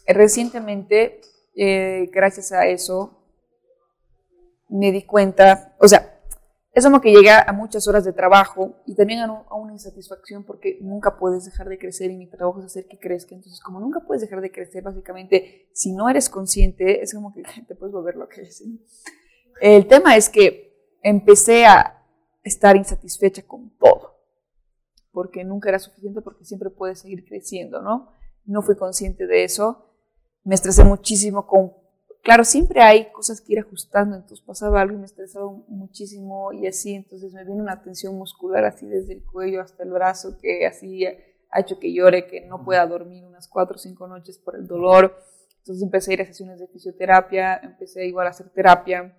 recientemente, 0.06 1.20
eh, 1.54 2.08
gracias 2.12 2.52
a 2.52 2.66
eso, 2.66 3.22
me 4.68 4.90
di 4.92 5.02
cuenta, 5.02 5.76
o 5.78 5.86
sea, 5.86 6.15
es 6.76 6.84
como 6.84 7.00
que 7.00 7.10
llega 7.10 7.40
a 7.40 7.54
muchas 7.54 7.88
horas 7.88 8.04
de 8.04 8.12
trabajo 8.12 8.82
y 8.84 8.94
también 8.94 9.20
a, 9.20 9.54
una 9.54 9.72
insatisfacción 9.72 10.44
porque 10.44 10.76
nunca 10.82 11.16
puedes 11.16 11.46
dejar 11.46 11.70
de 11.70 11.78
crecer 11.78 12.10
y 12.10 12.18
mi 12.18 12.26
trabajo 12.26 12.58
es 12.60 12.66
hacer 12.66 12.86
que 12.86 12.98
crezca. 12.98 13.34
Entonces, 13.34 13.62
como 13.62 13.80
nunca 13.80 14.00
puedes 14.00 14.20
dejar 14.20 14.42
de 14.42 14.52
crecer, 14.52 14.82
básicamente, 14.82 15.70
si 15.72 15.92
no 15.92 16.10
eres 16.10 16.28
consciente, 16.28 17.02
es 17.02 17.14
como 17.14 17.32
que 17.32 17.42
te 17.66 17.74
puedes 17.74 17.94
volver 17.94 18.16
lo 18.16 18.28
que 18.28 18.42
es. 18.42 18.62
El 19.58 19.86
tema 19.86 20.16
es 20.16 20.28
que 20.28 20.98
empecé 21.02 21.64
a 21.64 22.06
estar 22.42 22.76
insatisfecha 22.76 23.40
con 23.46 23.70
todo, 23.78 24.20
porque 25.12 25.44
nunca 25.44 25.70
era 25.70 25.78
suficiente, 25.78 26.20
porque 26.20 26.44
siempre 26.44 26.68
puedes 26.68 26.98
seguir 26.98 27.24
creciendo, 27.24 27.80
¿no? 27.80 28.12
No 28.44 28.60
fui 28.60 28.76
consciente 28.76 29.26
de 29.26 29.44
eso. 29.44 29.94
Me 30.44 30.54
estresé 30.54 30.84
muchísimo 30.84 31.46
con 31.46 31.72
claro, 32.26 32.42
siempre 32.42 32.80
hay 32.80 33.12
cosas 33.12 33.40
que 33.40 33.52
ir 33.52 33.60
ajustando, 33.60 34.16
entonces 34.16 34.44
pasaba 34.44 34.80
algo 34.80 34.96
y 34.96 34.98
me 34.98 35.06
estresaba 35.06 35.48
muchísimo 35.68 36.52
y 36.52 36.66
así, 36.66 36.92
entonces 36.92 37.32
me 37.32 37.44
viene 37.44 37.62
una 37.62 37.82
tensión 37.82 38.16
muscular 38.16 38.64
así 38.64 38.84
desde 38.84 39.12
el 39.12 39.24
cuello 39.24 39.62
hasta 39.62 39.84
el 39.84 39.90
brazo 39.90 40.36
que 40.36 40.66
así 40.66 41.06
ha 41.06 41.60
hecho 41.60 41.78
que 41.78 41.94
llore, 41.94 42.26
que 42.26 42.40
no 42.40 42.64
pueda 42.64 42.84
dormir 42.84 43.24
unas 43.24 43.46
cuatro 43.46 43.76
o 43.76 43.78
cinco 43.78 44.08
noches 44.08 44.38
por 44.38 44.56
el 44.56 44.66
dolor. 44.66 45.16
Entonces 45.58 45.84
empecé 45.84 46.10
a 46.10 46.14
ir 46.14 46.22
a 46.22 46.26
sesiones 46.26 46.58
de 46.58 46.66
fisioterapia, 46.66 47.60
empecé 47.62 48.04
igual 48.06 48.26
a 48.26 48.30
hacer 48.30 48.50
terapia 48.50 49.16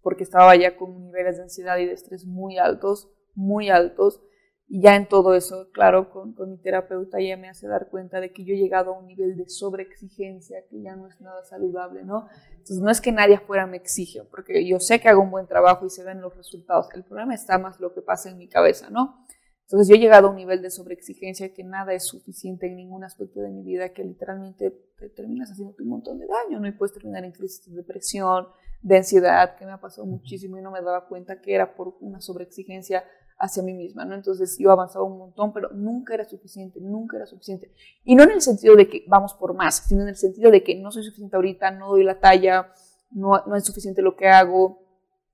porque 0.00 0.24
estaba 0.24 0.56
ya 0.56 0.78
con 0.78 0.98
niveles 0.98 1.36
de 1.36 1.42
ansiedad 1.42 1.76
y 1.76 1.84
de 1.84 1.92
estrés 1.92 2.24
muy 2.24 2.56
altos, 2.56 3.10
muy 3.34 3.68
altos. 3.68 4.22
Y 4.66 4.80
ya 4.80 4.96
en 4.96 5.06
todo 5.06 5.34
eso, 5.34 5.70
claro, 5.72 6.10
con, 6.10 6.32
con, 6.32 6.50
mi 6.50 6.56
terapeuta 6.56 7.20
ya 7.20 7.36
me 7.36 7.48
hace 7.48 7.68
dar 7.68 7.90
cuenta 7.90 8.20
de 8.20 8.32
que 8.32 8.44
yo 8.44 8.54
he 8.54 8.58
llegado 8.58 8.94
a 8.94 8.98
un 8.98 9.06
nivel 9.06 9.36
de 9.36 9.48
sobreexigencia 9.48 10.64
que 10.68 10.80
ya 10.80 10.96
no 10.96 11.06
es 11.06 11.20
nada 11.20 11.44
saludable, 11.44 12.02
¿no? 12.02 12.26
Entonces 12.50 12.78
no 12.78 12.90
es 12.90 13.00
que 13.00 13.12
nadie 13.12 13.36
afuera 13.36 13.66
me 13.66 13.76
exige, 13.76 14.22
porque 14.24 14.66
yo 14.66 14.80
sé 14.80 15.00
que 15.00 15.08
hago 15.08 15.22
un 15.22 15.30
buen 15.30 15.46
trabajo 15.46 15.84
y 15.84 15.90
se 15.90 16.02
ven 16.02 16.22
los 16.22 16.34
resultados. 16.34 16.88
El 16.94 17.04
problema 17.04 17.34
está 17.34 17.58
más 17.58 17.78
lo 17.78 17.92
que 17.92 18.00
pasa 18.00 18.30
en 18.30 18.38
mi 18.38 18.48
cabeza, 18.48 18.88
¿no? 18.88 19.24
Entonces 19.66 19.88
yo 19.88 19.94
he 19.94 19.98
llegado 19.98 20.28
a 20.28 20.30
un 20.30 20.36
nivel 20.36 20.60
de 20.60 20.70
sobreexigencia 20.70 21.52
que 21.52 21.64
nada 21.64 21.94
es 21.94 22.06
suficiente 22.06 22.66
en 22.66 22.76
ningún 22.76 23.02
aspecto 23.04 23.40
de 23.40 23.50
mi 23.50 23.62
vida, 23.62 23.90
que 23.90 24.04
literalmente 24.04 24.70
te 24.98 25.08
terminas 25.08 25.50
haciendo 25.50 25.74
un 25.78 25.88
montón 25.88 26.18
de 26.18 26.26
daño, 26.26 26.60
¿no? 26.60 26.68
Y 26.68 26.72
puedes 26.72 26.94
terminar 26.94 27.24
en 27.24 27.32
crisis 27.32 27.66
de 27.66 27.76
depresión, 27.76 28.46
de 28.82 28.98
ansiedad, 28.98 29.56
que 29.56 29.64
me 29.64 29.72
ha 29.72 29.80
pasado 29.80 30.06
muchísimo 30.06 30.58
y 30.58 30.62
no 30.62 30.70
me 30.70 30.82
daba 30.82 31.06
cuenta 31.06 31.40
que 31.40 31.54
era 31.54 31.74
por 31.74 31.96
una 32.00 32.20
sobreexigencia 32.20 33.04
hacia 33.38 33.62
mí 33.62 33.74
misma, 33.74 34.04
¿no? 34.04 34.14
Entonces 34.14 34.56
yo 34.58 34.70
avanzaba 34.70 35.04
un 35.04 35.18
montón, 35.18 35.52
pero 35.52 35.70
nunca 35.70 36.14
era 36.14 36.24
suficiente, 36.24 36.80
nunca 36.80 37.16
era 37.16 37.26
suficiente. 37.26 37.72
Y 38.04 38.14
no 38.14 38.22
en 38.22 38.30
el 38.30 38.40
sentido 38.40 38.76
de 38.76 38.88
que 38.88 39.04
vamos 39.08 39.34
por 39.34 39.54
más, 39.54 39.84
sino 39.86 40.02
en 40.02 40.08
el 40.08 40.16
sentido 40.16 40.50
de 40.50 40.62
que 40.62 40.76
no 40.76 40.90
soy 40.90 41.04
suficiente 41.04 41.36
ahorita, 41.36 41.70
no 41.72 41.88
doy 41.90 42.04
la 42.04 42.20
talla, 42.20 42.72
no, 43.10 43.36
es 43.54 43.64
suficiente 43.64 44.02
lo 44.02 44.16
que 44.16 44.28
hago, 44.28 44.80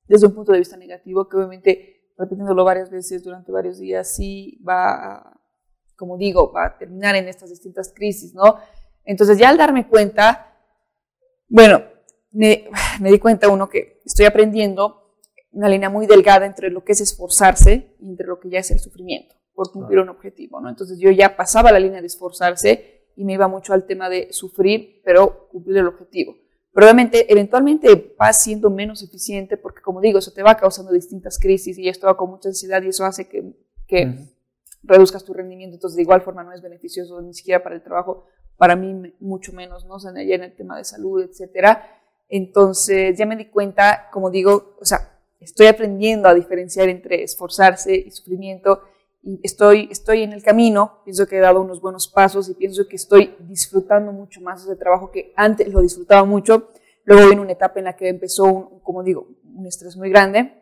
desde 0.09 0.26
un 0.26 0.34
punto 0.34 0.53
de 0.53 0.59
vista 0.59 0.76
negativo, 0.76 1.28
que 1.28 1.36
obviamente 1.36 2.12
repitiéndolo 2.16 2.64
varias 2.64 2.90
veces 2.90 3.22
durante 3.22 3.53
varios 3.53 3.78
días 3.78 4.14
sí 4.14 4.61
va, 4.66 5.40
como 5.96 6.16
digo, 6.18 6.53
va 6.53 6.66
a 6.66 6.78
terminar 6.78 7.16
en 7.16 7.28
estas 7.28 7.51
distintas 7.51 7.92
crisis, 7.94 8.34
¿no? 8.34 8.57
Entonces 9.05 9.38
ya 9.38 9.48
al 9.48 9.57
darme 9.57 9.88
cuenta, 9.88 10.59
bueno, 11.48 11.82
me, 12.32 12.68
me 13.01 13.11
di 13.11 13.18
cuenta 13.18 13.48
uno 13.48 13.68
que 13.68 14.01
estoy 14.05 14.26
aprendiendo 14.26 14.99
una 15.53 15.68
línea 15.68 15.90
muy 15.90 16.07
delgada 16.07 16.46
entre 16.46 16.70
lo 16.70 16.84
que 16.84 16.92
es 16.92 17.01
esforzarse 17.01 17.94
y 18.01 18.09
entre 18.09 18.26
lo 18.26 18.38
que 18.38 18.51
ya 18.51 18.61
es 18.61 18.70
el 18.70 18.78
sufrimiento 18.78 19.34
por 19.55 19.72
cumplir 19.72 19.98
un 19.98 20.09
objetivo, 20.09 20.59
¿no? 20.61 20.70
Entonces 20.70 20.98
yo 20.98 21.11
ya 21.11 21.36
pasaba 21.36 21.70
la 21.70 21.78
línea 21.78 22.01
de 22.01 22.07
esforzarse 22.07 23.05
y 23.14 23.24
me 23.24 23.34
iba 23.34 23.46
mucho 23.46 23.74
al 23.74 23.84
tema 23.84 24.09
de 24.09 24.32
sufrir, 24.32 25.03
pero 25.05 25.48
cumplir 25.48 25.76
el 25.76 25.86
objetivo. 25.86 26.34
Pero 26.72 26.86
obviamente, 26.86 27.30
eventualmente 27.30 28.16
va 28.18 28.32
siendo 28.32 28.70
menos 28.70 29.03
eficiente 29.03 29.57
porque, 29.57 29.82
como 29.82 30.01
digo, 30.01 30.18
eso 30.18 30.32
te 30.32 30.42
va 30.42 30.57
causando 30.57 30.92
distintas 30.92 31.38
crisis 31.38 31.76
y 31.76 31.88
esto 31.88 32.07
va 32.07 32.16
con 32.16 32.30
mucha 32.30 32.48
ansiedad 32.48 32.80
y 32.82 32.88
eso 32.88 33.05
hace 33.05 33.28
que, 33.28 33.53
que 33.86 34.28
reduzcas 34.82 35.24
tu 35.24 35.34
rendimiento. 35.34 35.74
Entonces, 35.74 35.96
de 35.96 36.03
igual 36.03 36.22
forma, 36.22 36.44
no 36.44 36.53
es 36.53 36.62
beneficioso 36.62 37.20
ni 37.20 37.34
siquiera 37.34 37.62
para 37.62 37.74
el 37.74 37.82
trabajo, 37.82 38.24
para 38.57 38.76
mí 38.76 39.12
mucho 39.20 39.53
menos, 39.53 39.84
¿no? 39.84 39.96
O 39.96 40.01
sea, 40.01 40.12
ya 40.14 40.36
en 40.36 40.44
el 40.44 40.55
tema 40.55 40.78
de 40.78 40.84
salud, 40.84 41.22
etcétera. 41.22 42.01
Entonces, 42.28 43.18
ya 43.18 43.26
me 43.26 43.36
di 43.36 43.46
cuenta, 43.46 44.09
como 44.12 44.30
digo, 44.30 44.76
o 44.80 44.84
sea, 44.84 45.19
estoy 45.41 45.66
aprendiendo 45.66 46.28
a 46.28 46.34
diferenciar 46.34 46.88
entre 46.88 47.22
esforzarse 47.22 47.95
y 47.95 48.11
sufrimiento 48.11 48.82
y 49.22 49.38
estoy, 49.43 49.88
estoy 49.91 50.22
en 50.22 50.32
el 50.32 50.43
camino, 50.43 51.03
pienso 51.05 51.26
que 51.26 51.36
he 51.36 51.41
dado 51.41 51.61
unos 51.61 51.80
buenos 51.80 52.09
pasos 52.09 52.49
y 52.49 52.55
pienso 52.55 52.88
que 52.88 52.97
estoy 52.97 53.34
disfrutando 53.41 54.12
mucho 54.12 54.41
más 54.41 54.64
ese 54.64 54.76
trabajo 54.76 55.11
que 55.11 55.32
antes 55.36 55.68
lo 55.68 55.82
disfrutaba 55.82 56.24
mucho. 56.24 56.70
Luego 57.05 57.28
vino 57.28 57.43
una 57.43 57.53
etapa 57.53 57.80
en 57.80 57.86
la 57.86 57.97
que 57.97 58.09
empezó, 58.09 58.45
un, 58.45 58.80
como 58.80 59.03
digo, 59.03 59.28
un 59.45 59.66
estrés 59.66 59.97
muy 59.97 60.09
grande, 60.11 60.55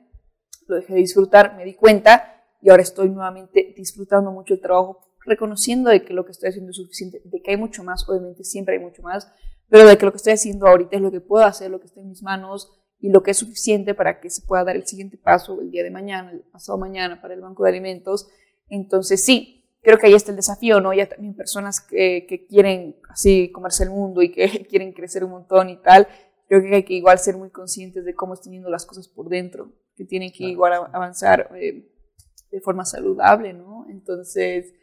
lo 0.67 0.77
dejé 0.77 0.95
de 0.95 1.01
disfrutar, 1.01 1.57
me 1.57 1.65
di 1.65 1.75
cuenta 1.75 2.45
y 2.61 2.71
ahora 2.71 2.83
estoy 2.83 3.09
nuevamente 3.11 3.75
disfrutando 3.77 4.33
mucho 4.33 4.55
el 4.55 4.61
trabajo, 4.61 5.01
reconociendo 5.25 5.91
de 5.91 6.05
que 6.05 6.13
lo 6.13 6.25
que 6.25 6.33
estoy 6.33 6.49
haciendo 6.49 6.71
es 6.71 6.77
suficiente, 6.77 7.21
de 7.25 7.43
que 7.43 7.53
hay 7.53 7.57
mucho 7.57 7.85
más, 7.85 8.09
obviamente 8.09 8.43
siempre 8.43 8.77
hay 8.77 8.83
mucho 8.83 9.03
más, 9.03 9.31
pero 9.69 9.87
de 9.87 9.97
que 9.99 10.05
lo 10.05 10.11
que 10.11 10.17
estoy 10.17 10.33
haciendo 10.33 10.67
ahorita 10.67 10.97
es 10.97 11.03
lo 11.03 11.11
que 11.11 11.21
puedo 11.21 11.45
hacer, 11.45 11.71
lo 11.71 11.79
que 11.79 11.87
está 11.87 12.01
en 12.01 12.09
mis 12.09 12.23
manos, 12.23 12.78
y 13.01 13.11
lo 13.11 13.23
que 13.23 13.31
es 13.31 13.37
suficiente 13.37 13.95
para 13.95 14.21
que 14.21 14.31
se 14.31 14.43
pueda 14.43 14.65
dar 14.65 14.77
el 14.77 14.87
siguiente 14.87 15.17
paso 15.17 15.61
el 15.61 15.71
día 15.71 15.85
de 15.85 15.91
mañana, 15.91 16.33
el 16.33 16.41
pasado 16.41 16.79
mañana 16.79 17.21
para 17.21 17.35
el 17.35 17.41
banco 17.41 17.65
de 17.65 17.71
alimentos. 17.71 18.29
Entonces 18.69 19.25
sí, 19.25 19.59
creo 19.83 19.99
que 19.99 20.09
ahí 20.09 20.15
está 20.15 20.31
el 20.33 20.37
desafío, 20.37 20.81
¿no? 20.81 20.93
Ya 20.93 21.09
también 21.09 21.35
personas 21.35 21.81
que, 21.81 22.27
que 22.29 22.47
quieren 22.47 22.97
así 23.09 23.51
comerse 23.53 23.85
el 23.85 23.91
mundo 23.91 24.23
y 24.23 24.33
que 24.33 24.67
quieren 24.71 24.93
crecer 24.93 25.25
un 25.25 25.31
montón 25.31 25.71
y 25.71 25.77
tal, 25.81 26.09
creo 26.49 26.63
que 26.63 26.75
hay 26.75 26.83
que 26.83 26.95
igual 26.95 27.19
ser 27.19 27.37
muy 27.37 27.51
conscientes 27.51 28.05
de 28.05 28.15
cómo 28.15 28.35
están 28.35 28.53
yendo 28.53 28.71
las 28.71 28.87
cosas 28.87 29.09
por 29.09 29.29
dentro, 29.29 29.73
que 29.95 30.05
tienen 30.05 30.33
que 30.33 30.45
igual 30.45 30.73
avanzar 30.93 31.51
eh, 31.57 31.89
de 32.51 32.61
forma 32.61 32.85
saludable, 32.85 33.53
¿no? 33.53 33.87
Entonces, 33.91 34.75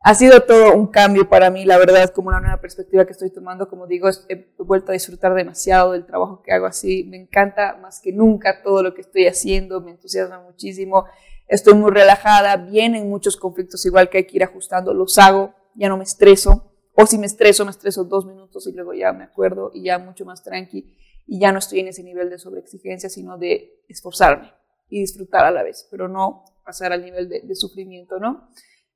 ha 0.00 0.14
sido 0.14 0.42
todo 0.42 0.74
un 0.74 0.86
cambio 0.86 1.28
para 1.28 1.50
mí, 1.50 1.64
la 1.64 1.78
verdad, 1.78 2.10
como 2.10 2.28
una 2.28 2.40
nueva 2.40 2.60
perspectiva 2.60 3.04
que 3.04 3.12
estoy 3.12 3.30
tomando. 3.30 3.68
Como 3.68 3.86
digo, 3.86 4.08
he 4.28 4.46
vuelto 4.58 4.92
a 4.92 4.94
disfrutar 4.94 5.34
demasiado 5.34 5.92
del 5.92 6.06
trabajo 6.06 6.42
que 6.42 6.52
hago 6.52 6.66
así. 6.66 7.04
Me 7.04 7.16
encanta 7.16 7.76
más 7.82 8.00
que 8.00 8.12
nunca 8.12 8.62
todo 8.62 8.82
lo 8.82 8.94
que 8.94 9.00
estoy 9.00 9.26
haciendo, 9.26 9.80
me 9.80 9.90
entusiasma 9.90 10.40
muchísimo. 10.40 11.06
Estoy 11.48 11.74
muy 11.74 11.90
relajada, 11.90 12.56
vienen 12.56 13.08
muchos 13.08 13.36
conflictos 13.36 13.84
igual 13.86 14.08
que 14.08 14.18
hay 14.18 14.26
que 14.26 14.36
ir 14.36 14.44
ajustando, 14.44 14.94
los 14.94 15.18
hago, 15.18 15.54
ya 15.74 15.88
no 15.88 15.96
me 15.96 16.04
estreso. 16.04 16.72
O 16.94 17.06
si 17.06 17.18
me 17.18 17.26
estreso, 17.26 17.64
me 17.64 17.70
estreso 17.70 18.04
dos 18.04 18.26
minutos 18.26 18.66
y 18.66 18.72
luego 18.72 18.94
ya 18.94 19.12
me 19.12 19.24
acuerdo 19.24 19.70
y 19.74 19.84
ya 19.84 19.98
mucho 19.98 20.24
más 20.24 20.42
tranqui. 20.42 20.96
Y 21.26 21.40
ya 21.40 21.50
no 21.50 21.58
estoy 21.58 21.80
en 21.80 21.88
ese 21.88 22.04
nivel 22.04 22.30
de 22.30 22.38
sobreexigencia, 22.38 23.10
sino 23.10 23.38
de 23.38 23.82
esforzarme 23.88 24.52
y 24.88 25.00
disfrutar 25.00 25.44
a 25.44 25.50
la 25.50 25.64
vez, 25.64 25.88
pero 25.90 26.06
no 26.06 26.44
pasar 26.64 26.92
al 26.92 27.04
nivel 27.04 27.28
de, 27.28 27.40
de 27.40 27.54
sufrimiento, 27.56 28.20
¿no? 28.20 28.48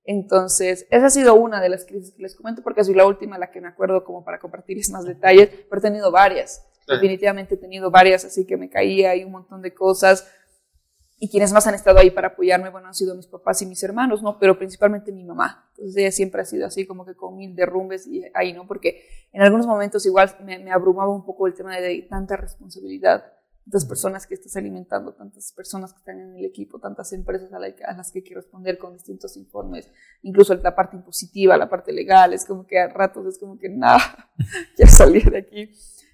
Entonces, 0.05 0.87
esa 0.91 1.07
ha 1.07 1.11
sido 1.11 1.35
una 1.35 1.61
de 1.61 1.69
las 1.69 1.85
crisis 1.85 2.13
que 2.15 2.23
les 2.23 2.35
comento, 2.35 2.63
porque 2.63 2.85
soy 2.85 2.95
la 2.95 3.07
última 3.07 3.39
la 3.39 3.51
que 3.51 3.61
me 3.61 3.69
acuerdo 3.69 4.05
como 4.05 4.25
para 4.25 4.39
compartirles 4.41 4.91
más 4.91 5.05
detalles, 5.05 5.51
pero 5.69 5.79
he 5.79 5.83
tenido 5.83 6.11
varias. 6.11 6.67
Definitivamente 6.89 7.55
he 7.55 7.59
tenido 7.59 7.91
varias, 7.91 8.25
así 8.25 8.47
que 8.47 8.57
me 8.57 8.69
caía 8.69 9.15
y 9.15 9.23
un 9.25 9.33
montón 9.33 9.63
de 9.63 9.73
cosas. 9.75 10.29
y 11.23 11.29
quienes 11.29 11.53
más 11.53 11.67
han 11.67 11.75
estado 11.75 11.99
ahí 11.99 12.11
para 12.11 12.29
apoyarme, 12.29 12.71
bueno, 12.71 12.89
han 12.89 12.95
sido 12.95 13.15
mis 13.15 13.27
papás 13.27 13.61
y 13.61 13.67
mis 13.67 13.83
hermanos, 13.83 14.23
¿no? 14.23 14.39
Pero 14.39 14.57
principalmente 14.59 15.13
mi 15.13 15.23
mamá. 15.23 15.69
Entonces 15.73 15.95
ella 15.99 16.11
siempre 16.11 16.41
ha 16.41 16.47
sido 16.47 16.67
así 16.67 16.87
como 16.87 17.05
que 17.05 17.15
con 17.15 17.37
mil 17.37 17.55
derrumbes 17.55 18.07
y 18.07 18.25
ahí, 18.33 18.55
¿no? 18.55 18.67
Porque 18.67 19.03
en 19.31 19.43
algunos 19.43 19.67
momentos 19.67 20.07
igual 20.07 20.35
me, 20.43 20.59
me 20.59 20.73
abrumaba 20.73 21.11
un 21.11 21.27
poco 21.27 21.47
el 21.47 21.53
tema 21.53 21.77
de 21.77 22.07
tanta 22.09 22.39
responsabilidad, 22.39 23.23
tantas 23.71 23.85
personas 23.85 24.27
que 24.27 24.35
estás 24.35 24.57
alimentando, 24.57 25.15
tantas 25.15 25.53
personas 25.53 25.93
que 25.93 26.01
están 26.01 26.19
en 26.19 26.35
el 26.35 26.45
equipo, 26.45 26.81
tantas 26.81 27.13
empresas 27.13 27.53
a, 27.53 27.61
las 27.61 28.11
que 28.11 28.19
hay 28.19 28.25
que 28.25 28.35
responder 28.35 28.79
con 28.79 28.95
distintos 28.95 29.37
informes, 29.37 29.89
incluso 30.23 30.57
la 30.57 30.75
parte 30.75 30.97
impositiva, 30.97 31.57
la 31.57 31.69
parte 31.69 31.93
legal, 31.93 32.33
es 32.33 32.45
como 32.45 32.67
que 32.67 32.81
a 32.81 32.89
ratos 32.89 33.27
es 33.27 33.39
como 33.39 33.57
que 33.59 33.69
nada, 33.69 34.01
quiero 34.77 34.91
salir 34.91 35.31
de 35.31 35.39
aquí. 35.39 35.71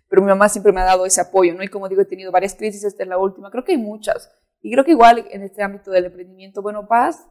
Pero 0.09 0.21
mi 0.21 0.29
mamá 0.29 0.51
siempre 0.51 0.71
me 0.71 0.83
ha 0.83 0.85
dado 0.85 1.07
ese 1.07 1.23
apoyo, 1.23 1.55
¿no? 1.55 1.63
Y 1.63 1.69
como 1.69 1.89
digo, 1.89 2.03
he 2.03 2.05
tenido 2.05 2.31
varias 2.31 2.55
crisis, 2.55 2.85
esta 2.85 3.03
es 3.03 3.09
la 3.09 3.17
última, 3.17 3.51
creo 3.51 3.65
que 3.65 3.73
hay 3.73 3.79
muchas 3.79 4.31
y 4.61 4.73
creo 4.73 4.85
que 4.85 4.91
igual 4.91 5.27
en 5.31 5.43
este 5.43 5.63
ámbito 5.63 5.91
del 5.91 6.07
emprendimiento, 6.07 6.61
bueno, 6.61 6.87
vas 6.87 7.27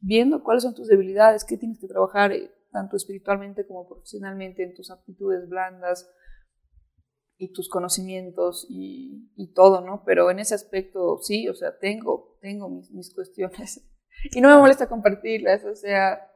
viendo 0.00 0.42
cuáles 0.42 0.62
son 0.62 0.74
tus 0.74 0.88
debilidades, 0.88 1.44
qué 1.44 1.58
tienes 1.58 1.78
que 1.78 1.86
trabajar 1.86 2.32
eh, 2.32 2.50
tanto 2.72 2.96
espiritualmente 2.96 3.66
como 3.66 3.86
profesionalmente 3.86 4.62
en 4.62 4.74
tus 4.74 4.90
aptitudes 4.90 5.48
blandas 5.48 6.10
y 7.44 7.52
tus 7.52 7.68
conocimientos 7.68 8.66
y, 8.68 9.30
y 9.36 9.52
todo, 9.52 9.80
¿no? 9.80 10.02
Pero 10.04 10.30
en 10.30 10.38
ese 10.38 10.54
aspecto 10.54 11.18
sí, 11.22 11.48
o 11.48 11.54
sea, 11.54 11.78
tengo, 11.78 12.36
tengo 12.40 12.68
mis, 12.68 12.90
mis 12.90 13.14
cuestiones 13.14 13.84
y 14.32 14.40
no 14.40 14.48
me 14.48 14.56
molesta 14.56 14.88
compartirlas, 14.88 15.64
o 15.64 15.74
sea, 15.74 16.30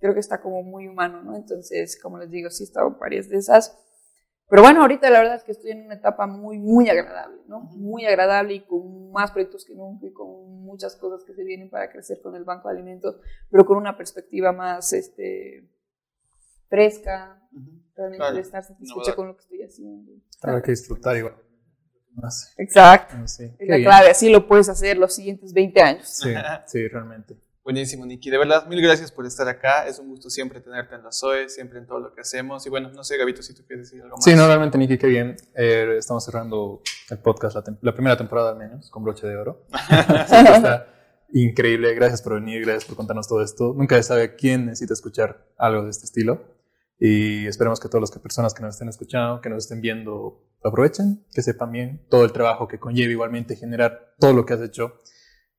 creo 0.00 0.14
que 0.14 0.20
está 0.20 0.40
como 0.40 0.62
muy 0.62 0.86
humano, 0.86 1.22
¿no? 1.22 1.36
Entonces, 1.36 2.00
como 2.00 2.18
les 2.18 2.30
digo, 2.30 2.50
sí 2.50 2.64
he 2.64 2.66
estado 2.66 2.88
en 2.88 2.98
varias 2.98 3.28
de 3.28 3.38
esas 3.38 3.76
pero 4.48 4.62
bueno, 4.62 4.80
ahorita 4.80 5.10
la 5.10 5.18
verdad 5.18 5.36
es 5.36 5.44
que 5.44 5.52
estoy 5.52 5.72
en 5.72 5.84
una 5.84 5.96
etapa 5.96 6.26
muy, 6.26 6.58
muy 6.58 6.88
agradable, 6.88 7.42
¿no? 7.48 7.60
Muy 7.60 8.06
agradable 8.06 8.54
y 8.54 8.60
con 8.60 9.12
más 9.12 9.30
proyectos 9.30 9.64
que 9.66 9.74
nunca 9.74 10.06
y 10.06 10.12
con 10.12 10.62
muchas 10.62 10.96
cosas 10.96 11.22
que 11.24 11.34
se 11.34 11.44
vienen 11.44 11.68
para 11.68 11.90
crecer 11.92 12.22
con 12.22 12.34
el 12.34 12.44
Banco 12.44 12.68
de 12.68 12.74
Alimentos, 12.74 13.20
pero 13.50 13.66
con 13.66 13.76
una 13.76 13.98
perspectiva 13.98 14.52
más 14.52 14.94
este, 14.94 15.68
fresca, 16.68 17.46
realmente 17.98 18.40
estar 18.40 18.64
satisfecha 18.64 19.14
con 19.14 19.28
lo 19.28 19.36
que 19.36 19.42
estoy 19.42 19.62
haciendo. 19.62 20.12
Hay 20.42 20.62
que 20.62 20.70
disfrutar 20.70 21.16
igual. 21.16 21.34
Exacto. 22.56 23.16
Sí. 23.26 23.44
Es 23.58 23.68
la 23.68 23.76
clave, 23.78 24.10
así 24.10 24.28
lo 24.28 24.46
puedes 24.46 24.68
hacer 24.68 24.96
los 24.96 25.14
siguientes 25.14 25.52
20 25.52 25.80
años. 25.80 26.08
Sí, 26.08 26.34
sí, 26.66 26.88
realmente. 26.88 27.36
Buenísimo, 27.68 28.06
Niki. 28.06 28.30
De 28.30 28.38
verdad, 28.38 28.66
mil 28.66 28.80
gracias 28.80 29.12
por 29.12 29.26
estar 29.26 29.46
acá. 29.46 29.86
Es 29.86 29.98
un 29.98 30.08
gusto 30.08 30.30
siempre 30.30 30.58
tenerte 30.60 30.94
en 30.94 31.04
la 31.04 31.12
SOE, 31.12 31.50
siempre 31.50 31.78
en 31.78 31.86
todo 31.86 32.00
lo 32.00 32.14
que 32.14 32.22
hacemos. 32.22 32.66
Y 32.66 32.70
bueno, 32.70 32.90
no 32.90 33.04
sé, 33.04 33.18
Gabito, 33.18 33.42
si 33.42 33.54
tú 33.54 33.62
quieres 33.66 33.90
decir 33.90 34.02
algo 34.02 34.16
más. 34.16 34.24
Sí, 34.24 34.34
no, 34.34 34.46
realmente, 34.46 34.78
Niki, 34.78 34.96
qué 34.96 35.06
bien. 35.06 35.36
Eh, 35.54 35.96
estamos 35.98 36.24
cerrando 36.24 36.80
el 37.10 37.18
podcast, 37.18 37.58
la, 37.82 37.92
primera 37.92 38.16
temporada 38.16 38.52
al 38.52 38.56
menos, 38.56 38.88
con 38.88 39.04
broche 39.04 39.26
de 39.26 39.36
oro. 39.36 39.66
está 39.90 40.86
increíble. 41.30 41.94
Gracias 41.94 42.22
por 42.22 42.36
venir, 42.36 42.62
gracias 42.62 42.86
por 42.86 42.96
contarnos 42.96 43.28
todo 43.28 43.42
esto. 43.42 43.74
Nunca 43.76 43.96
se 43.96 44.02
sabe 44.02 44.34
quién 44.34 44.64
necesita 44.64 44.94
escuchar 44.94 45.46
algo 45.58 45.84
de 45.84 45.90
este 45.90 46.06
estilo. 46.06 46.57
Y 46.98 47.46
esperemos 47.46 47.78
que 47.78 47.88
todas 47.88 48.10
las 48.10 48.18
personas 48.18 48.54
que 48.54 48.62
nos 48.62 48.74
estén 48.74 48.88
escuchando, 48.88 49.40
que 49.40 49.48
nos 49.48 49.64
estén 49.64 49.80
viendo, 49.80 50.44
lo 50.62 50.70
aprovechen, 50.70 51.24
que 51.32 51.42
sepan 51.42 51.70
bien 51.70 52.06
todo 52.10 52.24
el 52.24 52.32
trabajo 52.32 52.66
que 52.66 52.78
conlleva 52.78 53.12
igualmente 53.12 53.54
generar 53.54 54.14
todo 54.18 54.32
lo 54.32 54.44
que 54.44 54.54
has 54.54 54.62
hecho 54.62 54.94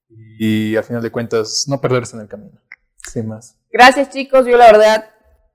y 0.10 0.76
al 0.76 0.84
final 0.84 1.02
de 1.02 1.12
cuentas 1.12 1.66
no 1.68 1.80
perderse 1.80 2.16
en 2.16 2.24
el 2.24 2.28
camino. 2.28 2.60
Sin 2.98 3.28
más. 3.28 3.58
Gracias 3.72 4.10
chicos, 4.10 4.46
yo 4.46 4.58
la 4.58 4.72
verdad 4.72 5.06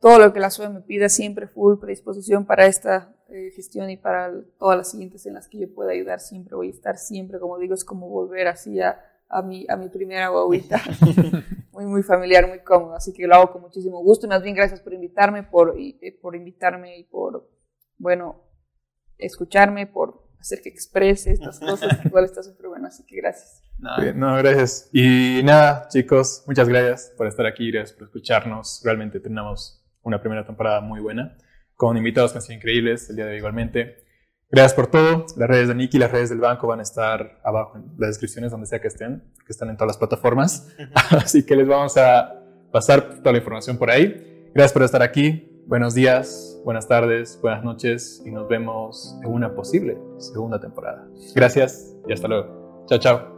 todo 0.00 0.18
lo 0.18 0.32
que 0.32 0.40
la 0.40 0.50
SUE 0.50 0.68
me 0.68 0.80
pida 0.80 1.08
siempre 1.08 1.48
full 1.48 1.78
predisposición 1.78 2.46
para 2.46 2.66
esta 2.66 3.14
eh, 3.28 3.50
gestión 3.54 3.90
y 3.90 3.96
para 3.96 4.32
todas 4.58 4.76
las 4.76 4.90
siguientes 4.90 5.24
en 5.26 5.34
las 5.34 5.48
que 5.48 5.58
yo 5.58 5.74
pueda 5.74 5.92
ayudar 5.92 6.20
siempre 6.20 6.54
voy 6.54 6.68
a 6.68 6.72
estar 6.72 6.98
siempre, 6.98 7.38
como 7.38 7.58
digo, 7.58 7.74
es 7.74 7.84
como 7.84 8.08
volver 8.08 8.48
así 8.48 8.80
a, 8.80 9.02
a 9.34 9.42
mi, 9.42 9.66
a 9.68 9.76
mi 9.76 9.88
primera 9.88 10.28
guaguita, 10.28 10.80
muy 11.72 11.86
muy 11.86 12.02
familiar, 12.04 12.46
muy 12.46 12.60
cómodo, 12.60 12.94
así 12.94 13.12
que 13.12 13.26
lo 13.26 13.34
hago 13.34 13.52
con 13.52 13.62
muchísimo 13.62 14.00
gusto 14.00 14.26
y 14.26 14.28
más 14.28 14.42
bien 14.42 14.54
gracias 14.54 14.80
por 14.80 14.94
invitarme, 14.94 15.42
por, 15.42 15.74
eh, 15.76 16.16
por 16.22 16.36
invitarme 16.36 16.98
y 16.98 17.04
por, 17.04 17.50
bueno, 17.98 18.44
escucharme, 19.18 19.88
por 19.88 20.22
hacer 20.38 20.60
que 20.62 20.68
exprese 20.68 21.32
estas 21.32 21.58
cosas, 21.58 22.04
igual 22.04 22.24
está 22.24 22.44
súper 22.44 22.68
bueno, 22.68 22.86
así 22.86 23.04
que 23.04 23.16
gracias. 23.16 23.60
No, 24.14 24.36
gracias. 24.36 24.88
Y 24.92 25.42
nada, 25.42 25.88
chicos, 25.88 26.44
muchas 26.46 26.68
gracias 26.68 27.12
por 27.16 27.26
estar 27.26 27.44
aquí, 27.44 27.72
gracias 27.72 27.96
por 27.96 28.06
escucharnos. 28.06 28.82
Realmente 28.84 29.18
tenemos 29.18 29.84
una 30.02 30.20
primera 30.20 30.46
temporada 30.46 30.80
muy 30.80 31.00
buena, 31.00 31.36
con 31.74 31.96
invitados 31.96 32.30
que 32.30 32.38
han 32.38 32.42
sido 32.42 32.56
increíbles 32.56 33.10
el 33.10 33.16
día 33.16 33.24
de 33.24 33.32
hoy 33.32 33.38
igualmente. 33.38 34.03
Gracias 34.50 34.74
por 34.74 34.86
todo. 34.86 35.26
Las 35.36 35.48
redes 35.48 35.68
de 35.68 35.74
Nicky, 35.74 35.98
las 35.98 36.12
redes 36.12 36.30
del 36.30 36.38
banco 36.38 36.66
van 36.66 36.80
a 36.80 36.82
estar 36.82 37.40
abajo 37.42 37.76
en 37.76 37.84
las 37.98 38.10
descripciones, 38.10 38.50
donde 38.50 38.66
sea 38.66 38.80
que 38.80 38.88
estén, 38.88 39.22
que 39.44 39.52
están 39.52 39.68
en 39.70 39.76
todas 39.76 39.88
las 39.88 39.98
plataformas. 39.98 40.68
Así 41.10 41.44
que 41.44 41.56
les 41.56 41.66
vamos 41.66 41.96
a 41.96 42.34
pasar 42.70 43.16
toda 43.16 43.32
la 43.32 43.38
información 43.38 43.78
por 43.78 43.90
ahí. 43.90 44.50
Gracias 44.54 44.72
por 44.72 44.82
estar 44.82 45.02
aquí. 45.02 45.50
Buenos 45.66 45.94
días, 45.94 46.60
buenas 46.62 46.86
tardes, 46.86 47.38
buenas 47.40 47.64
noches 47.64 48.22
y 48.26 48.30
nos 48.30 48.46
vemos 48.48 49.18
en 49.24 49.32
una 49.32 49.54
posible 49.54 49.96
segunda 50.18 50.60
temporada. 50.60 51.08
Gracias 51.34 51.96
y 52.06 52.12
hasta 52.12 52.28
luego. 52.28 52.84
Chao, 52.86 52.98
chao. 52.98 53.33